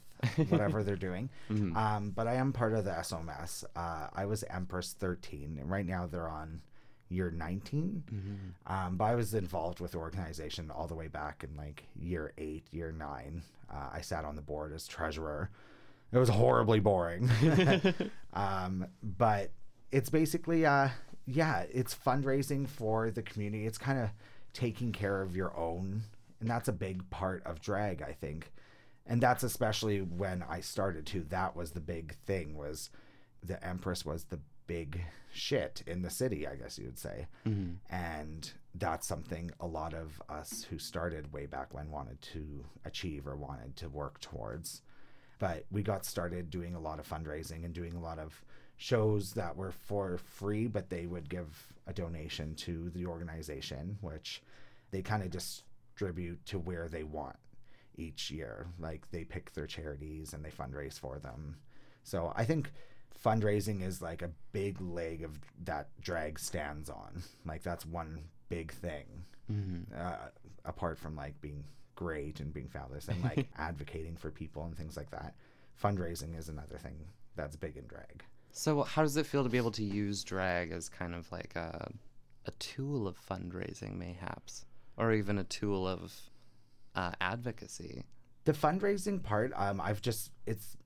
whatever 0.49 0.83
they're 0.83 0.95
doing. 0.95 1.29
Um, 1.75 2.11
but 2.11 2.27
I 2.27 2.35
am 2.35 2.51
part 2.53 2.73
of 2.73 2.85
the 2.85 3.01
SOMS. 3.01 3.63
Uh, 3.75 4.07
I 4.13 4.25
was 4.25 4.43
Empress 4.49 4.93
13, 4.93 5.57
and 5.59 5.69
right 5.69 5.85
now 5.85 6.07
they're 6.07 6.27
on 6.29 6.61
year 7.09 7.31
19. 7.31 8.03
Um, 8.67 8.97
but 8.97 9.05
I 9.05 9.15
was 9.15 9.33
involved 9.33 9.79
with 9.79 9.91
the 9.91 9.97
organization 9.97 10.71
all 10.71 10.87
the 10.87 10.95
way 10.95 11.07
back 11.07 11.43
in 11.43 11.55
like 11.57 11.83
year 11.99 12.33
eight, 12.37 12.65
year 12.71 12.91
nine. 12.91 13.41
Uh, 13.71 13.89
I 13.93 14.01
sat 14.01 14.25
on 14.25 14.35
the 14.35 14.41
board 14.41 14.73
as 14.73 14.87
treasurer. 14.87 15.49
It 16.11 16.17
was 16.17 16.29
horribly 16.29 16.79
boring. 16.79 17.29
um, 18.33 18.87
but 19.03 19.51
it's 19.91 20.09
basically, 20.09 20.65
uh, 20.65 20.89
yeah, 21.25 21.65
it's 21.71 21.95
fundraising 21.95 22.67
for 22.67 23.09
the 23.11 23.21
community. 23.21 23.65
It's 23.65 23.77
kind 23.77 23.99
of 23.99 24.09
taking 24.53 24.91
care 24.91 25.21
of 25.21 25.35
your 25.35 25.55
own. 25.57 26.03
And 26.39 26.49
that's 26.49 26.67
a 26.67 26.73
big 26.73 27.09
part 27.09 27.43
of 27.45 27.61
drag, 27.61 28.01
I 28.01 28.13
think. 28.13 28.51
And 29.05 29.21
that's 29.21 29.43
especially 29.43 30.01
when 30.01 30.43
I 30.47 30.61
started 30.61 31.05
too. 31.05 31.25
That 31.29 31.55
was 31.55 31.71
the 31.71 31.79
big 31.79 32.15
thing 32.25 32.55
was 32.55 32.89
the 33.43 33.63
Empress 33.65 34.05
was 34.05 34.25
the 34.25 34.39
big 34.67 35.01
shit 35.33 35.83
in 35.87 36.03
the 36.03 36.09
city, 36.09 36.47
I 36.47 36.55
guess 36.55 36.77
you 36.77 36.85
would 36.85 36.99
say. 36.99 37.27
Mm-hmm. 37.47 37.73
And 37.93 38.51
that's 38.75 39.07
something 39.07 39.51
a 39.59 39.67
lot 39.67 39.93
of 39.93 40.21
us 40.29 40.65
who 40.69 40.77
started 40.77 41.33
way 41.33 41.47
back 41.47 41.73
when 41.73 41.89
wanted 41.89 42.21
to 42.33 42.63
achieve 42.85 43.27
or 43.27 43.35
wanted 43.35 43.75
to 43.77 43.89
work 43.89 44.21
towards. 44.21 44.81
But 45.39 45.65
we 45.71 45.81
got 45.81 46.05
started 46.05 46.49
doing 46.49 46.75
a 46.75 46.79
lot 46.79 46.99
of 46.99 47.09
fundraising 47.09 47.65
and 47.65 47.73
doing 47.73 47.95
a 47.95 48.01
lot 48.01 48.19
of 48.19 48.43
shows 48.77 49.33
that 49.33 49.57
were 49.57 49.71
for 49.71 50.17
free, 50.17 50.67
but 50.67 50.89
they 50.89 51.05
would 51.05 51.29
give 51.29 51.73
a 51.87 51.93
donation 51.93 52.55
to 52.55 52.89
the 52.91 53.05
organization, 53.05 53.97
which 54.01 54.41
they 54.91 55.01
kind 55.01 55.23
of 55.23 55.31
distribute 55.99 56.45
to 56.45 56.57
where 56.57 56.87
they 56.87 57.03
want 57.03 57.35
each 57.97 58.31
year. 58.31 58.67
Like 58.79 59.09
they 59.11 59.25
pick 59.25 59.53
their 59.53 59.67
charities 59.67 60.33
and 60.33 60.43
they 60.43 60.49
fundraise 60.49 60.97
for 60.97 61.19
them. 61.19 61.57
So 62.03 62.31
I 62.35 62.45
think 62.45 62.71
fundraising 63.23 63.85
is 63.85 64.01
like 64.01 64.21
a 64.21 64.31
big 64.53 64.79
leg 64.79 65.23
of 65.23 65.37
that 65.65 65.89
drag 65.99 66.39
stands 66.39 66.89
on. 66.89 67.21
Like 67.45 67.63
that's 67.63 67.85
one 67.85 68.23
big 68.47 68.71
thing. 68.71 69.25
Uh, 69.97 70.29
apart 70.63 70.97
from 70.97 71.15
like 71.17 71.39
being 71.41 71.65
great 71.95 72.39
and 72.39 72.53
being 72.53 72.69
fabulous 72.69 73.09
and 73.09 73.21
like 73.21 73.49
advocating 73.57 74.15
for 74.15 74.31
people 74.31 74.63
and 74.63 74.77
things 74.77 74.95
like 74.95 75.11
that. 75.11 75.35
Fundraising 75.83 76.37
is 76.37 76.47
another 76.47 76.77
thing 76.77 76.95
that's 77.35 77.57
big 77.57 77.75
in 77.75 77.85
drag. 77.87 78.23
So, 78.51 78.83
how 78.83 79.03
does 79.03 79.17
it 79.17 79.25
feel 79.25 79.43
to 79.43 79.49
be 79.49 79.57
able 79.57 79.71
to 79.71 79.83
use 79.83 80.23
drag 80.23 80.71
as 80.71 80.87
kind 80.87 81.13
of 81.13 81.31
like 81.31 81.55
a, 81.55 81.91
a 82.45 82.51
tool 82.51 83.07
of 83.07 83.15
fundraising, 83.19 83.97
mayhaps, 83.97 84.65
or 84.99 85.13
even 85.13 85.37
a 85.39 85.43
tool 85.43 85.87
of 85.87 86.13
uh, 86.95 87.11
advocacy? 87.19 88.03
the 88.45 88.53
fundraising 88.53 89.21
part 89.21 89.51
um 89.55 89.79
i've 89.81 90.01
just 90.01 90.31
it's 90.47 90.77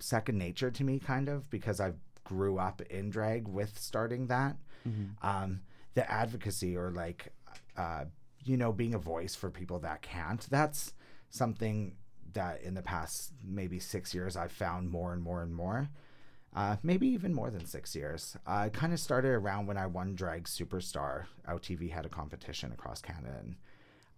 second 0.00 0.36
nature 0.38 0.70
to 0.70 0.82
me 0.82 0.98
kind 0.98 1.28
of 1.28 1.48
because 1.50 1.78
i 1.80 1.92
grew 2.24 2.58
up 2.58 2.80
in 2.90 3.10
drag 3.10 3.46
with 3.46 3.78
starting 3.78 4.26
that. 4.28 4.56
Um 5.22 5.60
the 5.94 6.10
advocacy 6.10 6.76
or 6.76 6.90
like 6.90 7.32
uh 7.76 8.04
you 8.44 8.56
know 8.56 8.72
being 8.72 8.94
a 8.94 8.98
voice 8.98 9.34
for 9.36 9.50
people 9.50 9.78
that 9.80 10.02
can't 10.02 10.40
that's 10.50 10.92
something 11.30 11.94
that 12.32 12.62
in 12.62 12.74
the 12.74 12.82
past 12.82 13.32
maybe 13.44 13.78
six 13.78 14.12
years 14.14 14.36
i've 14.36 14.50
found 14.52 14.90
more 14.90 15.12
and 15.12 15.22
more 15.22 15.42
and 15.42 15.54
more 15.54 15.88
uh, 16.54 16.76
maybe 16.82 17.06
even 17.08 17.34
more 17.34 17.50
than 17.50 17.66
six 17.66 17.94
years. 17.96 18.36
I 18.46 18.68
kind 18.68 18.92
of 18.92 19.00
started 19.00 19.30
around 19.30 19.66
when 19.66 19.76
I 19.76 19.86
won 19.86 20.14
Drag 20.14 20.44
Superstar. 20.44 21.24
OutTV 21.48 21.90
had 21.90 22.06
a 22.06 22.10
competition 22.10 22.72
across 22.72 23.00
Canada, 23.00 23.36
and 23.40 23.56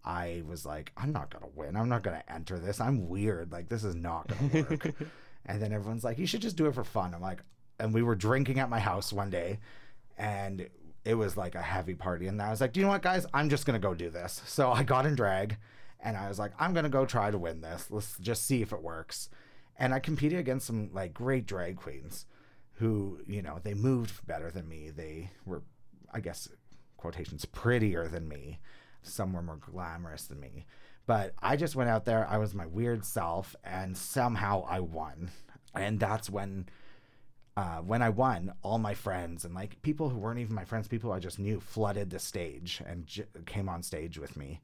I 0.04 0.42
was 0.46 0.66
like, 0.66 0.92
I'm 0.96 1.12
not 1.12 1.30
gonna 1.30 1.50
win. 1.54 1.76
I'm 1.76 1.88
not 1.88 2.02
gonna 2.02 2.24
enter 2.28 2.58
this. 2.58 2.80
I'm 2.80 3.08
weird. 3.08 3.52
Like 3.52 3.68
this 3.68 3.84
is 3.84 3.94
not 3.94 4.28
gonna 4.28 4.66
work. 4.68 4.94
and 5.46 5.62
then 5.62 5.72
everyone's 5.72 6.04
like, 6.04 6.18
you 6.18 6.26
should 6.26 6.42
just 6.42 6.56
do 6.56 6.66
it 6.66 6.74
for 6.74 6.84
fun. 6.84 7.14
I'm 7.14 7.22
like, 7.22 7.42
and 7.78 7.92
we 7.94 8.02
were 8.02 8.14
drinking 8.14 8.58
at 8.58 8.70
my 8.70 8.80
house 8.80 9.12
one 9.12 9.30
day, 9.30 9.58
and 10.18 10.68
it 11.06 11.14
was 11.14 11.36
like 11.36 11.54
a 11.54 11.62
heavy 11.62 11.94
party. 11.94 12.26
And 12.26 12.42
I 12.42 12.50
was 12.50 12.60
like, 12.60 12.72
do 12.72 12.80
you 12.80 12.86
know 12.86 12.90
what, 12.90 13.00
guys? 13.00 13.26
I'm 13.32 13.48
just 13.48 13.64
going 13.64 13.80
to 13.80 13.86
go 13.86 13.94
do 13.94 14.10
this. 14.10 14.42
So 14.44 14.72
I 14.72 14.82
got 14.82 15.06
in 15.06 15.14
drag 15.14 15.56
and 16.00 16.16
I 16.16 16.28
was 16.28 16.38
like, 16.38 16.50
I'm 16.58 16.72
going 16.72 16.84
to 16.84 16.90
go 16.90 17.06
try 17.06 17.30
to 17.30 17.38
win 17.38 17.60
this. 17.60 17.86
Let's 17.90 18.18
just 18.18 18.44
see 18.44 18.60
if 18.60 18.72
it 18.72 18.82
works. 18.82 19.30
And 19.78 19.92
I 19.92 19.98
competed 19.98 20.38
against 20.38 20.66
some 20.66 20.90
like 20.92 21.12
great 21.12 21.46
drag 21.46 21.76
queens 21.76 22.26
who, 22.74 23.20
you 23.26 23.42
know, 23.42 23.58
they 23.62 23.74
moved 23.74 24.26
better 24.26 24.50
than 24.50 24.68
me. 24.68 24.90
They 24.90 25.30
were, 25.44 25.62
I 26.12 26.20
guess, 26.20 26.48
quotations, 26.96 27.44
prettier 27.44 28.08
than 28.08 28.28
me. 28.28 28.58
Some 29.02 29.32
were 29.32 29.42
more 29.42 29.56
glamorous 29.56 30.24
than 30.24 30.40
me. 30.40 30.66
But 31.06 31.34
I 31.40 31.56
just 31.56 31.76
went 31.76 31.90
out 31.90 32.04
there. 32.04 32.26
I 32.28 32.38
was 32.38 32.54
my 32.54 32.66
weird 32.66 33.04
self, 33.04 33.54
and 33.62 33.96
somehow 33.96 34.64
I 34.68 34.80
won. 34.80 35.30
And 35.74 36.00
that's 36.00 36.28
when 36.28 36.66
uh, 37.56 37.78
when 37.78 38.02
I 38.02 38.10
won, 38.10 38.52
all 38.62 38.78
my 38.78 38.92
friends 38.92 39.44
and 39.44 39.54
like 39.54 39.80
people 39.80 40.10
who 40.10 40.18
weren't 40.18 40.40
even 40.40 40.54
my 40.54 40.64
friends, 40.64 40.88
people 40.88 41.12
I 41.12 41.20
just 41.20 41.38
knew, 41.38 41.58
flooded 41.58 42.10
the 42.10 42.18
stage 42.18 42.82
and 42.86 43.06
j- 43.06 43.24
came 43.46 43.68
on 43.68 43.82
stage 43.82 44.18
with 44.18 44.36
me, 44.36 44.60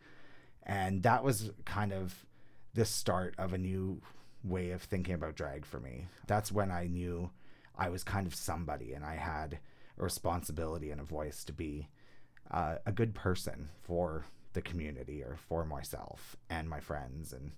and 0.64 1.02
that 1.04 1.24
was 1.24 1.52
kind 1.64 1.92
of 1.92 2.26
the 2.74 2.84
start 2.84 3.34
of 3.38 3.54
a 3.54 3.58
new 3.58 4.02
way 4.44 4.70
of 4.70 4.82
thinking 4.82 5.14
about 5.14 5.36
drag 5.36 5.64
for 5.64 5.80
me. 5.80 6.06
That's 6.26 6.52
when 6.52 6.70
I 6.70 6.86
knew 6.86 7.30
I 7.76 7.88
was 7.88 8.04
kind 8.04 8.26
of 8.26 8.34
somebody 8.34 8.92
and 8.92 9.04
I 9.04 9.14
had 9.16 9.58
a 9.98 10.02
responsibility 10.02 10.90
and 10.90 11.00
a 11.00 11.04
voice 11.04 11.44
to 11.44 11.52
be 11.52 11.88
uh, 12.50 12.76
a 12.86 12.92
good 12.92 13.14
person 13.14 13.68
for 13.82 14.26
the 14.52 14.62
community 14.62 15.22
or 15.22 15.36
for 15.48 15.64
myself 15.64 16.36
and 16.50 16.68
my 16.68 16.80
friends 16.80 17.32
and 17.32 17.52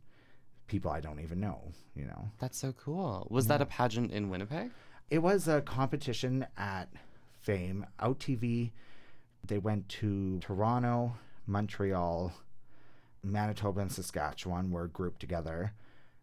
people 0.66 0.90
I 0.90 1.00
don't 1.00 1.20
even 1.20 1.40
know, 1.40 1.72
you 1.94 2.04
know. 2.04 2.30
That's 2.38 2.58
so 2.58 2.72
cool. 2.72 3.26
Was 3.30 3.46
that 3.48 3.60
a 3.60 3.66
pageant 3.66 4.12
in 4.12 4.30
Winnipeg? 4.30 4.70
It 5.10 5.18
was 5.18 5.48
a 5.48 5.60
competition 5.60 6.46
at 6.56 6.88
Fame. 7.42 7.86
Out 8.00 8.18
TV, 8.20 8.70
they 9.46 9.58
went 9.58 9.88
to 9.90 10.38
Toronto, 10.38 11.16
Montreal, 11.46 12.32
Manitoba, 13.22 13.80
and 13.80 13.92
Saskatchewan 13.92 14.70
were 14.70 14.88
grouped 14.88 15.20
together, 15.20 15.74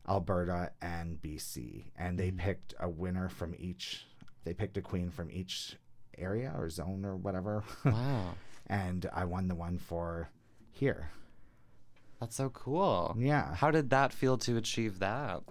Alberta 0.08 0.72
and 0.82 1.22
BC. 1.22 1.86
And 1.98 2.18
they 2.18 2.32
picked 2.32 2.74
a 2.80 2.90
winner 2.90 3.30
from 3.30 3.56
each, 3.58 4.06
they 4.44 4.54
picked 4.54 4.78
a 4.78 4.82
queen 4.82 5.10
from 5.10 5.30
each 5.32 5.78
area 6.18 6.54
or 6.58 6.70
zone 6.70 7.06
or 7.06 7.16
whatever. 7.16 7.64
Wow. 7.86 8.34
and 8.68 9.10
I 9.14 9.26
won 9.26 9.48
the 9.48 9.56
one 9.56 9.78
for 9.78 10.30
here. 10.72 11.10
That's 12.20 12.36
so 12.36 12.50
cool. 12.50 13.16
Yeah. 13.18 13.56
How 13.56 13.72
did 13.72 13.90
that 13.90 14.14
feel 14.14 14.38
to 14.40 14.58
achieve 14.58 15.00
that? 15.00 15.42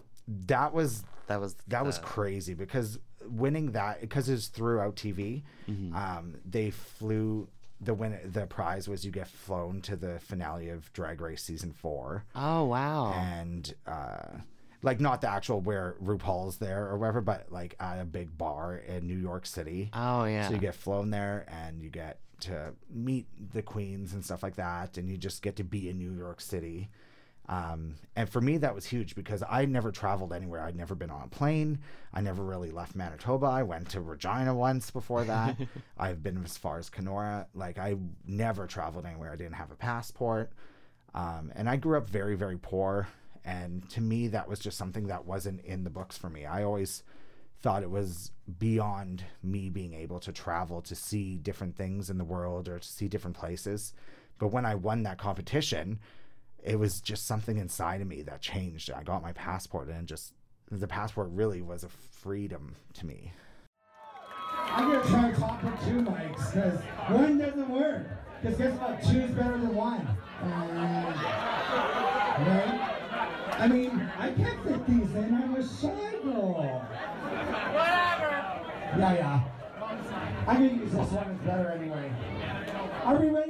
That 0.47 0.73
was 0.73 1.03
That 1.27 1.41
was 1.41 1.57
that 1.69 1.85
was 1.85 1.99
crazy 1.99 2.55
because 2.55 2.99
winning 3.27 3.73
that 3.73 4.01
because 4.01 4.29
it 4.29 4.33
was 4.33 4.47
throughout 4.49 4.97
TV. 4.97 5.43
Mm-hmm. 5.69 5.95
Um, 5.95 6.37
they 6.45 6.71
flew 6.71 7.49
the 7.81 7.95
win. 7.95 8.19
The 8.25 8.47
prize 8.47 8.89
was 8.89 9.05
you 9.05 9.11
get 9.11 9.29
flown 9.29 9.81
to 9.83 9.97
the 9.97 10.19
finale 10.21 10.69
of 10.69 10.93
Drag 10.93 11.21
Race 11.21 11.43
season 11.43 11.73
four, 11.73 12.25
Oh 12.35 12.65
wow. 12.65 13.13
and 13.15 13.73
uh, 13.87 14.39
like 14.83 15.01
not 15.01 15.21
the 15.21 15.31
actual 15.31 15.61
where 15.61 15.97
RuPaul's 16.03 16.59
there 16.59 16.87
or 16.89 16.97
whatever, 16.99 17.21
but 17.21 17.51
like 17.51 17.75
at 17.81 17.99
a 18.01 18.05
big 18.05 18.37
bar 18.39 18.77
in 18.77 19.07
New 19.07 19.19
York 19.19 19.47
City. 19.47 19.91
oh 19.95 20.25
yeah. 20.25 20.49
So 20.49 20.55
you 20.55 20.61
get 20.61 20.75
flown 20.75 21.11
there 21.11 21.45
and 21.49 21.83
you 21.83 21.91
get 21.91 22.19
to 22.41 22.73
meet 22.89 23.27
the 23.53 23.61
queens 23.63 24.15
and 24.15 24.25
stuff 24.25 24.43
like 24.43 24.57
that, 24.57 24.97
and 24.97 25.09
you 25.11 25.17
just 25.19 25.43
get 25.43 25.57
to 25.57 25.65
be 25.65 25.89
in 25.91 25.99
New 25.99 26.13
York 26.17 26.41
City. 26.41 26.89
Um, 27.51 27.97
and 28.15 28.31
for 28.31 28.41
me, 28.41 28.59
that 28.59 28.77
was 28.77 28.87
huge 28.87 29.17
because 29.17 29.43
I 29.49 29.65
never 29.65 29.91
traveled 29.91 30.33
anywhere. 30.33 30.63
I'd 30.63 30.77
never 30.77 30.95
been 30.95 31.11
on 31.11 31.25
a 31.25 31.27
plane. 31.27 31.81
I 32.15 32.21
never 32.21 32.45
really 32.45 32.71
left 32.71 32.95
Manitoba. 32.95 33.47
I 33.47 33.65
went 33.65 33.89
to 33.91 34.01
Regina 34.01 34.55
once 34.55 34.93
before 34.93 35.25
that. 35.25 35.57
I've 35.99 36.23
been 36.23 36.41
as 36.45 36.57
far 36.57 36.79
as 36.79 36.89
Kenora. 36.89 37.49
Like 37.53 37.77
I 37.77 37.97
never 38.25 38.69
traveled 38.69 39.05
anywhere. 39.05 39.33
I 39.33 39.37
didn't 39.37 39.55
have 39.55 39.73
a 39.73 39.77
passport. 39.77 40.53
Um, 41.13 41.51
and 41.57 41.69
I 41.69 41.75
grew 41.75 41.99
up 41.99 42.09
very, 42.09 42.37
very 42.37 42.57
poor. 42.57 43.09
And 43.45 43.89
to 43.91 44.01
me, 44.01 44.29
that 44.29 44.49
was 44.49 44.61
just 44.61 44.79
something 44.79 45.09
that 45.09 45.25
wasn't 45.25 45.65
in 45.65 45.83
the 45.83 45.91
books 45.91 46.17
for 46.17 46.31
me. 46.31 46.47
I 46.47 46.63
always 46.63 47.03
thought 47.63 47.83
it 47.83 47.91
was 47.91 48.31
beyond 48.61 49.25
me 49.43 49.71
being 49.71 49.95
able 49.95 50.21
to 50.21 50.31
travel 50.31 50.83
to 50.83 50.95
see 50.95 51.37
different 51.39 51.77
things 51.77 52.11
in 52.11 52.19
the 52.19 52.25
world 52.25 52.69
or 52.69 52.79
to 52.79 52.89
see 52.89 53.09
different 53.09 53.37
places. 53.37 53.93
But 54.39 54.49
when 54.49 54.65
I 54.65 54.77
won 54.77 55.03
that 55.03 55.19
competition, 55.19 55.99
it 56.63 56.79
was 56.79 57.01
just 57.01 57.27
something 57.27 57.59
inside 57.59 58.01
of 58.01 58.07
me 58.07 58.23
that 58.23 58.41
changed. 58.41 58.91
I 58.91 59.03
got 59.03 59.23
my 59.23 59.33
passport 59.33 59.89
and 59.89 60.07
just 60.07 60.33
the 60.71 60.87
passport 60.87 61.31
really 61.33 61.63
was 61.63 61.85
a 61.85 61.89
freedom 61.89 62.77
to 62.95 63.07
me. 63.07 63.33
I'm 64.57 64.93
gonna 64.93 65.09
try 65.09 65.31
to 65.31 65.37
talk 65.37 65.63
with 65.63 65.81
two 65.85 66.03
mics 66.03 66.53
because 66.53 66.81
one 67.09 67.39
doesn't 67.39 67.69
work. 67.69 68.07
Because 68.41 68.57
guess 68.59 68.79
what? 68.79 69.03
Two 69.03 69.21
is 69.21 69.31
better 69.33 69.59
than 69.59 69.75
one. 69.75 70.07
Uh, 70.43 70.47
right? 72.39 72.97
I 73.59 73.69
mean, 73.69 74.11
I 74.19 74.31
can't 74.31 74.63
fit 74.65 74.87
these 74.87 75.15
in. 75.15 75.35
I'm 75.35 75.57
a 75.57 75.63
shy 75.63 76.15
girl. 76.23 76.87
Whatever. 77.73 78.41
Yeah, 78.99 79.15
yeah. 79.15 79.43
I'm 80.47 80.57
gonna 80.57 80.83
use 80.83 80.93
this 80.93 81.11
one. 81.11 81.31
It's 81.31 81.45
better 81.45 81.71
anyway. 81.71 82.13
Are 83.05 83.17
we 83.17 83.29
ready 83.29 83.50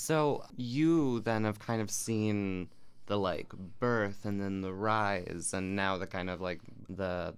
So 0.00 0.44
you 0.56 1.18
then 1.20 1.42
have 1.42 1.58
kind 1.58 1.82
of 1.82 1.90
seen 1.90 2.68
the 3.06 3.18
like 3.18 3.52
birth 3.80 4.24
and 4.24 4.40
then 4.40 4.60
the 4.60 4.72
rise 4.72 5.50
and 5.52 5.74
now 5.74 5.98
the 5.98 6.06
kind 6.06 6.30
of 6.30 6.40
like 6.40 6.60
the 6.88 7.34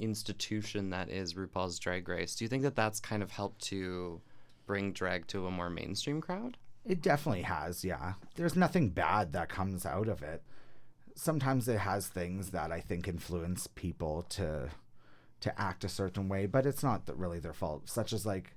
institution 0.00 0.90
that 0.90 1.08
is 1.08 1.34
RuPaul's 1.34 1.78
Drag 1.78 2.08
Race. 2.08 2.34
Do 2.34 2.44
you 2.44 2.48
think 2.48 2.64
that 2.64 2.74
that's 2.74 2.98
kind 2.98 3.22
of 3.22 3.30
helped 3.30 3.62
to 3.66 4.20
bring 4.66 4.92
drag 4.92 5.28
to 5.28 5.46
a 5.46 5.52
more 5.52 5.70
mainstream 5.70 6.20
crowd? 6.20 6.56
It 6.84 7.00
definitely 7.00 7.42
has, 7.42 7.84
yeah. 7.84 8.14
There's 8.34 8.56
nothing 8.56 8.88
bad 8.88 9.32
that 9.32 9.48
comes 9.48 9.86
out 9.86 10.08
of 10.08 10.20
it. 10.20 10.42
Sometimes 11.14 11.68
it 11.68 11.78
has 11.78 12.08
things 12.08 12.50
that 12.50 12.72
I 12.72 12.80
think 12.80 13.06
influence 13.06 13.68
people 13.68 14.22
to 14.30 14.70
to 15.40 15.60
act 15.60 15.84
a 15.84 15.88
certain 15.88 16.28
way, 16.28 16.46
but 16.46 16.66
it's 16.66 16.82
not 16.82 17.02
really 17.16 17.38
their 17.38 17.52
fault. 17.52 17.88
Such 17.88 18.12
as 18.12 18.26
like 18.26 18.56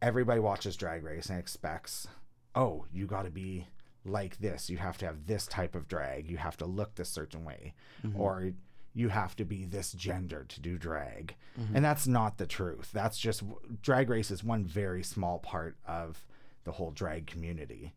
everybody 0.00 0.40
watches 0.40 0.74
Drag 0.74 1.04
Race 1.04 1.28
and 1.28 1.38
expects, 1.38 2.08
oh, 2.56 2.86
you 2.92 3.06
got 3.06 3.24
to 3.24 3.30
be 3.30 3.68
like 4.04 4.38
this. 4.38 4.68
You 4.70 4.78
have 4.78 4.98
to 4.98 5.06
have 5.06 5.26
this 5.26 5.46
type 5.46 5.74
of 5.74 5.86
drag. 5.88 6.28
You 6.30 6.38
have 6.38 6.56
to 6.58 6.66
look 6.66 6.94
this 6.94 7.08
certain 7.10 7.44
way, 7.44 7.74
or 8.16 8.52
you 8.94 9.08
have 9.10 9.36
to 9.36 9.44
be 9.44 9.64
this 9.66 9.92
gender 9.92 10.44
to 10.48 10.60
do 10.60 10.78
drag. 10.78 11.34
And 11.74 11.84
that's 11.84 12.06
not 12.06 12.38
the 12.38 12.46
truth. 12.46 12.90
That's 12.92 13.18
just 13.18 13.42
Drag 13.82 14.08
Race 14.08 14.30
is 14.30 14.42
one 14.42 14.64
very 14.64 15.02
small 15.02 15.38
part 15.38 15.76
of 15.86 16.24
the 16.64 16.72
whole 16.72 16.90
drag 16.92 17.26
community. 17.26 17.92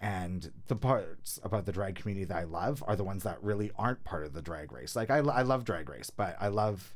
And 0.00 0.52
the 0.66 0.76
parts 0.76 1.38
about 1.42 1.64
the 1.64 1.72
drag 1.72 1.94
community 1.94 2.24
that 2.26 2.36
I 2.36 2.42
love 2.44 2.82
are 2.86 2.96
the 2.96 3.04
ones 3.04 3.22
that 3.22 3.42
really 3.42 3.70
aren't 3.78 4.04
part 4.04 4.24
of 4.26 4.32
the 4.34 4.42
drag 4.42 4.72
race. 4.72 4.94
Like 4.96 5.10
I, 5.10 5.18
I 5.18 5.42
love 5.42 5.64
drag 5.64 5.88
race, 5.88 6.10
but 6.10 6.36
I 6.40 6.48
love 6.48 6.94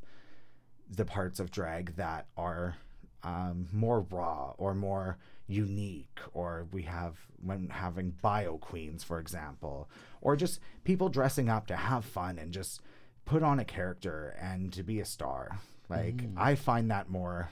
the 0.90 1.05
parts 1.05 1.40
of 1.40 1.50
drag 1.50 1.96
that 1.96 2.26
are 2.37 2.76
um, 3.22 3.68
more 3.72 4.00
raw 4.00 4.55
or 4.59 4.74
more 4.74 5.18
unique, 5.46 6.18
or 6.32 6.66
we 6.72 6.82
have 6.82 7.16
when 7.42 7.68
having 7.68 8.11
bio 8.22 8.59
queens, 8.59 9.04
for 9.04 9.18
example, 9.18 9.88
or 10.20 10.37
just 10.37 10.61
people 10.85 11.09
dressing 11.09 11.48
up 11.48 11.66
to 11.68 11.76
have 11.76 12.04
fun 12.04 12.38
and 12.38 12.52
just 12.52 12.80
put 13.24 13.42
on 13.42 13.59
a 13.59 13.64
character 13.64 14.37
and 14.40 14.72
to 14.72 14.82
be 14.82 15.00
a 15.00 15.04
star. 15.04 15.59
Like 15.88 16.22
I 16.37 16.54
find 16.56 16.90
that 16.90 17.09
more 17.09 17.50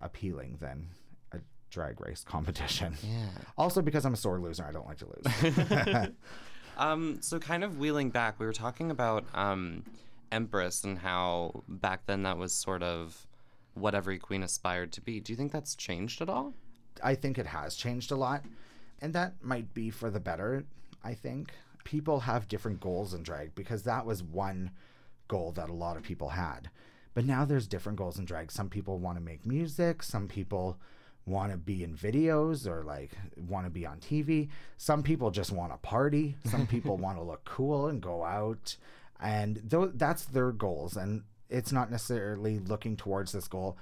appealing 0.00 0.58
than 0.60 0.88
a 1.32 1.38
drag 1.70 2.00
race 2.00 2.24
competition. 2.28 2.94
Yeah. 3.02 3.26
Also 3.58 3.82
because 3.82 4.04
I'm 4.04 4.14
a 4.14 4.16
sore 4.16 4.38
loser, 4.38 4.64
I 4.64 4.72
don't 4.72 4.86
like 4.86 4.98
to 4.98 5.06
lose. 5.06 6.08
Um, 6.76 7.18
so 7.22 7.38
kind 7.38 7.64
of 7.64 7.78
wheeling 7.78 8.10
back, 8.10 8.38
we 8.38 8.46
were 8.46 8.52
talking 8.52 8.90
about 8.90 9.24
um, 9.34 9.84
Empress 10.30 10.84
and 10.84 10.98
how 10.98 11.62
back 11.68 12.06
then 12.06 12.24
that 12.24 12.36
was 12.36 12.52
sort 12.52 12.82
of 12.82 13.26
what 13.74 13.94
every 13.94 14.18
queen 14.18 14.42
aspired 14.42 14.92
to 14.92 15.00
be. 15.00 15.20
Do 15.20 15.32
you 15.32 15.36
think 15.36 15.52
that's 15.52 15.74
changed 15.74 16.20
at 16.20 16.28
all? 16.28 16.54
I 17.02 17.14
think 17.14 17.38
it 17.38 17.46
has 17.46 17.76
changed 17.76 18.12
a 18.12 18.16
lot, 18.16 18.44
and 19.00 19.12
that 19.14 19.34
might 19.42 19.72
be 19.74 19.90
for 19.90 20.10
the 20.10 20.20
better. 20.20 20.64
I 21.04 21.14
think 21.14 21.52
people 21.84 22.20
have 22.20 22.48
different 22.48 22.80
goals 22.80 23.14
in 23.14 23.22
drag 23.22 23.54
because 23.54 23.82
that 23.84 24.04
was 24.06 24.22
one 24.22 24.70
goal 25.28 25.52
that 25.52 25.70
a 25.70 25.74
lot 25.74 25.96
of 25.96 26.02
people 26.02 26.30
had. 26.30 26.70
But 27.14 27.24
now 27.24 27.44
there's 27.44 27.66
different 27.66 27.98
goals 27.98 28.18
in 28.18 28.24
drag. 28.24 28.52
Some 28.52 28.68
people 28.68 28.98
want 28.98 29.16
to 29.18 29.24
make 29.24 29.46
music, 29.46 30.02
some 30.02 30.28
people 30.28 30.78
want 31.26 31.50
to 31.50 31.58
be 31.58 31.82
in 31.82 31.94
videos 31.94 32.66
or 32.66 32.84
like 32.84 33.10
want 33.36 33.66
to 33.66 33.70
be 33.70 33.84
on 33.84 33.98
TV. 33.98 34.48
Some 34.76 35.02
people 35.02 35.30
just 35.30 35.50
want 35.52 35.72
to 35.72 35.78
party. 35.78 36.36
Some 36.44 36.66
people 36.68 36.96
want 36.96 37.18
to 37.18 37.24
look 37.24 37.44
cool 37.44 37.88
and 37.88 38.00
go 38.00 38.24
out. 38.24 38.76
And 39.20 39.68
th- 39.68 39.90
that's 39.94 40.24
their 40.26 40.52
goals. 40.52 40.96
And 40.96 41.24
it's 41.50 41.72
not 41.72 41.90
necessarily 41.90 42.58
looking 42.58 42.96
towards 42.96 43.32
this 43.32 43.48
goal 43.48 43.76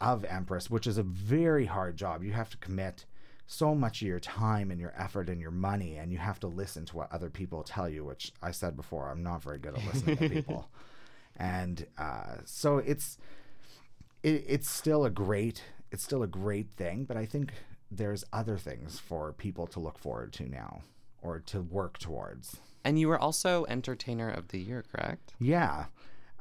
of 0.00 0.24
Empress, 0.24 0.70
which 0.70 0.86
is 0.86 0.98
a 0.98 1.02
very 1.02 1.66
hard 1.66 1.96
job. 1.96 2.22
You 2.22 2.32
have 2.32 2.50
to 2.50 2.56
commit 2.58 3.04
so 3.46 3.74
much 3.74 4.02
of 4.02 4.08
your 4.08 4.20
time 4.20 4.70
and 4.70 4.80
your 4.80 4.92
effort 4.96 5.28
and 5.28 5.40
your 5.40 5.52
money, 5.52 5.96
and 5.96 6.10
you 6.10 6.18
have 6.18 6.40
to 6.40 6.48
listen 6.48 6.84
to 6.86 6.96
what 6.96 7.12
other 7.12 7.30
people 7.30 7.62
tell 7.62 7.88
you, 7.88 8.04
which 8.04 8.32
I 8.42 8.50
said 8.50 8.76
before, 8.76 9.08
I'm 9.08 9.22
not 9.22 9.42
very 9.42 9.58
good 9.58 9.76
at 9.76 9.84
listening 9.86 10.16
to 10.16 10.28
people. 10.28 10.70
And 11.38 11.86
uh, 11.98 12.36
so 12.46 12.78
it's 12.78 13.18
it, 14.22 14.44
it's 14.48 14.70
still 14.70 15.04
a 15.04 15.10
great 15.10 15.62
it's 15.92 16.02
still 16.02 16.22
a 16.22 16.26
great 16.26 16.70
thing, 16.72 17.04
but 17.04 17.16
I 17.16 17.26
think 17.26 17.52
there's 17.90 18.24
other 18.32 18.58
things 18.58 18.98
for 18.98 19.32
people 19.32 19.66
to 19.68 19.80
look 19.80 19.98
forward 19.98 20.32
to 20.34 20.48
now 20.48 20.82
or 21.22 21.40
to 21.40 21.60
work 21.60 21.98
towards. 21.98 22.56
And 22.84 22.98
you 22.98 23.08
were 23.08 23.18
also 23.18 23.66
Entertainer 23.68 24.30
of 24.30 24.48
the 24.48 24.58
Year, 24.58 24.84
correct? 24.90 25.34
Yeah. 25.38 25.86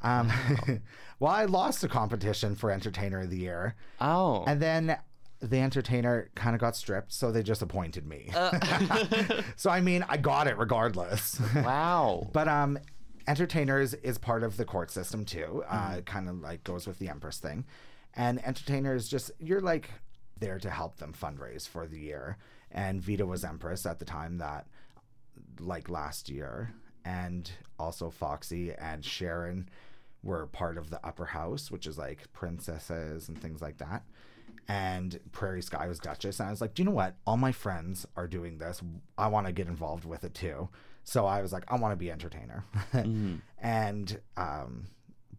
Um, 0.01 0.31
well, 1.19 1.31
I 1.31 1.45
lost 1.45 1.83
a 1.83 1.87
competition 1.87 2.55
for 2.55 2.71
Entertainer 2.71 3.21
of 3.21 3.29
the 3.29 3.37
Year. 3.37 3.75
Oh. 3.99 4.43
And 4.45 4.61
then 4.61 4.97
the 5.41 5.59
entertainer 5.59 6.29
kind 6.35 6.55
of 6.55 6.61
got 6.61 6.75
stripped, 6.75 7.13
so 7.13 7.31
they 7.31 7.43
just 7.43 7.61
appointed 7.61 8.05
me. 8.05 8.29
so 9.55 9.69
I 9.69 9.81
mean, 9.81 10.05
I 10.07 10.17
got 10.17 10.47
it 10.47 10.57
regardless. 10.57 11.39
wow. 11.55 12.29
but 12.33 12.47
um, 12.47 12.79
entertainers 13.27 13.93
is 13.95 14.17
part 14.17 14.43
of 14.43 14.57
the 14.57 14.65
court 14.65 14.91
system 14.91 15.25
too. 15.25 15.63
Uh, 15.67 16.01
kind 16.01 16.29
of 16.29 16.39
like 16.39 16.63
goes 16.63 16.87
with 16.87 16.99
the 16.99 17.09
Empress 17.09 17.37
thing, 17.37 17.65
and 18.15 18.43
entertainers 18.45 19.07
just 19.07 19.31
you're 19.39 19.61
like 19.61 19.89
there 20.39 20.59
to 20.59 20.69
help 20.69 20.97
them 20.97 21.13
fundraise 21.13 21.67
for 21.67 21.85
the 21.85 21.99
year. 21.99 22.37
And 22.71 23.01
Vita 23.01 23.25
was 23.25 23.45
Empress 23.45 23.85
at 23.85 23.99
the 23.99 24.05
time 24.05 24.39
that, 24.39 24.67
like 25.59 25.89
last 25.89 26.29
year, 26.29 26.73
and 27.05 27.49
also 27.79 28.09
Foxy 28.09 28.73
and 28.73 29.05
Sharon 29.05 29.69
were 30.23 30.47
part 30.47 30.77
of 30.77 30.89
the 30.89 30.99
upper 31.05 31.25
house, 31.25 31.69
which 31.69 31.85
is 31.85 31.97
like 31.97 32.31
princesses 32.33 33.29
and 33.29 33.39
things 33.39 33.61
like 33.61 33.77
that. 33.77 34.03
And 34.67 35.19
Prairie 35.31 35.61
Sky 35.61 35.87
was 35.87 35.99
Duchess. 35.99 36.39
And 36.39 36.47
I 36.47 36.51
was 36.51 36.59
like, 36.61 36.73
do 36.73 36.81
you 36.81 36.85
know 36.85 36.95
what? 36.95 37.15
All 37.27 37.37
my 37.37 37.51
friends 37.51 38.07
are 38.17 38.27
doing 38.27 38.57
this. 38.57 38.81
I 39.17 39.27
want 39.27 39.45
to 39.45 39.53
get 39.53 39.67
involved 39.67 40.05
with 40.05 40.23
it 40.23 40.33
too. 40.33 40.69
So 41.03 41.27
I 41.27 41.43
was 41.43 41.53
like, 41.53 41.63
I 41.67 41.75
want 41.77 41.91
to 41.91 41.97
be 41.97 42.11
entertainer. 42.11 42.65
And 43.59 44.19
um, 44.37 44.87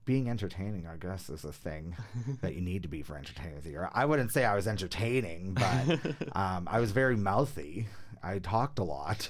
being 0.05 0.31
entertaining, 0.31 0.87
I 0.87 0.97
guess, 0.97 1.29
is 1.29 1.45
a 1.45 1.53
thing 1.53 1.97
that 2.41 2.55
you 2.55 2.61
need 2.61 2.83
to 2.85 2.89
be 2.89 3.03
for 3.03 3.17
entertainer 3.17 3.57
of 3.57 3.65
the 3.65 3.71
year. 3.71 3.91
I 3.93 4.05
wouldn't 4.05 4.31
say 4.31 4.45
I 4.45 4.55
was 4.55 4.69
entertaining, 4.69 5.55
but 5.55 5.99
um, 6.37 6.69
I 6.71 6.79
was 6.79 6.93
very 6.93 7.17
mouthy. 7.17 7.89
I 8.23 8.39
talked 8.39 8.79
a 8.79 8.85
lot, 8.85 9.29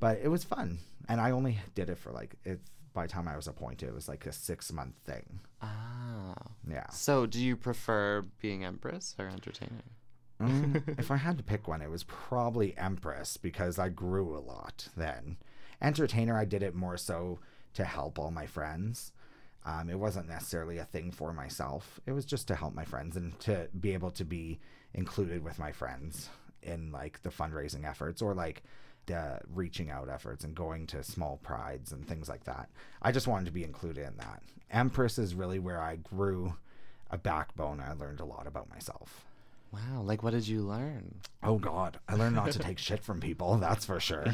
but 0.00 0.18
it 0.22 0.28
was 0.28 0.42
fun. 0.44 0.78
And 1.10 1.20
I 1.20 1.32
only 1.32 1.58
did 1.74 1.90
it 1.90 1.98
for 1.98 2.12
like, 2.12 2.36
it's 2.44 2.70
by 2.92 3.06
the 3.06 3.12
time 3.12 3.28
I 3.28 3.36
was 3.36 3.48
appointed, 3.48 3.88
it 3.88 3.94
was 3.94 4.08
like 4.08 4.26
a 4.26 4.32
six 4.32 4.72
month 4.72 4.94
thing. 5.04 5.40
ah. 5.60 6.34
Yeah. 6.68 6.88
So, 6.90 7.26
do 7.26 7.40
you 7.40 7.56
prefer 7.56 8.24
being 8.40 8.64
Empress 8.64 9.14
or 9.18 9.26
Entertainer? 9.26 9.82
Mm, 10.40 10.98
if 10.98 11.10
I 11.10 11.16
had 11.16 11.36
to 11.38 11.44
pick 11.44 11.66
one, 11.68 11.82
it 11.82 11.90
was 11.90 12.04
probably 12.04 12.76
Empress 12.78 13.36
because 13.36 13.78
I 13.78 13.88
grew 13.88 14.36
a 14.36 14.40
lot 14.40 14.88
then. 14.96 15.36
Entertainer, 15.82 16.36
I 16.38 16.44
did 16.44 16.62
it 16.62 16.74
more 16.74 16.96
so 16.96 17.40
to 17.74 17.84
help 17.84 18.18
all 18.18 18.30
my 18.30 18.46
friends. 18.46 19.12
Um, 19.64 19.90
it 19.90 19.98
wasn't 19.98 20.28
necessarily 20.28 20.78
a 20.78 20.84
thing 20.84 21.10
for 21.10 21.32
myself. 21.32 22.00
It 22.06 22.12
was 22.12 22.24
just 22.24 22.48
to 22.48 22.54
help 22.54 22.74
my 22.74 22.84
friends 22.84 23.16
and 23.16 23.38
to 23.40 23.68
be 23.78 23.92
able 23.92 24.10
to 24.12 24.24
be 24.24 24.58
included 24.94 25.42
with 25.42 25.58
my 25.58 25.72
friends 25.72 26.30
in 26.62 26.92
like 26.92 27.22
the 27.22 27.30
fundraising 27.30 27.88
efforts 27.88 28.22
or 28.22 28.34
like 28.34 28.62
the 29.10 29.40
reaching 29.52 29.90
out 29.90 30.08
efforts 30.08 30.44
and 30.44 30.54
going 30.54 30.86
to 30.88 31.02
small 31.02 31.38
prides 31.42 31.92
and 31.92 32.06
things 32.06 32.28
like 32.28 32.44
that. 32.44 32.68
I 33.02 33.12
just 33.12 33.26
wanted 33.26 33.46
to 33.46 33.52
be 33.52 33.64
included 33.64 34.06
in 34.06 34.16
that. 34.18 34.42
Empress 34.70 35.18
is 35.18 35.34
really 35.34 35.58
where 35.58 35.80
I 35.80 35.96
grew 35.96 36.54
a 37.10 37.18
backbone. 37.18 37.80
I 37.80 37.92
learned 37.92 38.20
a 38.20 38.24
lot 38.24 38.46
about 38.46 38.70
myself. 38.70 39.24
Wow. 39.72 40.02
Like, 40.02 40.22
what 40.22 40.32
did 40.32 40.48
you 40.48 40.62
learn? 40.62 41.16
Oh 41.42 41.58
God, 41.58 41.98
I 42.08 42.14
learned 42.14 42.36
not 42.36 42.52
to 42.52 42.58
take 42.60 42.78
shit 42.78 43.04
from 43.04 43.20
people. 43.20 43.56
That's 43.58 43.84
for 43.84 44.00
sure. 44.00 44.26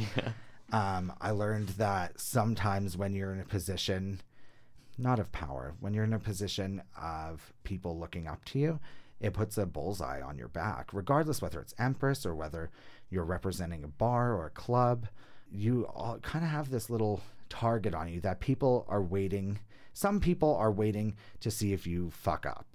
Um, 0.72 1.12
I 1.20 1.30
learned 1.30 1.68
that 1.70 2.18
sometimes 2.20 2.96
when 2.96 3.14
you're 3.14 3.32
in 3.32 3.40
a 3.40 3.44
position, 3.44 4.20
not 4.98 5.18
of 5.18 5.30
power, 5.30 5.74
when 5.80 5.94
you're 5.94 6.04
in 6.04 6.12
a 6.12 6.18
position 6.18 6.82
of 7.00 7.52
people 7.62 7.98
looking 7.98 8.26
up 8.26 8.44
to 8.46 8.58
you, 8.58 8.80
it 9.20 9.32
puts 9.32 9.56
a 9.58 9.66
bullseye 9.66 10.20
on 10.20 10.38
your 10.38 10.48
back, 10.48 10.92
regardless 10.92 11.40
whether 11.40 11.60
it's 11.60 11.74
Empress 11.78 12.26
or 12.26 12.34
whether 12.34 12.70
you're 13.10 13.24
representing 13.24 13.84
a 13.84 13.88
bar 13.88 14.34
or 14.34 14.46
a 14.46 14.50
club. 14.50 15.06
You 15.50 15.88
kind 16.22 16.44
of 16.44 16.50
have 16.50 16.70
this 16.70 16.90
little 16.90 17.20
target 17.48 17.94
on 17.94 18.08
you 18.08 18.20
that 18.20 18.40
people 18.40 18.84
are 18.88 19.02
waiting. 19.02 19.58
Some 19.92 20.20
people 20.20 20.54
are 20.56 20.72
waiting 20.72 21.16
to 21.40 21.50
see 21.50 21.72
if 21.72 21.86
you 21.86 22.10
fuck 22.10 22.44
up, 22.44 22.66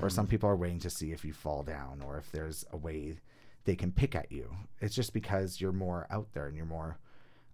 or 0.00 0.08
some 0.08 0.24
mm-hmm. 0.24 0.30
people 0.30 0.48
are 0.48 0.56
waiting 0.56 0.78
to 0.80 0.90
see 0.90 1.12
if 1.12 1.24
you 1.24 1.32
fall 1.32 1.62
down, 1.62 2.02
or 2.04 2.16
if 2.16 2.30
there's 2.30 2.64
a 2.72 2.76
way 2.76 3.16
they 3.64 3.76
can 3.76 3.92
pick 3.92 4.14
at 4.14 4.32
you. 4.32 4.50
It's 4.80 4.94
just 4.94 5.12
because 5.12 5.60
you're 5.60 5.72
more 5.72 6.06
out 6.10 6.28
there 6.32 6.46
and 6.46 6.56
you're 6.56 6.64
more 6.64 6.98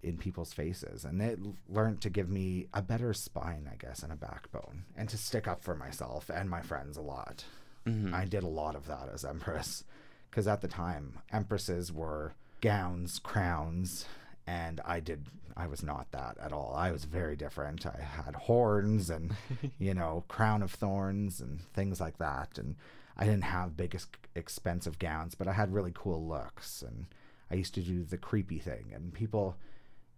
in 0.03 0.17
people's 0.19 0.53
faces. 0.53 1.05
And 1.05 1.21
it 1.21 1.41
learned 1.69 2.01
to 2.03 2.11
give 2.11 2.29
me 2.29 2.69
a 2.73 2.83
better 2.83 3.13
spine, 3.13 3.69
I 3.73 3.75
guess, 3.77 4.05
and 4.05 4.13
a 4.13 4.17
backbone, 4.17 4.85
and 4.97 5.09
to 5.09 5.17
stick 5.17 5.49
up 5.49 5.65
for 5.65 5.75
myself 5.75 6.31
and 6.31 6.49
my 6.49 6.61
friends 6.61 6.97
a 6.97 7.03
lot. 7.03 7.45
Mm-hmm. 7.87 8.15
I 8.15 8.25
did 8.25 8.43
a 8.43 8.49
lot 8.49 8.75
of 8.75 8.87
that 8.87 9.09
as 9.13 9.25
Empress. 9.25 9.85
Because 10.31 10.47
at 10.47 10.61
the 10.61 10.69
time, 10.69 11.19
Empresses 11.33 11.93
were 11.93 12.35
gowns, 12.61 13.19
crowns, 13.19 14.07
and 14.47 14.81
I 14.85 15.01
did, 15.01 15.27
I 15.57 15.67
was 15.67 15.83
not 15.83 16.11
that 16.13 16.37
at 16.41 16.53
all. 16.53 16.75
I 16.77 16.91
was 16.91 17.05
very 17.05 17.37
different. 17.37 17.87
I 17.87 18.01
had 18.01 18.35
horns 18.35 19.09
and, 19.09 19.35
you 19.79 19.95
know, 19.95 20.25
crown 20.29 20.63
of 20.63 20.73
thorns 20.73 21.41
and 21.41 21.61
things 21.73 22.01
like 22.01 22.19
that. 22.19 22.59
And 22.59 22.77
I 23.17 23.25
didn't 23.25 23.45
have 23.45 23.77
big, 23.77 23.99
expensive 24.35 24.99
gowns, 24.99 25.35
but 25.35 25.49
I 25.49 25.53
had 25.53 25.73
really 25.73 25.93
cool 25.95 26.27
looks. 26.27 26.83
And 26.83 27.07
I 27.51 27.55
used 27.55 27.75
to 27.75 27.81
do 27.81 28.05
the 28.05 28.19
creepy 28.19 28.59
thing. 28.59 28.93
And 28.95 29.15
people, 29.15 29.57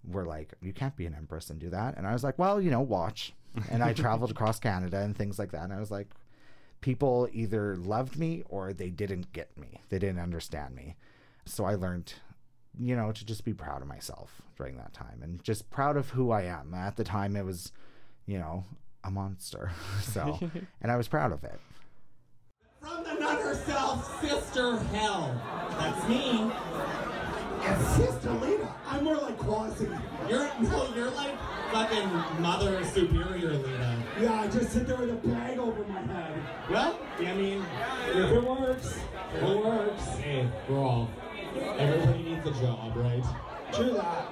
were 0.07 0.25
like, 0.25 0.55
you 0.61 0.73
can't 0.73 0.97
be 0.97 1.07
an 1.07 1.15
empress 1.15 1.51
and 1.51 1.59
do 1.59 1.71
that. 1.71 1.97
And 1.97 2.07
I 2.07 2.13
was 2.13 2.25
like, 2.25 2.39
well, 2.39 2.61
you 2.61 2.71
know, 2.71 2.81
watch. 2.81 3.35
And 3.71 3.83
I 3.83 3.93
traveled 3.93 4.31
across 4.33 4.59
Canada 4.59 4.99
and 4.99 5.17
things 5.17 5.39
like 5.39 5.53
that. 5.53 5.65
And 5.65 5.73
I 5.73 5.81
was 5.81 5.91
like, 5.91 6.09
people 6.81 7.29
either 7.33 7.77
loved 7.77 8.19
me 8.19 8.43
or 8.49 8.73
they 8.73 8.91
didn't 8.91 9.33
get 9.33 9.57
me. 9.57 9.83
They 9.89 9.99
didn't 9.99 10.21
understand 10.21 10.75
me. 10.75 10.97
So 11.45 11.65
I 11.65 11.75
learned, 11.75 12.15
you 12.79 12.95
know, 12.95 13.13
to 13.13 13.25
just 13.25 13.45
be 13.45 13.55
proud 13.55 13.83
of 13.83 13.89
myself 13.89 14.43
during 14.57 14.77
that 14.77 14.93
time 14.93 15.21
and 15.23 15.43
just 15.43 15.71
proud 15.71 15.97
of 15.97 16.11
who 16.11 16.31
I 16.31 16.43
am. 16.43 16.75
At 16.75 16.97
the 16.97 17.05
time, 17.05 17.37
it 17.37 17.45
was, 17.45 17.73
you 18.27 18.39
know, 18.39 18.65
a 19.05 19.11
monster. 19.11 19.71
So, 20.03 20.39
and 20.81 20.91
I 20.91 20.97
was 20.97 21.09
proud 21.09 21.33
of 21.33 21.45
it. 21.45 21.61
From 22.81 23.05
the 23.05 23.15
nun 23.15 23.43
herself, 23.43 24.21
Sister 24.21 24.77
Hell. 24.79 25.41
That's 25.79 26.09
me. 26.09 26.51
And 27.63 27.87
Sister 27.89 28.31
Lita. 28.33 28.69
I'm 28.87 29.05
more 29.05 29.17
like 29.17 29.37
Quasi. 29.37 29.89
You're 30.29 30.51
no, 30.61 30.89
you're 30.97 31.11
like 31.11 31.35
fucking 31.71 32.41
Mother 32.43 32.85
Superior 32.85 33.53
Lita. 33.55 33.97
Yeah, 34.21 34.41
I 34.41 34.49
just 34.49 34.71
sit 34.73 34.87
there 34.87 34.97
with 34.97 35.11
a 35.11 35.29
bag 35.29 35.59
over 35.59 35.85
my 35.85 36.01
head. 36.01 36.41
Well, 36.71 36.99
I 37.19 37.35
mean, 37.35 37.65
If 38.09 38.33
it 38.33 38.43
works, 38.45 38.99
it 39.35 39.65
works. 39.65 40.07
hey, 40.19 40.49
we're 40.69 40.79
all. 40.79 41.09
Everybody 41.79 42.23
needs 42.23 42.47
a 42.47 42.53
job, 42.63 42.97
right? 42.97 43.25
True 43.73 43.93
that. 43.95 44.29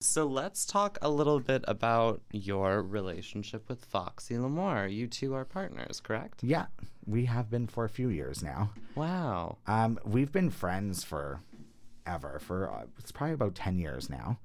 So 0.00 0.26
let's 0.26 0.64
talk 0.64 0.96
a 1.02 1.10
little 1.10 1.40
bit 1.40 1.64
about 1.66 2.22
your 2.32 2.82
relationship 2.82 3.68
with 3.68 3.84
Foxy 3.84 4.34
Lamore. 4.36 4.92
You 4.92 5.08
two 5.08 5.34
are 5.34 5.44
partners, 5.44 6.00
correct? 6.00 6.44
Yeah, 6.44 6.66
we 7.04 7.24
have 7.24 7.50
been 7.50 7.66
for 7.66 7.84
a 7.84 7.88
few 7.88 8.08
years 8.08 8.42
now. 8.42 8.70
Wow. 8.94 9.58
Um, 9.66 9.98
we've 10.04 10.30
been 10.30 10.50
friends 10.50 11.02
for 11.02 11.40
ever. 12.06 12.38
For 12.38 12.70
uh, 12.72 12.84
it's 12.98 13.10
probably 13.10 13.34
about 13.34 13.56
ten 13.56 13.78
years 13.78 14.08
now. 14.08 14.38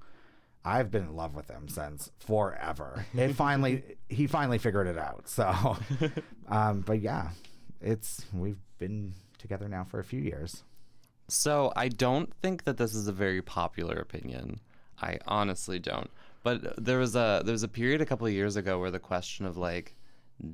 I've 0.64 0.90
been 0.90 1.02
in 1.02 1.14
love 1.14 1.34
with 1.34 1.48
him 1.50 1.68
since 1.68 2.10
forever. 2.18 3.04
It 3.14 3.34
finally, 3.34 3.82
he 4.08 4.26
finally 4.26 4.58
figured 4.58 4.86
it 4.86 4.98
out. 4.98 5.28
So, 5.28 5.76
um, 6.48 6.80
but 6.80 7.00
yeah, 7.00 7.30
it's 7.80 8.24
we've 8.32 8.58
been 8.78 9.14
together 9.38 9.68
now 9.68 9.84
for 9.84 9.98
a 9.98 10.04
few 10.04 10.20
years. 10.20 10.64
So 11.28 11.72
I 11.76 11.88
don't 11.88 12.32
think 12.42 12.64
that 12.64 12.76
this 12.76 12.94
is 12.94 13.08
a 13.08 13.12
very 13.12 13.42
popular 13.42 13.96
opinion. 13.96 14.60
I 15.00 15.18
honestly 15.26 15.78
don't. 15.78 16.10
But 16.42 16.82
there 16.82 16.98
was 16.98 17.16
a 17.16 17.42
there 17.44 17.52
was 17.52 17.62
a 17.62 17.68
period 17.68 18.00
a 18.00 18.06
couple 18.06 18.26
of 18.26 18.32
years 18.32 18.56
ago 18.56 18.78
where 18.78 18.90
the 18.90 18.98
question 18.98 19.46
of 19.46 19.56
like 19.56 19.96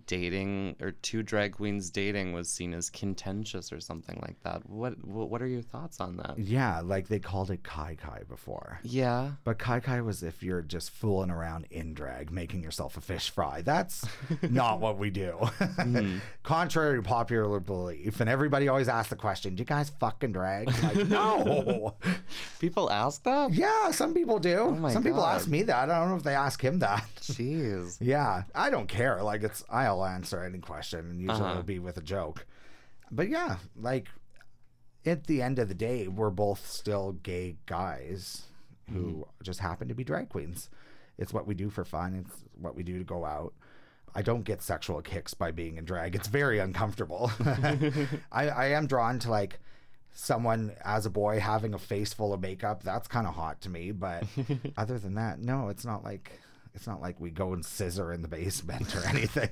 dating 0.07 0.77
or 0.81 0.93
two 0.93 1.23
drag 1.23 1.53
queens 1.53 1.91
dating 1.91 2.33
was 2.33 2.49
seen 2.49 2.75
as 2.75 2.91
contentious 2.91 3.73
or 3.73 3.81
something 3.81 4.19
like 4.23 4.37
that. 4.43 4.69
What 4.69 5.03
what, 5.05 5.31
what 5.31 5.43
are 5.43 5.47
your 5.47 5.63
thoughts 5.63 6.01
on 6.01 6.17
that? 6.19 6.39
Yeah, 6.39 6.81
like 6.81 7.09
they 7.09 7.19
called 7.19 7.51
it 7.51 7.63
kai 7.63 7.97
kai 8.01 8.23
before. 8.29 8.79
Yeah. 8.83 9.33
But 9.45 9.59
kai 9.59 9.81
kai 9.81 10.01
was 10.01 10.23
if 10.23 10.43
you're 10.43 10.63
just 10.63 10.91
fooling 10.91 11.31
around 11.31 11.67
in 11.71 11.95
drag, 11.95 12.31
making 12.31 12.63
yourself 12.63 12.97
a 12.97 13.01
fish 13.01 13.31
fry. 13.31 13.63
That's 13.63 14.07
not 14.43 14.81
what 14.81 14.99
we 14.99 15.11
do. 15.11 15.37
Mm-hmm. 15.41 16.19
Contrary 16.43 16.97
to 16.97 17.03
popular 17.03 17.61
belief, 17.61 18.21
and 18.21 18.29
everybody 18.29 18.69
always 18.69 18.89
asks 18.89 19.11
the 19.11 19.17
question, 19.17 19.55
"Do 19.55 19.61
you 19.63 19.67
guys 19.67 19.91
fucking 20.01 20.33
drag?" 20.33 20.69
Like, 20.83 21.09
no. 21.09 21.95
People 22.59 22.91
ask 22.91 23.23
that? 23.25 23.53
yeah, 23.53 23.91
some 23.91 24.15
people 24.15 24.39
do. 24.39 24.59
Oh 24.59 24.71
my 24.73 24.93
some 24.93 25.03
people 25.03 25.25
ask 25.25 25.49
me 25.49 25.63
that. 25.65 25.91
I 25.91 25.99
don't 25.99 26.11
know 26.11 26.17
if 26.17 26.23
they 26.23 26.35
ask 26.35 26.63
him 26.63 26.79
that. 26.81 27.07
Jeez. 27.21 27.97
Yeah, 28.01 28.43
I 28.55 28.71
don't 28.71 28.89
care. 28.89 29.23
Like 29.23 29.43
it's 29.43 29.65
I'll 29.71 30.05
answer 30.05 30.43
any 30.43 30.59
question, 30.59 31.01
and 31.01 31.21
usually 31.21 31.41
Uh-huh. 31.41 31.51
it'll 31.51 31.63
be 31.63 31.79
with 31.79 31.97
a 31.97 32.03
joke. 32.03 32.47
But 33.11 33.29
yeah, 33.29 33.57
like 33.77 34.09
at 35.07 35.27
the 35.27 35.41
end 35.43 35.59
of 35.59 35.69
the 35.69 35.75
day, 35.75 36.09
we're 36.09 36.31
both 36.31 36.67
still 36.69 37.13
gay 37.23 37.57
guys 37.67 38.43
who 38.93 39.27
just 39.43 39.61
happen 39.61 39.87
to 39.89 39.95
be 39.95 40.03
drag 40.05 40.29
queens. 40.29 40.69
It's 41.17 41.33
what 41.33 41.47
we 41.47 41.55
do 41.55 41.71
for 41.71 41.85
fun. 41.85 42.15
It's 42.27 42.45
what 42.61 42.75
we 42.75 42.83
do 42.83 42.99
to 42.99 43.05
go 43.05 43.25
out. 43.25 43.55
I 44.15 44.23
don't 44.23 44.43
get 44.43 44.61
sexual 44.63 45.01
kicks 45.03 45.35
by 45.35 45.53
being 45.53 45.77
in 45.77 45.85
drag. 45.85 46.17
It's 46.17 46.27
very 46.27 46.59
uncomfortable. 46.59 47.31
I, 48.33 48.49
I 48.49 48.65
am 48.71 48.89
drawn 48.89 49.21
to 49.21 49.31
like 49.31 49.61
someone 50.13 50.73
as 50.85 51.07
a 51.07 51.11
boy 51.11 51.39
having 51.39 51.73
a 51.75 51.79
face 51.79 52.13
full 52.13 52.33
of 52.33 52.41
makeup. 52.41 52.83
That's 52.83 53.07
kind 53.07 53.29
of 53.29 53.35
hot 53.35 53.61
to 53.61 53.69
me. 53.69 53.93
But 53.93 54.25
other 54.77 54.99
than 54.99 55.15
that, 55.15 55.39
no, 55.39 55.69
it's 55.69 55.85
not 55.85 56.03
like 56.03 56.33
it's 56.75 56.87
not 56.87 57.01
like 57.01 57.21
we 57.21 57.31
go 57.31 57.53
and 57.53 57.65
scissor 57.65 58.13
in 58.13 58.23
the 58.23 58.29
basement 58.29 58.95
or 58.97 59.07
anything. 59.09 59.51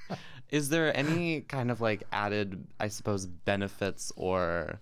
Is 0.50 0.68
there 0.68 0.96
any 0.96 1.40
kind 1.42 1.70
of 1.70 1.80
like 1.80 2.02
added, 2.12 2.66
I 2.78 2.88
suppose, 2.88 3.26
benefits 3.26 4.12
or 4.16 4.80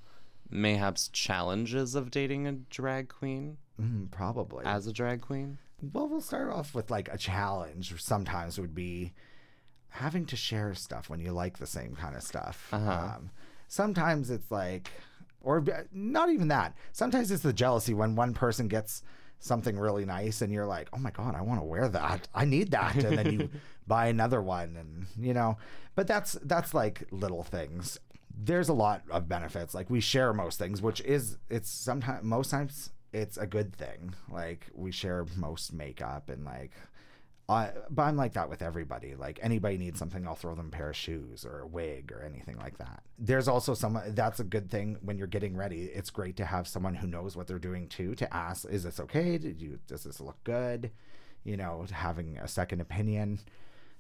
mayhaps 0.50 1.08
challenges 1.08 1.94
of 1.94 2.10
dating 2.10 2.46
a 2.46 2.52
drag 2.52 3.08
queen 3.08 3.56
Mm, 3.80 4.10
probably. 4.10 4.64
as 4.66 4.86
a 4.86 4.92
drag 4.92 5.22
queen? 5.22 5.58
Well, 5.92 6.06
we'll 6.08 6.20
start 6.20 6.50
off 6.52 6.74
with 6.74 6.90
like 6.90 7.08
a 7.12 7.16
challenge. 7.18 8.00
Sometimes 8.02 8.58
it 8.58 8.60
would 8.60 8.74
be 8.74 9.12
having 9.88 10.26
to 10.26 10.36
share 10.36 10.74
stuff 10.74 11.08
when 11.10 11.20
you 11.20 11.32
like 11.32 11.58
the 11.58 11.66
same 11.66 11.96
kind 11.96 12.14
of 12.14 12.22
stuff. 12.22 12.68
Uh-huh. 12.72 13.14
Um, 13.16 13.30
sometimes 13.68 14.30
it's 14.30 14.50
like, 14.50 14.90
or 15.40 15.64
not 15.92 16.28
even 16.30 16.48
that. 16.48 16.76
Sometimes 16.92 17.30
it's 17.30 17.42
the 17.42 17.52
jealousy 17.52 17.94
when 17.94 18.14
one 18.14 18.34
person 18.34 18.68
gets 18.68 19.02
something 19.42 19.76
really 19.78 20.04
nice 20.04 20.40
and 20.40 20.52
you're 20.52 20.66
like, 20.66 20.88
oh 20.92 20.98
my 20.98 21.10
god, 21.10 21.34
I 21.34 21.42
want 21.42 21.60
to 21.60 21.64
wear 21.64 21.88
that. 21.88 22.28
I 22.34 22.44
need 22.44 22.70
that, 22.70 22.96
and 22.96 23.18
then 23.18 23.32
you 23.32 23.50
buy 23.86 24.06
another 24.06 24.40
one, 24.40 24.76
and 24.78 25.06
you 25.18 25.34
know. 25.34 25.58
But 25.94 26.06
that's 26.06 26.32
that's 26.44 26.72
like 26.72 27.04
little 27.10 27.42
things. 27.42 27.98
There's 28.34 28.68
a 28.68 28.74
lot 28.74 29.02
of 29.10 29.28
benefits. 29.28 29.74
Like 29.74 29.90
we 29.90 30.00
share 30.00 30.32
most 30.32 30.58
things, 30.58 30.80
which 30.80 31.00
is 31.02 31.36
it's 31.50 31.70
sometimes 31.70 32.24
most 32.24 32.50
times 32.50 32.90
it's 33.12 33.36
a 33.36 33.46
good 33.46 33.74
thing. 33.74 34.14
Like 34.30 34.68
we 34.74 34.92
share 34.92 35.26
most 35.36 35.72
makeup 35.72 36.30
and 36.30 36.44
like 36.44 36.72
I, 37.52 37.72
but 37.90 38.02
I'm 38.02 38.16
like 38.16 38.34
that 38.34 38.48
with 38.48 38.62
everybody. 38.62 39.14
Like 39.14 39.38
anybody 39.42 39.78
needs 39.78 39.98
something, 39.98 40.26
I'll 40.26 40.34
throw 40.34 40.54
them 40.54 40.66
a 40.66 40.70
pair 40.70 40.90
of 40.90 40.96
shoes 40.96 41.44
or 41.44 41.60
a 41.60 41.66
wig 41.66 42.12
or 42.12 42.22
anything 42.22 42.56
like 42.58 42.78
that. 42.78 43.02
There's 43.18 43.48
also 43.48 43.74
some 43.74 44.00
that's 44.08 44.40
a 44.40 44.44
good 44.44 44.70
thing 44.70 44.98
when 45.02 45.18
you're 45.18 45.26
getting 45.26 45.56
ready. 45.56 45.84
It's 45.84 46.10
great 46.10 46.36
to 46.36 46.44
have 46.44 46.68
someone 46.68 46.94
who 46.94 47.06
knows 47.06 47.36
what 47.36 47.46
they're 47.46 47.58
doing 47.58 47.88
too 47.88 48.14
to 48.16 48.34
ask, 48.34 48.64
is 48.68 48.84
this 48.84 49.00
okay? 49.00 49.38
Did 49.38 49.60
you 49.60 49.78
does 49.86 50.04
this 50.04 50.20
look 50.20 50.42
good? 50.44 50.90
You 51.44 51.56
know, 51.56 51.84
having 51.90 52.38
a 52.38 52.48
second 52.48 52.80
opinion. 52.80 53.40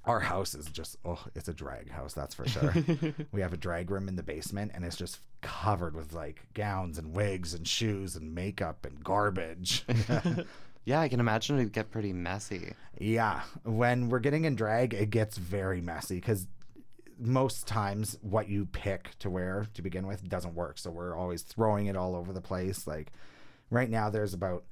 Our 0.04 0.18
house 0.18 0.56
is 0.56 0.66
just 0.66 0.96
oh, 1.04 1.24
it's 1.34 1.48
a 1.48 1.54
drag 1.54 1.90
house, 1.90 2.12
that's 2.12 2.34
for 2.34 2.48
sure. 2.48 2.74
we 3.32 3.40
have 3.40 3.52
a 3.52 3.56
drag 3.56 3.90
room 3.90 4.08
in 4.08 4.16
the 4.16 4.22
basement 4.22 4.72
and 4.74 4.84
it's 4.84 4.96
just 4.96 5.20
covered 5.42 5.94
with 5.94 6.12
like 6.12 6.42
gowns 6.54 6.98
and 6.98 7.14
wigs 7.14 7.54
and 7.54 7.66
shoes 7.66 8.16
and 8.16 8.34
makeup 8.34 8.84
and 8.84 9.04
garbage. 9.04 9.84
Yeah, 10.84 11.00
I 11.00 11.08
can 11.08 11.20
imagine 11.20 11.58
it'd 11.58 11.72
get 11.72 11.90
pretty 11.90 12.12
messy. 12.12 12.74
Yeah, 12.98 13.42
when 13.64 14.08
we're 14.08 14.18
getting 14.18 14.44
in 14.44 14.56
drag, 14.56 14.94
it 14.94 15.10
gets 15.10 15.38
very 15.38 15.80
messy 15.80 16.16
because 16.16 16.48
most 17.18 17.68
times 17.68 18.18
what 18.20 18.48
you 18.48 18.66
pick 18.66 19.16
to 19.20 19.30
wear 19.30 19.66
to 19.74 19.82
begin 19.82 20.06
with 20.06 20.28
doesn't 20.28 20.54
work. 20.54 20.78
So 20.78 20.90
we're 20.90 21.16
always 21.16 21.42
throwing 21.42 21.86
it 21.86 21.96
all 21.96 22.16
over 22.16 22.32
the 22.32 22.40
place. 22.40 22.86
Like 22.86 23.12
right 23.70 23.88
now, 23.88 24.10
there's 24.10 24.34
about 24.34 24.64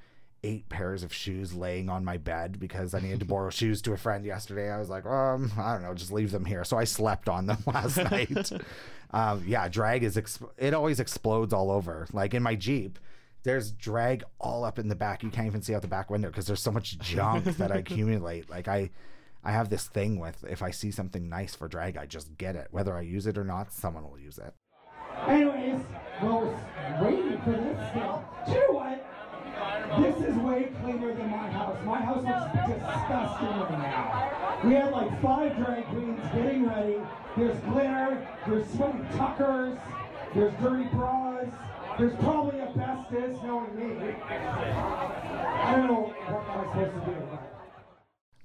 eight 0.43 0.69
pairs 0.69 1.03
of 1.03 1.13
shoes 1.13 1.53
laying 1.55 1.89
on 1.89 2.05
my 2.05 2.17
bed 2.17 2.59
because 2.59 2.93
I 2.95 3.01
needed 3.01 3.21
to 3.21 3.27
borrow 3.27 3.51
shoes 3.51 3.81
to 3.83 3.93
a 3.93 3.97
friend 3.97 4.25
yesterday. 4.25 4.71
I 4.71 4.79
was 4.79 4.89
like, 4.89 5.07
um, 5.07 5.53
I 5.59 5.75
don't 5.75 5.83
know, 5.83 5.95
just 5.95 6.13
leave 6.13 6.33
them 6.33 6.45
here. 6.45 6.65
So 6.65 6.77
I 6.77 6.85
slept 6.85 7.29
on 7.29 7.47
them 7.47 7.59
last 7.67 7.97
night. 7.97 8.51
Um, 9.13 9.43
yeah, 9.45 9.69
drag 9.69 10.05
is 10.05 10.15
exp- 10.15 10.49
it 10.57 10.73
always 10.73 11.01
explodes 11.01 11.53
all 11.53 11.73
over. 11.73 12.07
Like 12.13 12.33
in 12.33 12.45
my 12.45 12.55
Jeep, 12.55 12.97
there's 13.43 13.73
drag 13.73 14.23
all 14.39 14.65
up 14.65 14.79
in 14.79 14.89
the 14.89 14.95
back. 14.95 15.23
You 15.23 15.31
can't 15.31 15.47
even 15.47 15.63
see 15.63 15.75
out 15.75 15.83
the 15.83 15.89
back 15.89 16.11
window 16.11 16.29
because 16.29 16.47
there's 16.47 16.63
so 16.63 16.71
much 16.71 16.99
junk 16.99 17.45
that 17.57 17.73
I 17.73 17.77
accumulate. 17.79 18.51
Like 18.51 18.69
I, 18.69 18.91
I 19.43 19.53
have 19.53 19.71
this 19.71 19.87
thing 19.87 20.19
with 20.19 20.45
if 20.49 20.63
I 20.63 20.71
see 20.71 20.91
something 20.91 21.29
nice 21.29 21.55
for 21.55 21.69
drag, 21.69 21.97
I 21.97 22.07
just 22.07 22.37
get 22.37 22.57
it. 22.57 22.69
Whether 22.71 22.97
I 22.97 23.03
use 23.03 23.27
it 23.27 23.39
or 23.39 23.45
not, 23.45 23.73
someone 23.73 24.09
will 24.09 24.19
use 24.19 24.39
it. 24.39 24.55
Anyways, 25.27 25.81
well, 26.23 26.43
we're 27.01 27.11
waiting 27.11 27.41
for 27.43 27.51
this 27.51 27.91
still. 27.91 28.25
Do 28.47 28.53
you 28.53 28.59
know 28.59 28.73
what? 28.73 29.07
This 29.99 30.17
is 30.29 30.37
way 30.37 30.73
cleaner 30.83 31.15
than 31.15 31.31
my 31.31 31.51
house. 31.51 31.77
My 31.85 32.01
house 32.01 32.23
looks 32.25 32.69
disgusting 32.69 33.49
right 33.49 33.71
now. 33.79 34.61
We 34.65 34.75
had 34.75 34.93
like 34.93 35.23
five 35.23 35.57
drag 35.57 35.87
queens 35.87 36.21
getting 36.35 36.67
ready. 36.67 36.97
There's 37.37 37.59
glitter, 37.65 38.29
there's 38.47 38.71
sweaty 38.71 38.99
tuckers, 39.17 39.79
there's 40.35 40.53
dirty 40.61 40.85
bras, 40.91 41.49
there's 42.01 42.17
probably 42.17 42.61
asbestos, 42.61 43.37
knowing 43.45 43.77
me. 43.77 44.15
I 44.31 45.75
don't 45.77 45.87
know 45.87 46.15
what 46.29 46.57
I'm 46.57 46.69
supposed 46.71 47.05
to 47.05 47.11
do. 47.11 47.39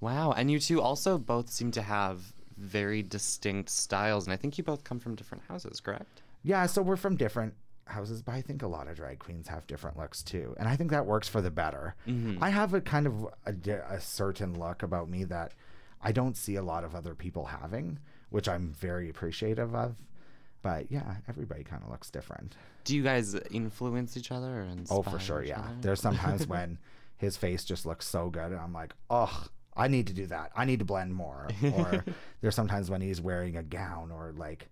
Wow, 0.02 0.34
and 0.34 0.52
you 0.52 0.60
two 0.60 0.82
also 0.82 1.18
both 1.18 1.50
seem 1.50 1.72
to 1.72 1.82
have 1.82 2.34
very 2.58 3.02
distinct 3.02 3.70
styles, 3.70 4.26
and 4.26 4.34
I 4.34 4.36
think 4.36 4.58
you 4.58 4.64
both 4.64 4.84
come 4.84 5.00
from 5.00 5.16
different 5.16 5.46
houses, 5.48 5.80
correct? 5.80 6.22
Yeah, 6.44 6.66
so 6.66 6.82
we're 6.82 6.98
from 6.98 7.16
different 7.16 7.54
houses, 7.88 8.22
but 8.22 8.34
I 8.34 8.42
think 8.42 8.62
a 8.62 8.68
lot 8.68 8.88
of 8.88 8.98
drag 8.98 9.20
queens 9.20 9.48
have 9.48 9.66
different 9.68 9.98
looks 9.98 10.22
too, 10.22 10.54
and 10.60 10.68
I 10.68 10.76
think 10.76 10.92
that 10.92 11.06
works 11.06 11.30
for 11.30 11.42
the 11.42 11.52
better. 11.52 11.96
Mm-hmm. 12.08 12.44
I 12.44 12.50
have 12.50 12.74
a 12.74 12.82
kind 12.82 13.08
of 13.08 13.28
a, 13.46 13.54
a 13.90 14.02
certain 14.02 14.60
look 14.60 14.84
about 14.84 15.10
me 15.10 15.24
that 15.26 15.54
I 16.02 16.12
don't 16.12 16.36
see 16.36 16.56
a 16.56 16.64
lot 16.64 16.84
of 16.84 16.94
other 16.94 17.16
people 17.16 17.46
having, 17.46 18.00
which 18.30 18.50
I'm 18.50 18.74
very 18.74 19.10
appreciative 19.10 19.74
of. 19.74 19.96
But 20.66 20.92
yeah, 20.92 21.18
everybody 21.30 21.64
kind 21.64 21.84
of 21.84 21.92
looks 21.92 22.10
different. 22.10 22.56
Do 22.86 22.96
you 22.96 23.04
guys 23.04 23.36
influence 23.52 24.18
each 24.18 24.32
other? 24.32 24.62
Or 24.62 24.68
Oh, 24.90 25.04
for 25.04 25.20
sure, 25.20 25.44
yeah. 25.44 25.60
other? 25.60 25.70
There's 25.82 26.02
sometimes 26.02 26.48
when 26.54 26.80
his 27.18 27.38
face 27.38 27.64
just 27.64 27.86
looks 27.86 28.08
so 28.08 28.32
good, 28.32 28.52
and 28.52 28.60
I'm 28.60 28.74
like, 28.74 28.94
oh, 29.12 29.46
I 29.78 29.88
need 29.90 30.08
to 30.08 30.14
do 30.14 30.26
that. 30.26 30.52
I 30.56 30.66
need 30.66 30.80
to 30.80 30.86
blend 30.86 31.14
more. 31.14 31.50
Or 31.76 32.04
there's 32.42 32.56
sometimes 32.56 32.90
when 32.90 33.00
he's 33.02 33.22
wearing 33.22 33.58
a 33.58 33.62
gown 33.62 34.10
or 34.12 34.34
like 34.36 34.70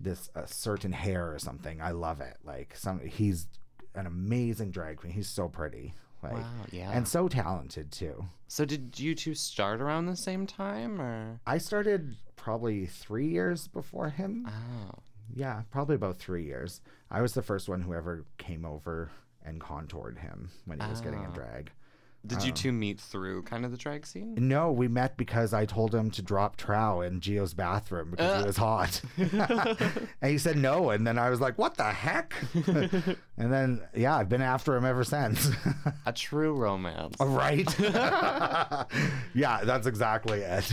this 0.00 0.28
a 0.34 0.48
certain 0.48 0.90
hair 0.90 1.32
or 1.32 1.38
something. 1.38 1.80
I 1.80 1.92
love 1.92 2.20
it. 2.20 2.38
Like 2.42 2.74
some, 2.76 2.98
he's 2.98 3.46
an 3.94 4.06
amazing 4.06 4.72
drag 4.72 4.96
queen. 4.96 5.12
He's 5.12 5.28
so 5.28 5.48
pretty. 5.48 5.94
Like, 6.24 6.32
Wow, 6.32 6.50
yeah. 6.72 6.90
and 6.90 7.06
so 7.06 7.28
talented 7.28 7.92
too. 7.92 8.24
So 8.48 8.64
did 8.64 8.98
you 8.98 9.14
two 9.14 9.34
start 9.34 9.80
around 9.80 10.06
the 10.06 10.16
same 10.16 10.44
time, 10.44 11.00
or? 11.00 11.38
I 11.46 11.58
started 11.58 12.16
probably 12.34 12.86
three 12.86 13.28
years 13.28 13.68
before 13.68 14.08
him. 14.08 14.48
Oh, 14.48 14.98
Yeah, 15.34 15.62
probably 15.70 15.96
about 15.96 16.16
three 16.18 16.44
years. 16.44 16.80
I 17.10 17.20
was 17.22 17.34
the 17.34 17.42
first 17.42 17.68
one 17.68 17.82
who 17.82 17.94
ever 17.94 18.24
came 18.38 18.64
over 18.64 19.10
and 19.44 19.60
contoured 19.60 20.18
him 20.18 20.50
when 20.64 20.80
he 20.80 20.86
was 20.88 21.00
getting 21.00 21.22
in 21.22 21.30
Ah. 21.30 21.34
drag. 21.34 21.70
Did 22.26 22.42
you 22.42 22.52
two 22.52 22.72
meet 22.72 22.98
through 23.00 23.42
kind 23.42 23.64
of 23.64 23.70
the 23.70 23.76
drag 23.76 24.06
scene? 24.06 24.34
No, 24.36 24.72
we 24.72 24.88
met 24.88 25.16
because 25.16 25.52
I 25.54 25.64
told 25.66 25.94
him 25.94 26.10
to 26.12 26.22
drop 26.22 26.56
trow 26.56 27.00
in 27.00 27.20
Gio's 27.20 27.54
bathroom 27.54 28.10
because 28.10 28.32
Uh. 28.34 28.40
he 28.40 28.46
was 28.46 28.56
hot. 28.56 29.00
and 30.20 30.30
he 30.30 30.38
said 30.38 30.56
no. 30.56 30.90
And 30.90 31.06
then 31.06 31.18
I 31.18 31.30
was 31.30 31.40
like, 31.40 31.56
what 31.58 31.76
the 31.76 31.84
heck? 31.84 32.34
and 32.54 33.52
then, 33.52 33.82
yeah, 33.94 34.16
I've 34.16 34.28
been 34.28 34.42
after 34.42 34.74
him 34.76 34.84
ever 34.84 35.04
since. 35.04 35.50
A 36.04 36.12
true 36.12 36.54
romance. 36.54 37.16
right? 37.20 37.66
yeah, 39.34 39.64
that's 39.64 39.86
exactly 39.86 40.40
it. 40.40 40.72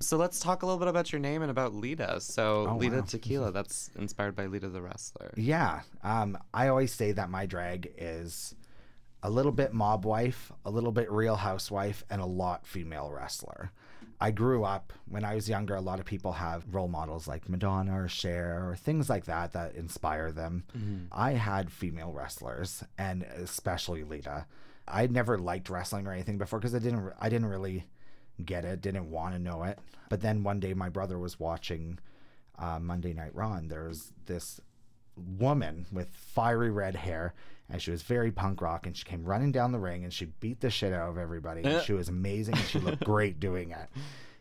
So 0.00 0.16
let's 0.16 0.40
talk 0.40 0.62
a 0.62 0.66
little 0.66 0.78
bit 0.78 0.88
about 0.88 1.12
your 1.12 1.20
name 1.20 1.42
and 1.42 1.50
about 1.50 1.74
Lita. 1.74 2.20
So 2.20 2.66
Oh, 2.68 2.76
Lita 2.76 2.96
wow. 2.96 3.02
Tequila, 3.02 3.52
that's 3.52 3.90
inspired 3.96 4.36
by 4.36 4.46
Lita 4.46 4.68
the 4.68 4.82
wrestler. 4.82 5.32
yeah. 5.36 5.80
Um, 6.04 6.36
I 6.52 6.68
always 6.68 6.92
say 6.92 7.12
that 7.12 7.30
my 7.30 7.46
drag 7.46 7.92
is 7.96 8.54
a 9.22 9.30
little 9.30 9.52
bit 9.52 9.72
mob 9.72 10.04
wife, 10.04 10.50
a 10.64 10.70
little 10.70 10.92
bit 10.92 11.10
real 11.10 11.36
housewife, 11.36 12.04
and 12.10 12.20
a 12.20 12.26
lot 12.26 12.66
female 12.66 13.10
wrestler. 13.12 13.70
I 14.20 14.30
grew 14.30 14.62
up 14.64 14.92
when 15.08 15.24
I 15.24 15.34
was 15.34 15.48
younger. 15.48 15.74
A 15.74 15.80
lot 15.80 15.98
of 15.98 16.06
people 16.06 16.32
have 16.32 16.64
role 16.72 16.88
models 16.88 17.26
like 17.26 17.48
Madonna 17.48 17.98
or 17.98 18.08
Cher 18.08 18.68
or 18.68 18.76
things 18.76 19.10
like 19.10 19.24
that 19.24 19.52
that 19.52 19.74
inspire 19.74 20.30
them. 20.30 20.64
I 21.10 21.32
had 21.32 21.72
female 21.72 22.12
wrestlers, 22.12 22.84
and 22.96 23.22
especially 23.22 24.04
Lita. 24.04 24.46
I 24.86 25.06
never 25.08 25.38
liked 25.38 25.70
wrestling 25.70 26.06
or 26.06 26.12
anything 26.12 26.38
before 26.38 26.58
because 26.60 26.74
I 26.74 26.78
didn't. 26.78 27.12
I 27.20 27.28
didn't 27.28 27.48
really 27.48 27.84
get 28.44 28.64
it. 28.64 28.80
Didn't 28.80 29.10
want 29.10 29.34
to 29.34 29.40
know 29.40 29.64
it. 29.64 29.78
But 30.08 30.20
then 30.20 30.44
one 30.44 30.60
day, 30.60 30.74
my 30.74 30.88
brother 30.88 31.18
was 31.18 31.40
watching 31.40 31.98
uh, 32.58 32.78
Monday 32.78 33.12
Night 33.14 33.34
Raw, 33.34 33.54
and 33.54 33.70
there 33.70 33.88
was 33.88 34.12
this 34.26 34.60
woman 35.16 35.86
with 35.92 36.08
fiery 36.14 36.70
red 36.70 36.96
hair 36.96 37.34
and 37.72 37.80
she 37.82 37.90
was 37.90 38.02
very 38.02 38.30
punk 38.30 38.60
rock 38.60 38.86
and 38.86 38.94
she 38.96 39.02
came 39.04 39.24
running 39.24 39.50
down 39.50 39.72
the 39.72 39.78
ring 39.80 40.04
and 40.04 40.12
she 40.12 40.26
beat 40.26 40.60
the 40.60 40.70
shit 40.70 40.92
out 40.92 41.08
of 41.08 41.16
everybody 41.18 41.62
and 41.64 41.82
she 41.82 41.94
was 41.94 42.08
amazing 42.08 42.54
and 42.54 42.64
she 42.66 42.78
looked 42.78 43.02
great 43.12 43.40
doing 43.40 43.70
it. 43.72 43.88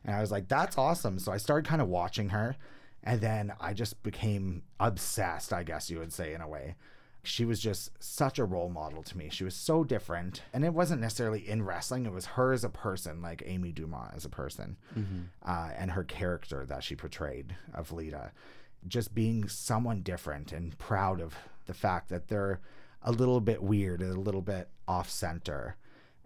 And 0.06 0.16
i 0.16 0.20
was 0.22 0.32
like 0.32 0.48
that's 0.48 0.78
awesome. 0.78 1.18
So 1.18 1.32
i 1.32 1.38
started 1.38 1.68
kind 1.68 1.82
of 1.82 1.88
watching 1.88 2.30
her 2.30 2.58
and 3.04 3.22
then 3.22 3.54
i 3.60 3.74
just 3.74 4.04
became 4.04 4.62
obsessed 4.80 5.52
i 5.54 5.64
guess 5.64 5.90
you 5.90 5.98
would 6.00 6.14
say 6.14 6.34
in 6.34 6.42
a 6.42 6.48
way. 6.48 6.76
She 7.24 7.46
was 7.46 7.60
just 7.60 7.92
such 8.04 8.40
a 8.40 8.46
role 8.46 8.70
model 8.70 9.04
to 9.04 9.16
me. 9.16 9.30
She 9.30 9.44
was 9.44 9.54
so 9.54 9.84
different 9.84 10.42
and 10.54 10.66
it 10.66 10.74
wasn't 10.74 11.02
necessarily 11.02 11.48
in 11.48 11.64
wrestling 11.64 12.06
it 12.08 12.12
was 12.12 12.26
her 12.26 12.52
as 12.52 12.64
a 12.64 12.70
person 12.70 13.22
like 13.22 13.44
amy 13.46 13.72
dumas 13.72 14.12
as 14.16 14.26
a 14.26 14.30
person 14.30 14.76
uh, 15.46 15.70
and 15.78 15.92
her 15.92 16.04
character 16.04 16.66
that 16.66 16.84
she 16.84 16.96
portrayed 16.96 17.56
of 17.74 17.92
lita. 17.92 18.32
Just 18.88 19.14
being 19.14 19.48
someone 19.48 20.02
different 20.02 20.52
and 20.52 20.76
proud 20.80 21.22
of 21.22 21.36
the 21.68 21.74
fact 21.76 22.10
that 22.10 22.28
they're 22.28 22.60
a 23.04 23.12
little 23.12 23.42
bit 23.42 23.62
weird 23.64 24.02
and 24.02 24.16
a 24.16 24.20
little 24.20 24.42
bit 24.42 24.70
off 24.88 25.10
center 25.10 25.76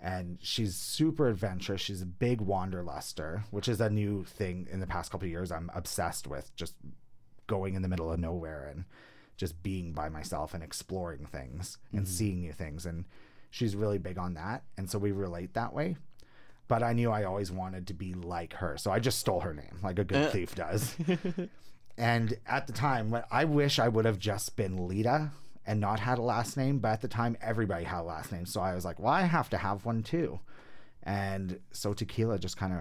and 0.06 0.38
she's 0.42 0.76
super 0.76 1.28
adventurous. 1.30 1.82
She's 1.82 2.02
a 2.02 2.06
big 2.06 2.40
wanderluster, 2.40 3.44
which 3.50 3.68
is 3.68 3.82
a 3.82 3.90
new 3.90 4.24
thing 4.24 4.68
in 4.72 4.80
the 4.80 4.86
past 4.86 5.12
couple 5.12 5.26
of 5.26 5.32
years. 5.32 5.52
I'm 5.52 5.72
obsessed 5.74 6.28
with 6.28 6.56
just 6.56 6.76
going 7.48 7.74
in 7.74 7.82
the 7.82 7.88
middle 7.88 8.12
of 8.12 8.20
nowhere 8.20 8.68
and 8.70 8.86
just 9.36 9.64
being 9.64 9.94
by 9.94 10.10
myself 10.10 10.54
and 10.54 10.64
exploring 10.64 11.26
things 11.26 11.80
and 11.92 12.02
mm-hmm. 12.02 12.10
seeing 12.10 12.42
new 12.42 12.52
things. 12.52 12.86
And 12.86 13.06
she's 13.50 13.76
really 13.76 13.98
big 13.98 14.20
on 14.20 14.36
that, 14.36 14.64
and 14.78 14.90
so 14.90 15.00
we 15.00 15.12
relate 15.12 15.56
that 15.56 15.74
way. 15.74 15.96
But 16.68 16.84
I 16.84 16.94
knew 16.94 17.12
I 17.12 17.24
always 17.24 17.52
wanted 17.52 17.88
to 17.88 17.94
be 17.94 18.14
like 18.14 18.54
her, 18.54 18.78
so 18.78 18.92
I 18.92 19.00
just 19.00 19.20
stole 19.20 19.42
her 19.42 19.54
name, 19.54 19.80
like 19.82 19.98
a 19.98 20.04
good 20.04 20.28
uh. 20.28 20.30
thief 20.30 20.56
does. 20.56 20.96
And 21.98 22.38
at 22.46 22.68
the 22.68 22.74
time, 22.74 23.16
I 23.32 23.46
wish 23.46 23.80
I 23.80 23.88
would 23.88 24.04
have 24.04 24.20
just 24.20 24.58
been 24.58 24.88
Lita 24.88 25.32
and 25.68 25.80
not 25.80 26.00
had 26.00 26.18
a 26.18 26.22
last 26.22 26.58
name, 26.58 26.80
but 26.80 26.90
at 26.90 27.02
the 27.02 27.08
time 27.08 27.36
everybody 27.42 27.84
had 27.86 28.02
a 28.02 28.04
last 28.04 28.32
name, 28.32 28.46
so 28.46 28.62
I 28.62 28.76
was 28.76 28.86
like, 28.86 29.00
well, 29.00 29.12
I 29.14 29.24
have 29.24 29.50
to 29.52 29.58
have 29.58 29.86
one 29.86 30.04
too. 30.04 30.40
And 31.04 31.60
so 31.72 31.94
tequila 31.94 32.40
just 32.40 32.58
kind 32.58 32.74
of 32.74 32.80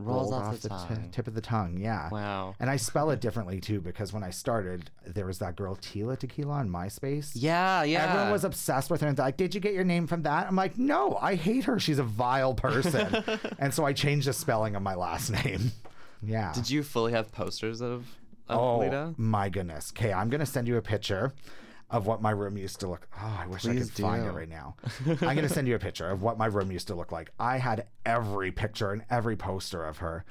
Rolls 0.00 0.32
off 0.32 0.60
the 0.60 0.68
ti- 0.68 0.74
tongue. 0.94 1.08
tip 1.10 1.26
of 1.26 1.34
the 1.34 1.40
tongue, 1.40 1.76
yeah. 1.76 2.08
Wow. 2.10 2.54
And 2.60 2.70
I 2.70 2.76
spell 2.76 3.10
it 3.10 3.20
differently 3.20 3.58
too 3.60 3.80
because 3.80 4.12
when 4.12 4.22
I 4.22 4.30
started, 4.30 4.90
there 5.04 5.26
was 5.26 5.40
that 5.40 5.56
girl 5.56 5.74
Tila 5.74 6.16
Tequila 6.16 6.52
on 6.54 6.68
MySpace. 6.70 7.32
Yeah, 7.34 7.82
yeah. 7.82 8.04
Everyone 8.04 8.30
was 8.30 8.44
obsessed 8.44 8.90
with 8.92 9.00
her 9.00 9.08
and 9.08 9.18
like, 9.18 9.36
Did 9.36 9.56
you 9.56 9.60
get 9.60 9.74
your 9.74 9.82
name 9.82 10.06
from 10.06 10.22
that? 10.22 10.46
I'm 10.46 10.54
like, 10.54 10.78
No, 10.78 11.16
I 11.20 11.34
hate 11.34 11.64
her. 11.64 11.80
She's 11.80 11.98
a 11.98 12.04
vile 12.04 12.54
person. 12.54 13.24
and 13.58 13.74
so 13.74 13.84
I 13.84 13.92
changed 13.92 14.28
the 14.28 14.32
spelling 14.32 14.76
of 14.76 14.82
my 14.82 14.94
last 14.94 15.30
name. 15.44 15.72
Yeah. 16.22 16.52
Did 16.52 16.70
you 16.70 16.84
fully 16.84 17.10
have 17.10 17.32
posters 17.32 17.80
of 17.82 18.06
Oh 18.50 18.78
Lita? 18.78 19.14
my 19.16 19.48
goodness. 19.48 19.92
Okay, 19.96 20.12
I'm 20.12 20.30
gonna 20.30 20.46
send 20.46 20.68
you 20.68 20.76
a 20.76 20.82
picture 20.82 21.32
of 21.90 22.06
what 22.06 22.20
my 22.20 22.30
room 22.30 22.56
used 22.58 22.80
to 22.80 22.88
look. 22.88 23.08
Oh, 23.18 23.38
I 23.42 23.46
wish 23.46 23.64
I 23.64 23.72
Please 23.72 23.90
could 23.90 24.02
find 24.02 24.24
it 24.26 24.30
right 24.32 24.48
now. 24.48 24.76
I'm 25.06 25.34
gonna 25.36 25.48
send 25.48 25.66
you 25.68 25.74
a 25.74 25.78
picture 25.78 26.08
of 26.10 26.22
what 26.22 26.36
my 26.38 26.46
room 26.46 26.70
used 26.70 26.86
to 26.88 26.94
look 26.94 27.12
like. 27.12 27.30
I 27.38 27.58
had 27.58 27.86
every 28.04 28.52
picture 28.52 28.92
and 28.92 29.04
every 29.10 29.36
poster 29.36 29.84
of 29.84 29.98
her. 29.98 30.24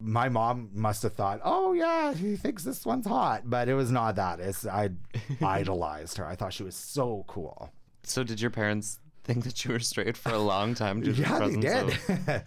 My 0.00 0.28
mom 0.28 0.70
must 0.74 1.02
have 1.04 1.14
thought, 1.14 1.40
"Oh 1.44 1.72
yeah, 1.72 2.12
he 2.12 2.36
thinks 2.36 2.64
this 2.64 2.84
one's 2.84 3.06
hot," 3.06 3.48
but 3.48 3.68
it 3.68 3.74
was 3.74 3.90
not 3.90 4.16
that. 4.16 4.40
It's 4.40 4.66
I 4.66 4.90
idolized 5.42 6.18
her. 6.18 6.26
I 6.26 6.34
thought 6.36 6.52
she 6.52 6.64
was 6.64 6.74
so 6.74 7.24
cool. 7.28 7.72
So 8.02 8.22
did 8.22 8.40
your 8.40 8.50
parents 8.50 8.98
think 9.24 9.44
that 9.44 9.64
you 9.64 9.72
were 9.72 9.78
straight 9.80 10.16
for 10.16 10.30
a 10.32 10.38
long 10.38 10.74
time 10.74 11.02
to 11.02 11.12
the 11.12 11.22
Yeah, 11.22 11.38
they 11.48 11.56
did, 11.56 12.44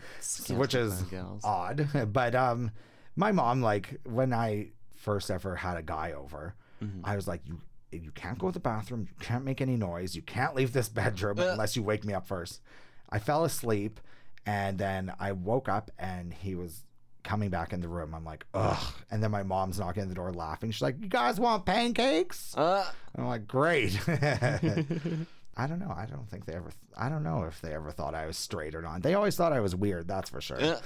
which 0.57 0.75
is 0.75 0.93
scantily 0.93 1.09
clad 1.09 1.09
gals? 1.09 1.41
odd. 1.43 2.13
But 2.13 2.35
um, 2.35 2.71
my 3.15 3.31
mom, 3.31 3.61
like 3.61 3.99
when 4.05 4.31
I 4.33 4.69
first 5.09 5.31
ever 5.31 5.55
had 5.55 5.75
a 5.77 5.81
guy 5.83 6.11
over, 6.13 6.55
Mm-hmm. 6.83 7.01
I 7.03 7.15
was 7.15 7.27
like, 7.27 7.41
you 7.45 7.59
you 7.91 8.11
can't 8.11 8.37
go 8.39 8.47
to 8.47 8.53
the 8.53 8.59
bathroom, 8.59 9.01
you 9.09 9.15
can't 9.25 9.43
make 9.43 9.59
any 9.61 9.75
noise, 9.75 10.15
you 10.15 10.21
can't 10.21 10.53
leave 10.55 10.71
this 10.73 10.87
bedroom 10.89 11.39
Uh. 11.39 11.47
unless 11.53 11.75
you 11.75 11.83
wake 11.83 12.03
me 12.05 12.13
up 12.13 12.25
first. 12.27 12.61
I 13.09 13.17
fell 13.19 13.43
asleep, 13.43 13.99
and 14.45 14.77
then 14.77 15.11
I 15.19 15.31
woke 15.33 15.67
up, 15.67 15.89
and 15.97 16.33
he 16.33 16.53
was 16.55 16.83
coming 17.23 17.49
back 17.49 17.73
in 17.73 17.81
the 17.81 17.87
room. 17.87 18.13
I'm 18.15 18.23
like, 18.23 18.45
ugh. 18.53 18.93
And 19.11 19.21
then 19.23 19.31
my 19.31 19.43
mom's 19.43 19.77
knocking 19.79 20.03
at 20.03 20.09
the 20.09 20.15
door 20.15 20.31
laughing. 20.31 20.71
She's 20.71 20.81
like, 20.83 21.01
you 21.01 21.07
guys 21.09 21.37
want 21.39 21.65
pancakes? 21.65 22.55
Uh, 22.55 22.85
I'm 23.17 23.25
like, 23.27 23.45
great. 23.47 23.99
I 24.07 25.67
don't 25.67 25.79
know. 25.79 25.93
I 25.95 26.05
don't 26.05 26.29
think 26.29 26.45
they 26.45 26.53
ever. 26.53 26.71
I 26.95 27.09
don't 27.09 27.23
know 27.23 27.43
if 27.43 27.59
they 27.61 27.73
ever 27.73 27.91
thought 27.91 28.15
I 28.15 28.25
was 28.25 28.37
straight 28.37 28.73
or 28.75 28.81
not. 28.81 29.01
They 29.03 29.15
always 29.15 29.35
thought 29.35 29.51
I 29.51 29.59
was 29.59 29.75
weird. 29.75 30.07
That's 30.07 30.29
for 30.29 30.39
sure. 30.39 30.61
uh, 30.61 30.79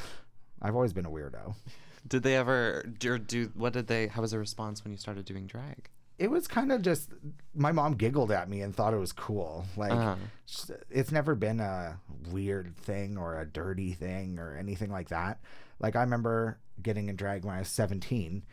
I've 0.61 0.73
always 0.75 0.93
been 0.93 1.05
a 1.05 1.11
weirdo. 1.11 1.53
Did 2.07 2.23
they 2.23 2.35
ever 2.35 2.83
do, 2.99 3.17
do? 3.17 3.51
What 3.55 3.73
did 3.73 3.87
they? 3.87 4.07
How 4.07 4.21
was 4.21 4.31
the 4.31 4.39
response 4.39 4.83
when 4.83 4.91
you 4.91 4.97
started 4.97 5.25
doing 5.25 5.47
drag? 5.47 5.89
It 6.19 6.29
was 6.29 6.47
kind 6.47 6.71
of 6.71 6.81
just 6.83 7.09
my 7.55 7.71
mom 7.71 7.95
giggled 7.95 8.31
at 8.31 8.47
me 8.47 8.61
and 8.61 8.75
thought 8.75 8.93
it 8.93 8.97
was 8.99 9.11
cool. 9.11 9.65
Like 9.75 9.91
Uh-huh. 9.91 10.15
it's 10.89 11.11
never 11.11 11.33
been 11.35 11.59
a 11.59 11.99
weird 12.29 12.75
thing 12.77 13.17
or 13.17 13.39
a 13.39 13.45
dirty 13.45 13.93
thing 13.93 14.37
or 14.39 14.55
anything 14.55 14.91
like 14.91 15.09
that. 15.09 15.39
Like 15.79 15.95
I 15.95 16.01
remember 16.01 16.59
getting 16.81 17.09
in 17.09 17.15
drag 17.15 17.43
when 17.45 17.55
I 17.55 17.59
was 17.59 17.67
17. 17.69 18.43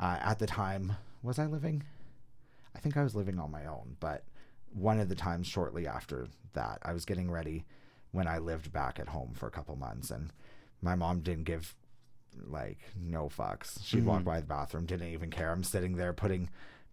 Uh, 0.00 0.18
at 0.20 0.38
the 0.38 0.46
time, 0.46 0.94
was 1.22 1.38
I 1.38 1.46
living? 1.46 1.82
I 2.74 2.78
think 2.80 2.96
I 2.96 3.02
was 3.04 3.14
living 3.14 3.38
on 3.38 3.50
my 3.50 3.66
own, 3.66 3.96
but 4.00 4.24
one 4.72 4.98
of 4.98 5.08
the 5.08 5.14
times 5.14 5.46
shortly 5.46 5.86
after 5.86 6.26
that, 6.54 6.78
I 6.82 6.92
was 6.94 7.04
getting 7.04 7.30
ready 7.30 7.64
when 8.10 8.26
I 8.26 8.38
lived 8.38 8.72
back 8.72 8.98
at 8.98 9.08
home 9.08 9.32
for 9.34 9.46
a 9.46 9.50
couple 9.50 9.76
months, 9.76 10.10
and 10.10 10.30
my 10.80 10.94
mom 10.94 11.20
didn't 11.20 11.44
give 11.44 11.74
like 12.46 12.78
no 12.98 13.28
fucks. 13.28 13.78
She'd 13.84 14.04
walk 14.04 14.24
by 14.24 14.40
the 14.40 14.46
bathroom, 14.46 14.86
didn't 14.86 15.08
even 15.08 15.30
care. 15.30 15.50
I'm 15.50 15.64
sitting 15.64 15.96
there 15.96 16.12
putting 16.12 16.48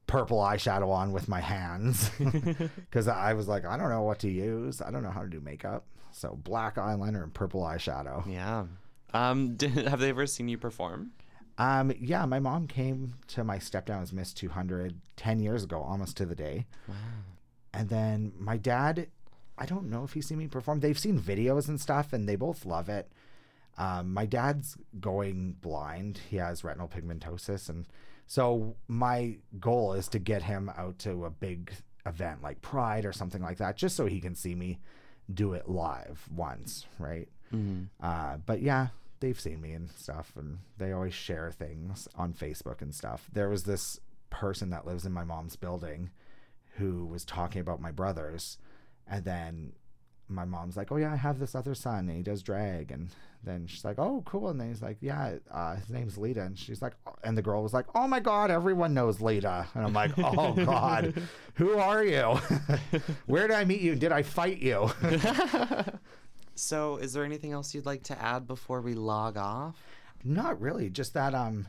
purple 0.08 0.40
eyeshadow 0.40 0.90
on 0.90 1.12
with 1.12 1.28
my 1.28 1.40
hands 1.40 2.10
because 2.20 3.08
I 3.08 3.34
was 3.34 3.48
like, 3.48 3.66
I 3.66 3.78
don't 3.78 3.90
know 3.90 4.02
what 4.02 4.20
to 4.20 4.30
use. 4.30 4.82
I 4.82 4.92
don't 4.92 5.04
know 5.04 5.12
how 5.12 5.22
to 5.22 5.30
do 5.30 5.40
makeup. 5.40 5.86
So 6.12 6.38
black 6.44 6.76
eyeliner 6.76 7.24
and 7.24 7.34
purple 7.34 7.62
eyeshadow. 7.62 8.26
Yeah. 8.32 8.66
Um. 9.14 9.56
Did, 9.58 9.88
have 9.88 10.00
they 10.00 10.10
ever 10.10 10.26
seen 10.26 10.50
you 10.50 10.58
perform? 10.58 11.12
Um, 11.58 11.92
yeah, 12.00 12.26
my 12.26 12.40
mom 12.40 12.68
came 12.68 13.16
to 13.28 13.44
my 13.44 13.60
step 13.60 13.86
down's 13.86 14.14
Miss 14.14 14.34
200 14.34 14.96
10 15.18 15.40
years 15.42 15.66
ago, 15.66 15.82
almost 15.82 16.16
to 16.18 16.26
the 16.26 16.36
day. 16.36 16.66
Wow. 16.88 16.96
And 17.74 17.90
then 17.90 18.32
my 18.40 18.56
dad, 18.56 19.08
I 19.58 19.66
don't 19.66 19.90
know 19.90 20.06
if 20.06 20.14
he's 20.14 20.26
seen 20.26 20.38
me 20.38 20.48
perform. 20.48 20.80
They've 20.80 20.98
seen 20.98 21.20
videos 21.20 21.68
and 21.68 21.80
stuff, 21.80 22.14
and 22.14 22.30
they 22.30 22.38
both 22.38 22.66
love 22.66 22.88
it. 22.88 23.12
Um, 23.80 24.14
my 24.14 24.26
dad's 24.26 24.78
going 25.00 25.54
blind. 25.62 26.20
He 26.30 26.36
has 26.36 26.64
retinal 26.64 26.90
pigmentosis. 26.90 27.70
And 27.70 27.88
so 28.28 28.76
my 28.88 29.38
goal 29.60 29.94
is 29.94 30.08
to 30.10 30.20
get 30.20 30.44
him 30.44 30.70
out 30.78 31.00
to 31.00 31.26
a 31.26 31.30
big 31.32 31.72
event 32.06 32.44
like 32.44 32.62
Pride 32.62 33.06
or 33.06 33.14
something 33.14 33.42
like 33.42 33.58
that, 33.58 33.78
just 33.78 33.96
so 33.96 34.06
he 34.06 34.20
can 34.20 34.36
see 34.36 34.54
me 34.54 34.80
do 35.34 35.54
it 35.54 35.70
live 35.70 36.28
once, 36.36 36.86
right? 37.00 37.30
Uh, 38.02 38.38
but 38.46 38.62
yeah, 38.62 38.88
they've 39.22 39.40
seen 39.40 39.62
me 39.62 39.72
and 39.72 39.90
stuff, 39.92 40.34
and 40.36 40.60
they 40.78 40.92
always 40.92 41.14
share 41.14 41.52
things 41.52 42.08
on 42.16 42.34
Facebook 42.34 42.82
and 42.82 42.94
stuff. 42.94 43.30
There 43.32 43.50
was 43.50 43.64
this 43.64 44.00
person 44.30 44.70
that 44.72 44.86
lives 44.86 45.06
in 45.06 45.14
my 45.14 45.24
mom's 45.24 45.56
building 45.56 46.10
who 46.78 47.06
was 47.06 47.24
talking 47.26 47.62
about 47.62 47.82
my 47.82 47.92
brothers, 47.92 48.58
and 49.08 49.24
then 49.24 49.74
my 50.30 50.46
mom's 50.46 50.78
like, 50.78 50.92
"Oh 50.92 50.98
yeah, 50.98 51.12
I 51.12 51.16
have 51.16 51.40
this 51.40 51.56
other 51.56 51.74
son, 51.76 52.08
and 52.08 52.18
he 52.18 52.24
does 52.24 52.44
drag." 52.44 52.92
And 52.92 53.10
then 53.44 53.68
she's 53.68 53.84
like, 53.84 54.00
"Oh, 54.00 54.24
cool." 54.26 54.50
And 54.50 54.60
then 54.60 54.70
he's 54.70 54.82
like, 54.82 54.98
"Yeah, 55.02 55.38
uh, 55.52 55.76
his 55.76 55.90
name's 55.90 56.18
Lita." 56.18 56.42
And 56.42 56.58
she's 56.58 56.82
like, 56.82 56.94
and 57.24 57.38
the 57.38 57.42
girl 57.42 57.64
was 57.64 57.74
like, 57.74 57.86
"Oh 57.96 58.08
my 58.08 58.20
god, 58.20 58.52
everyone 58.52 58.94
knows 58.94 59.22
Lita." 59.22 59.68
And 59.74 59.86
I'm 59.86 59.94
like, 59.94 60.12
"Oh 60.18 60.54
god, 60.66 61.14
who 61.56 61.78
are 61.78 62.04
you? 62.04 62.24
Where 63.26 63.48
did 63.48 63.56
I 63.56 63.66
meet 63.66 63.82
you? 63.82 63.96
Did 63.96 64.12
I 64.12 64.24
fight 64.24 64.60
you?" 64.60 64.90
So, 66.60 66.98
is 66.98 67.14
there 67.14 67.24
anything 67.24 67.54
else 67.54 67.74
you'd 67.74 67.86
like 67.86 68.04
to 68.04 68.22
add 68.22 68.46
before 68.46 68.82
we 68.82 68.94
log 68.94 69.38
off? 69.38 69.82
Not 70.26 70.60
really. 70.60 70.90
Just 70.90 71.14
that 71.14 71.34
um, 71.34 71.68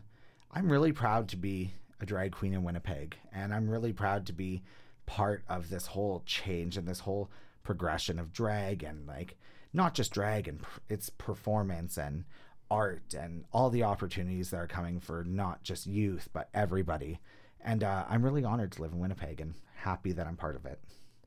I'm 0.51 0.71
really 0.71 0.91
proud 0.91 1.29
to 1.29 1.37
be 1.37 1.73
a 2.01 2.07
drag 2.07 2.33
queen 2.33 2.55
in 2.55 2.65
Winnipeg, 2.65 3.17
and 3.33 3.55
I'm 3.55 3.71
really 3.71 3.93
proud 3.93 4.27
to 4.27 4.33
be 4.33 4.63
part 5.07 5.45
of 5.49 5.71
this 5.71 5.87
whole 5.87 6.25
change 6.27 6.77
and 6.77 6.89
this 6.89 6.99
whole 6.99 7.31
progression 7.63 8.19
of 8.19 8.33
drag 8.33 8.83
and 8.83 9.07
like 9.07 9.37
not 9.73 9.95
just 9.95 10.13
drag 10.13 10.49
and 10.49 10.63
pr- 10.63 10.81
its 10.89 11.11
performance 11.11 11.97
and 11.97 12.25
art 12.71 13.15
and 13.15 13.45
all 13.53 13.71
the 13.71 13.83
opportunities 13.83 14.51
that 14.51 14.57
are 14.59 14.67
coming 14.67 15.01
for 15.01 15.25
not 15.25 15.63
just 15.63 15.87
youth 15.87 16.29
but 16.33 16.49
everybody. 16.55 17.21
And 17.63 17.85
uh, 17.85 18.05
I'm 18.09 18.25
really 18.25 18.45
honored 18.45 18.73
to 18.73 18.83
live 18.83 18.93
in 18.93 18.99
Winnipeg 18.99 19.41
and 19.41 19.55
happy 19.75 20.13
that 20.13 20.27
I'm 20.27 20.37
part 20.37 20.57
of 20.57 20.65
it. 20.67 20.81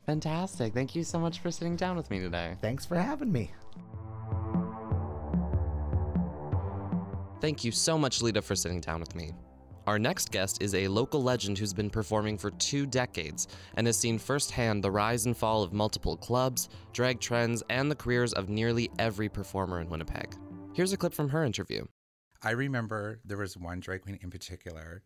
Fantastic. 0.05 0.73
Thank 0.73 0.95
you 0.95 1.03
so 1.03 1.19
much 1.19 1.39
for 1.39 1.51
sitting 1.51 1.75
down 1.75 1.95
with 1.95 2.09
me 2.09 2.19
today. 2.19 2.57
Thanks 2.61 2.86
for 2.86 2.95
having 2.95 3.31
me. 3.31 3.51
Thank 7.39 7.63
you 7.63 7.71
so 7.71 7.97
much, 7.97 8.21
Lita, 8.21 8.41
for 8.41 8.55
sitting 8.55 8.79
down 8.79 9.01
with 9.01 9.15
me. 9.15 9.34
Our 9.86 9.99
next 9.99 10.31
guest 10.31 10.61
is 10.61 10.75
a 10.75 10.88
local 10.88 11.21
legend 11.21 11.57
who's 11.57 11.73
been 11.73 11.89
performing 11.89 12.38
for 12.38 12.51
two 12.51 12.86
decades 12.86 13.49
and 13.75 13.86
has 13.86 13.97
seen 13.97 14.17
firsthand 14.17 14.81
the 14.81 14.91
rise 14.91 15.25
and 15.25 15.36
fall 15.36 15.61
of 15.61 15.73
multiple 15.73 16.15
clubs, 16.15 16.69
drag 16.93 17.19
trends, 17.19 17.61
and 17.69 17.91
the 17.91 17.95
careers 17.95 18.31
of 18.31 18.47
nearly 18.47 18.89
every 18.97 19.27
performer 19.27 19.81
in 19.81 19.89
Winnipeg. 19.89 20.36
Here's 20.73 20.93
a 20.93 20.97
clip 20.97 21.13
from 21.13 21.29
her 21.29 21.43
interview. 21.43 21.84
I 22.41 22.51
remember 22.51 23.19
there 23.25 23.38
was 23.38 23.57
one 23.57 23.81
drag 23.81 24.03
queen 24.03 24.19
in 24.21 24.29
particular. 24.29 25.03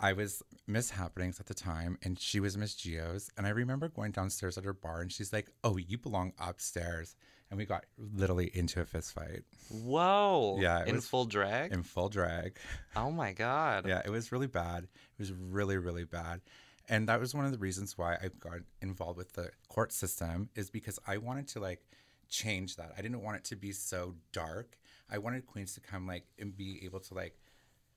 I 0.00 0.14
was 0.14 0.42
Miss 0.66 0.90
Happenings 0.90 1.38
at 1.38 1.46
the 1.46 1.54
time, 1.54 1.98
and 2.02 2.18
she 2.18 2.40
was 2.40 2.56
Miss 2.56 2.74
Gio's. 2.74 3.30
And 3.36 3.46
I 3.46 3.50
remember 3.50 3.88
going 3.88 4.12
downstairs 4.12 4.56
at 4.56 4.64
her 4.64 4.72
bar, 4.72 5.02
and 5.02 5.12
she's 5.12 5.32
like, 5.32 5.50
"Oh, 5.62 5.76
you 5.76 5.98
belong 5.98 6.32
upstairs." 6.38 7.16
And 7.50 7.58
we 7.58 7.64
got 7.64 7.84
literally 7.96 8.50
into 8.54 8.80
a 8.80 8.84
fist 8.84 9.12
fight 9.14 9.44
Whoa! 9.70 10.58
Yeah, 10.60 10.84
in 10.84 10.96
was- 10.96 11.06
full 11.06 11.26
drag. 11.26 11.72
in 11.72 11.82
full 11.82 12.08
drag. 12.08 12.58
oh 12.96 13.10
my 13.10 13.32
god! 13.32 13.86
Yeah, 13.86 14.02
it 14.04 14.10
was 14.10 14.32
really 14.32 14.48
bad. 14.48 14.84
It 14.84 15.18
was 15.18 15.32
really, 15.32 15.76
really 15.76 16.04
bad. 16.04 16.40
And 16.88 17.08
that 17.08 17.20
was 17.20 17.34
one 17.34 17.44
of 17.44 17.52
the 17.52 17.58
reasons 17.58 17.98
why 17.98 18.14
I 18.14 18.28
got 18.38 18.58
involved 18.80 19.18
with 19.18 19.32
the 19.32 19.50
court 19.68 19.92
system 19.92 20.50
is 20.54 20.70
because 20.70 20.98
I 21.06 21.16
wanted 21.18 21.48
to 21.48 21.60
like 21.60 21.82
change 22.28 22.76
that. 22.76 22.92
I 22.96 23.02
didn't 23.02 23.22
want 23.22 23.36
it 23.38 23.44
to 23.44 23.56
be 23.56 23.72
so 23.72 24.14
dark. 24.32 24.76
I 25.10 25.18
wanted 25.18 25.46
queens 25.46 25.74
to 25.74 25.80
come 25.80 26.06
like 26.06 26.26
and 26.38 26.56
be 26.56 26.80
able 26.84 27.00
to 27.00 27.14
like, 27.14 27.36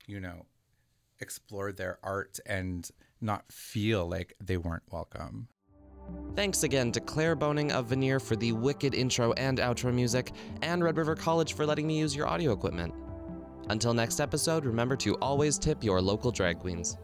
you 0.07 0.19
know, 0.19 0.45
explore 1.19 1.71
their 1.71 1.99
art 2.03 2.39
and 2.45 2.89
not 3.21 3.51
feel 3.51 4.07
like 4.07 4.35
they 4.41 4.57
weren't 4.57 4.83
welcome. 4.91 5.47
Thanks 6.35 6.63
again 6.63 6.91
to 6.93 6.99
Claire 6.99 7.35
Boning 7.35 7.71
of 7.71 7.87
Veneer 7.87 8.19
for 8.19 8.35
the 8.35 8.53
wicked 8.53 8.95
intro 8.95 9.33
and 9.33 9.57
outro 9.57 9.93
music, 9.93 10.31
and 10.61 10.83
Red 10.83 10.97
River 10.97 11.15
College 11.15 11.53
for 11.53 11.65
letting 11.65 11.85
me 11.85 11.99
use 11.99 12.15
your 12.15 12.27
audio 12.27 12.53
equipment. 12.53 12.93
Until 13.69 13.93
next 13.93 14.19
episode, 14.19 14.65
remember 14.65 14.95
to 14.97 15.15
always 15.15 15.59
tip 15.59 15.83
your 15.83 16.01
local 16.01 16.31
drag 16.31 16.59
queens. 16.59 16.97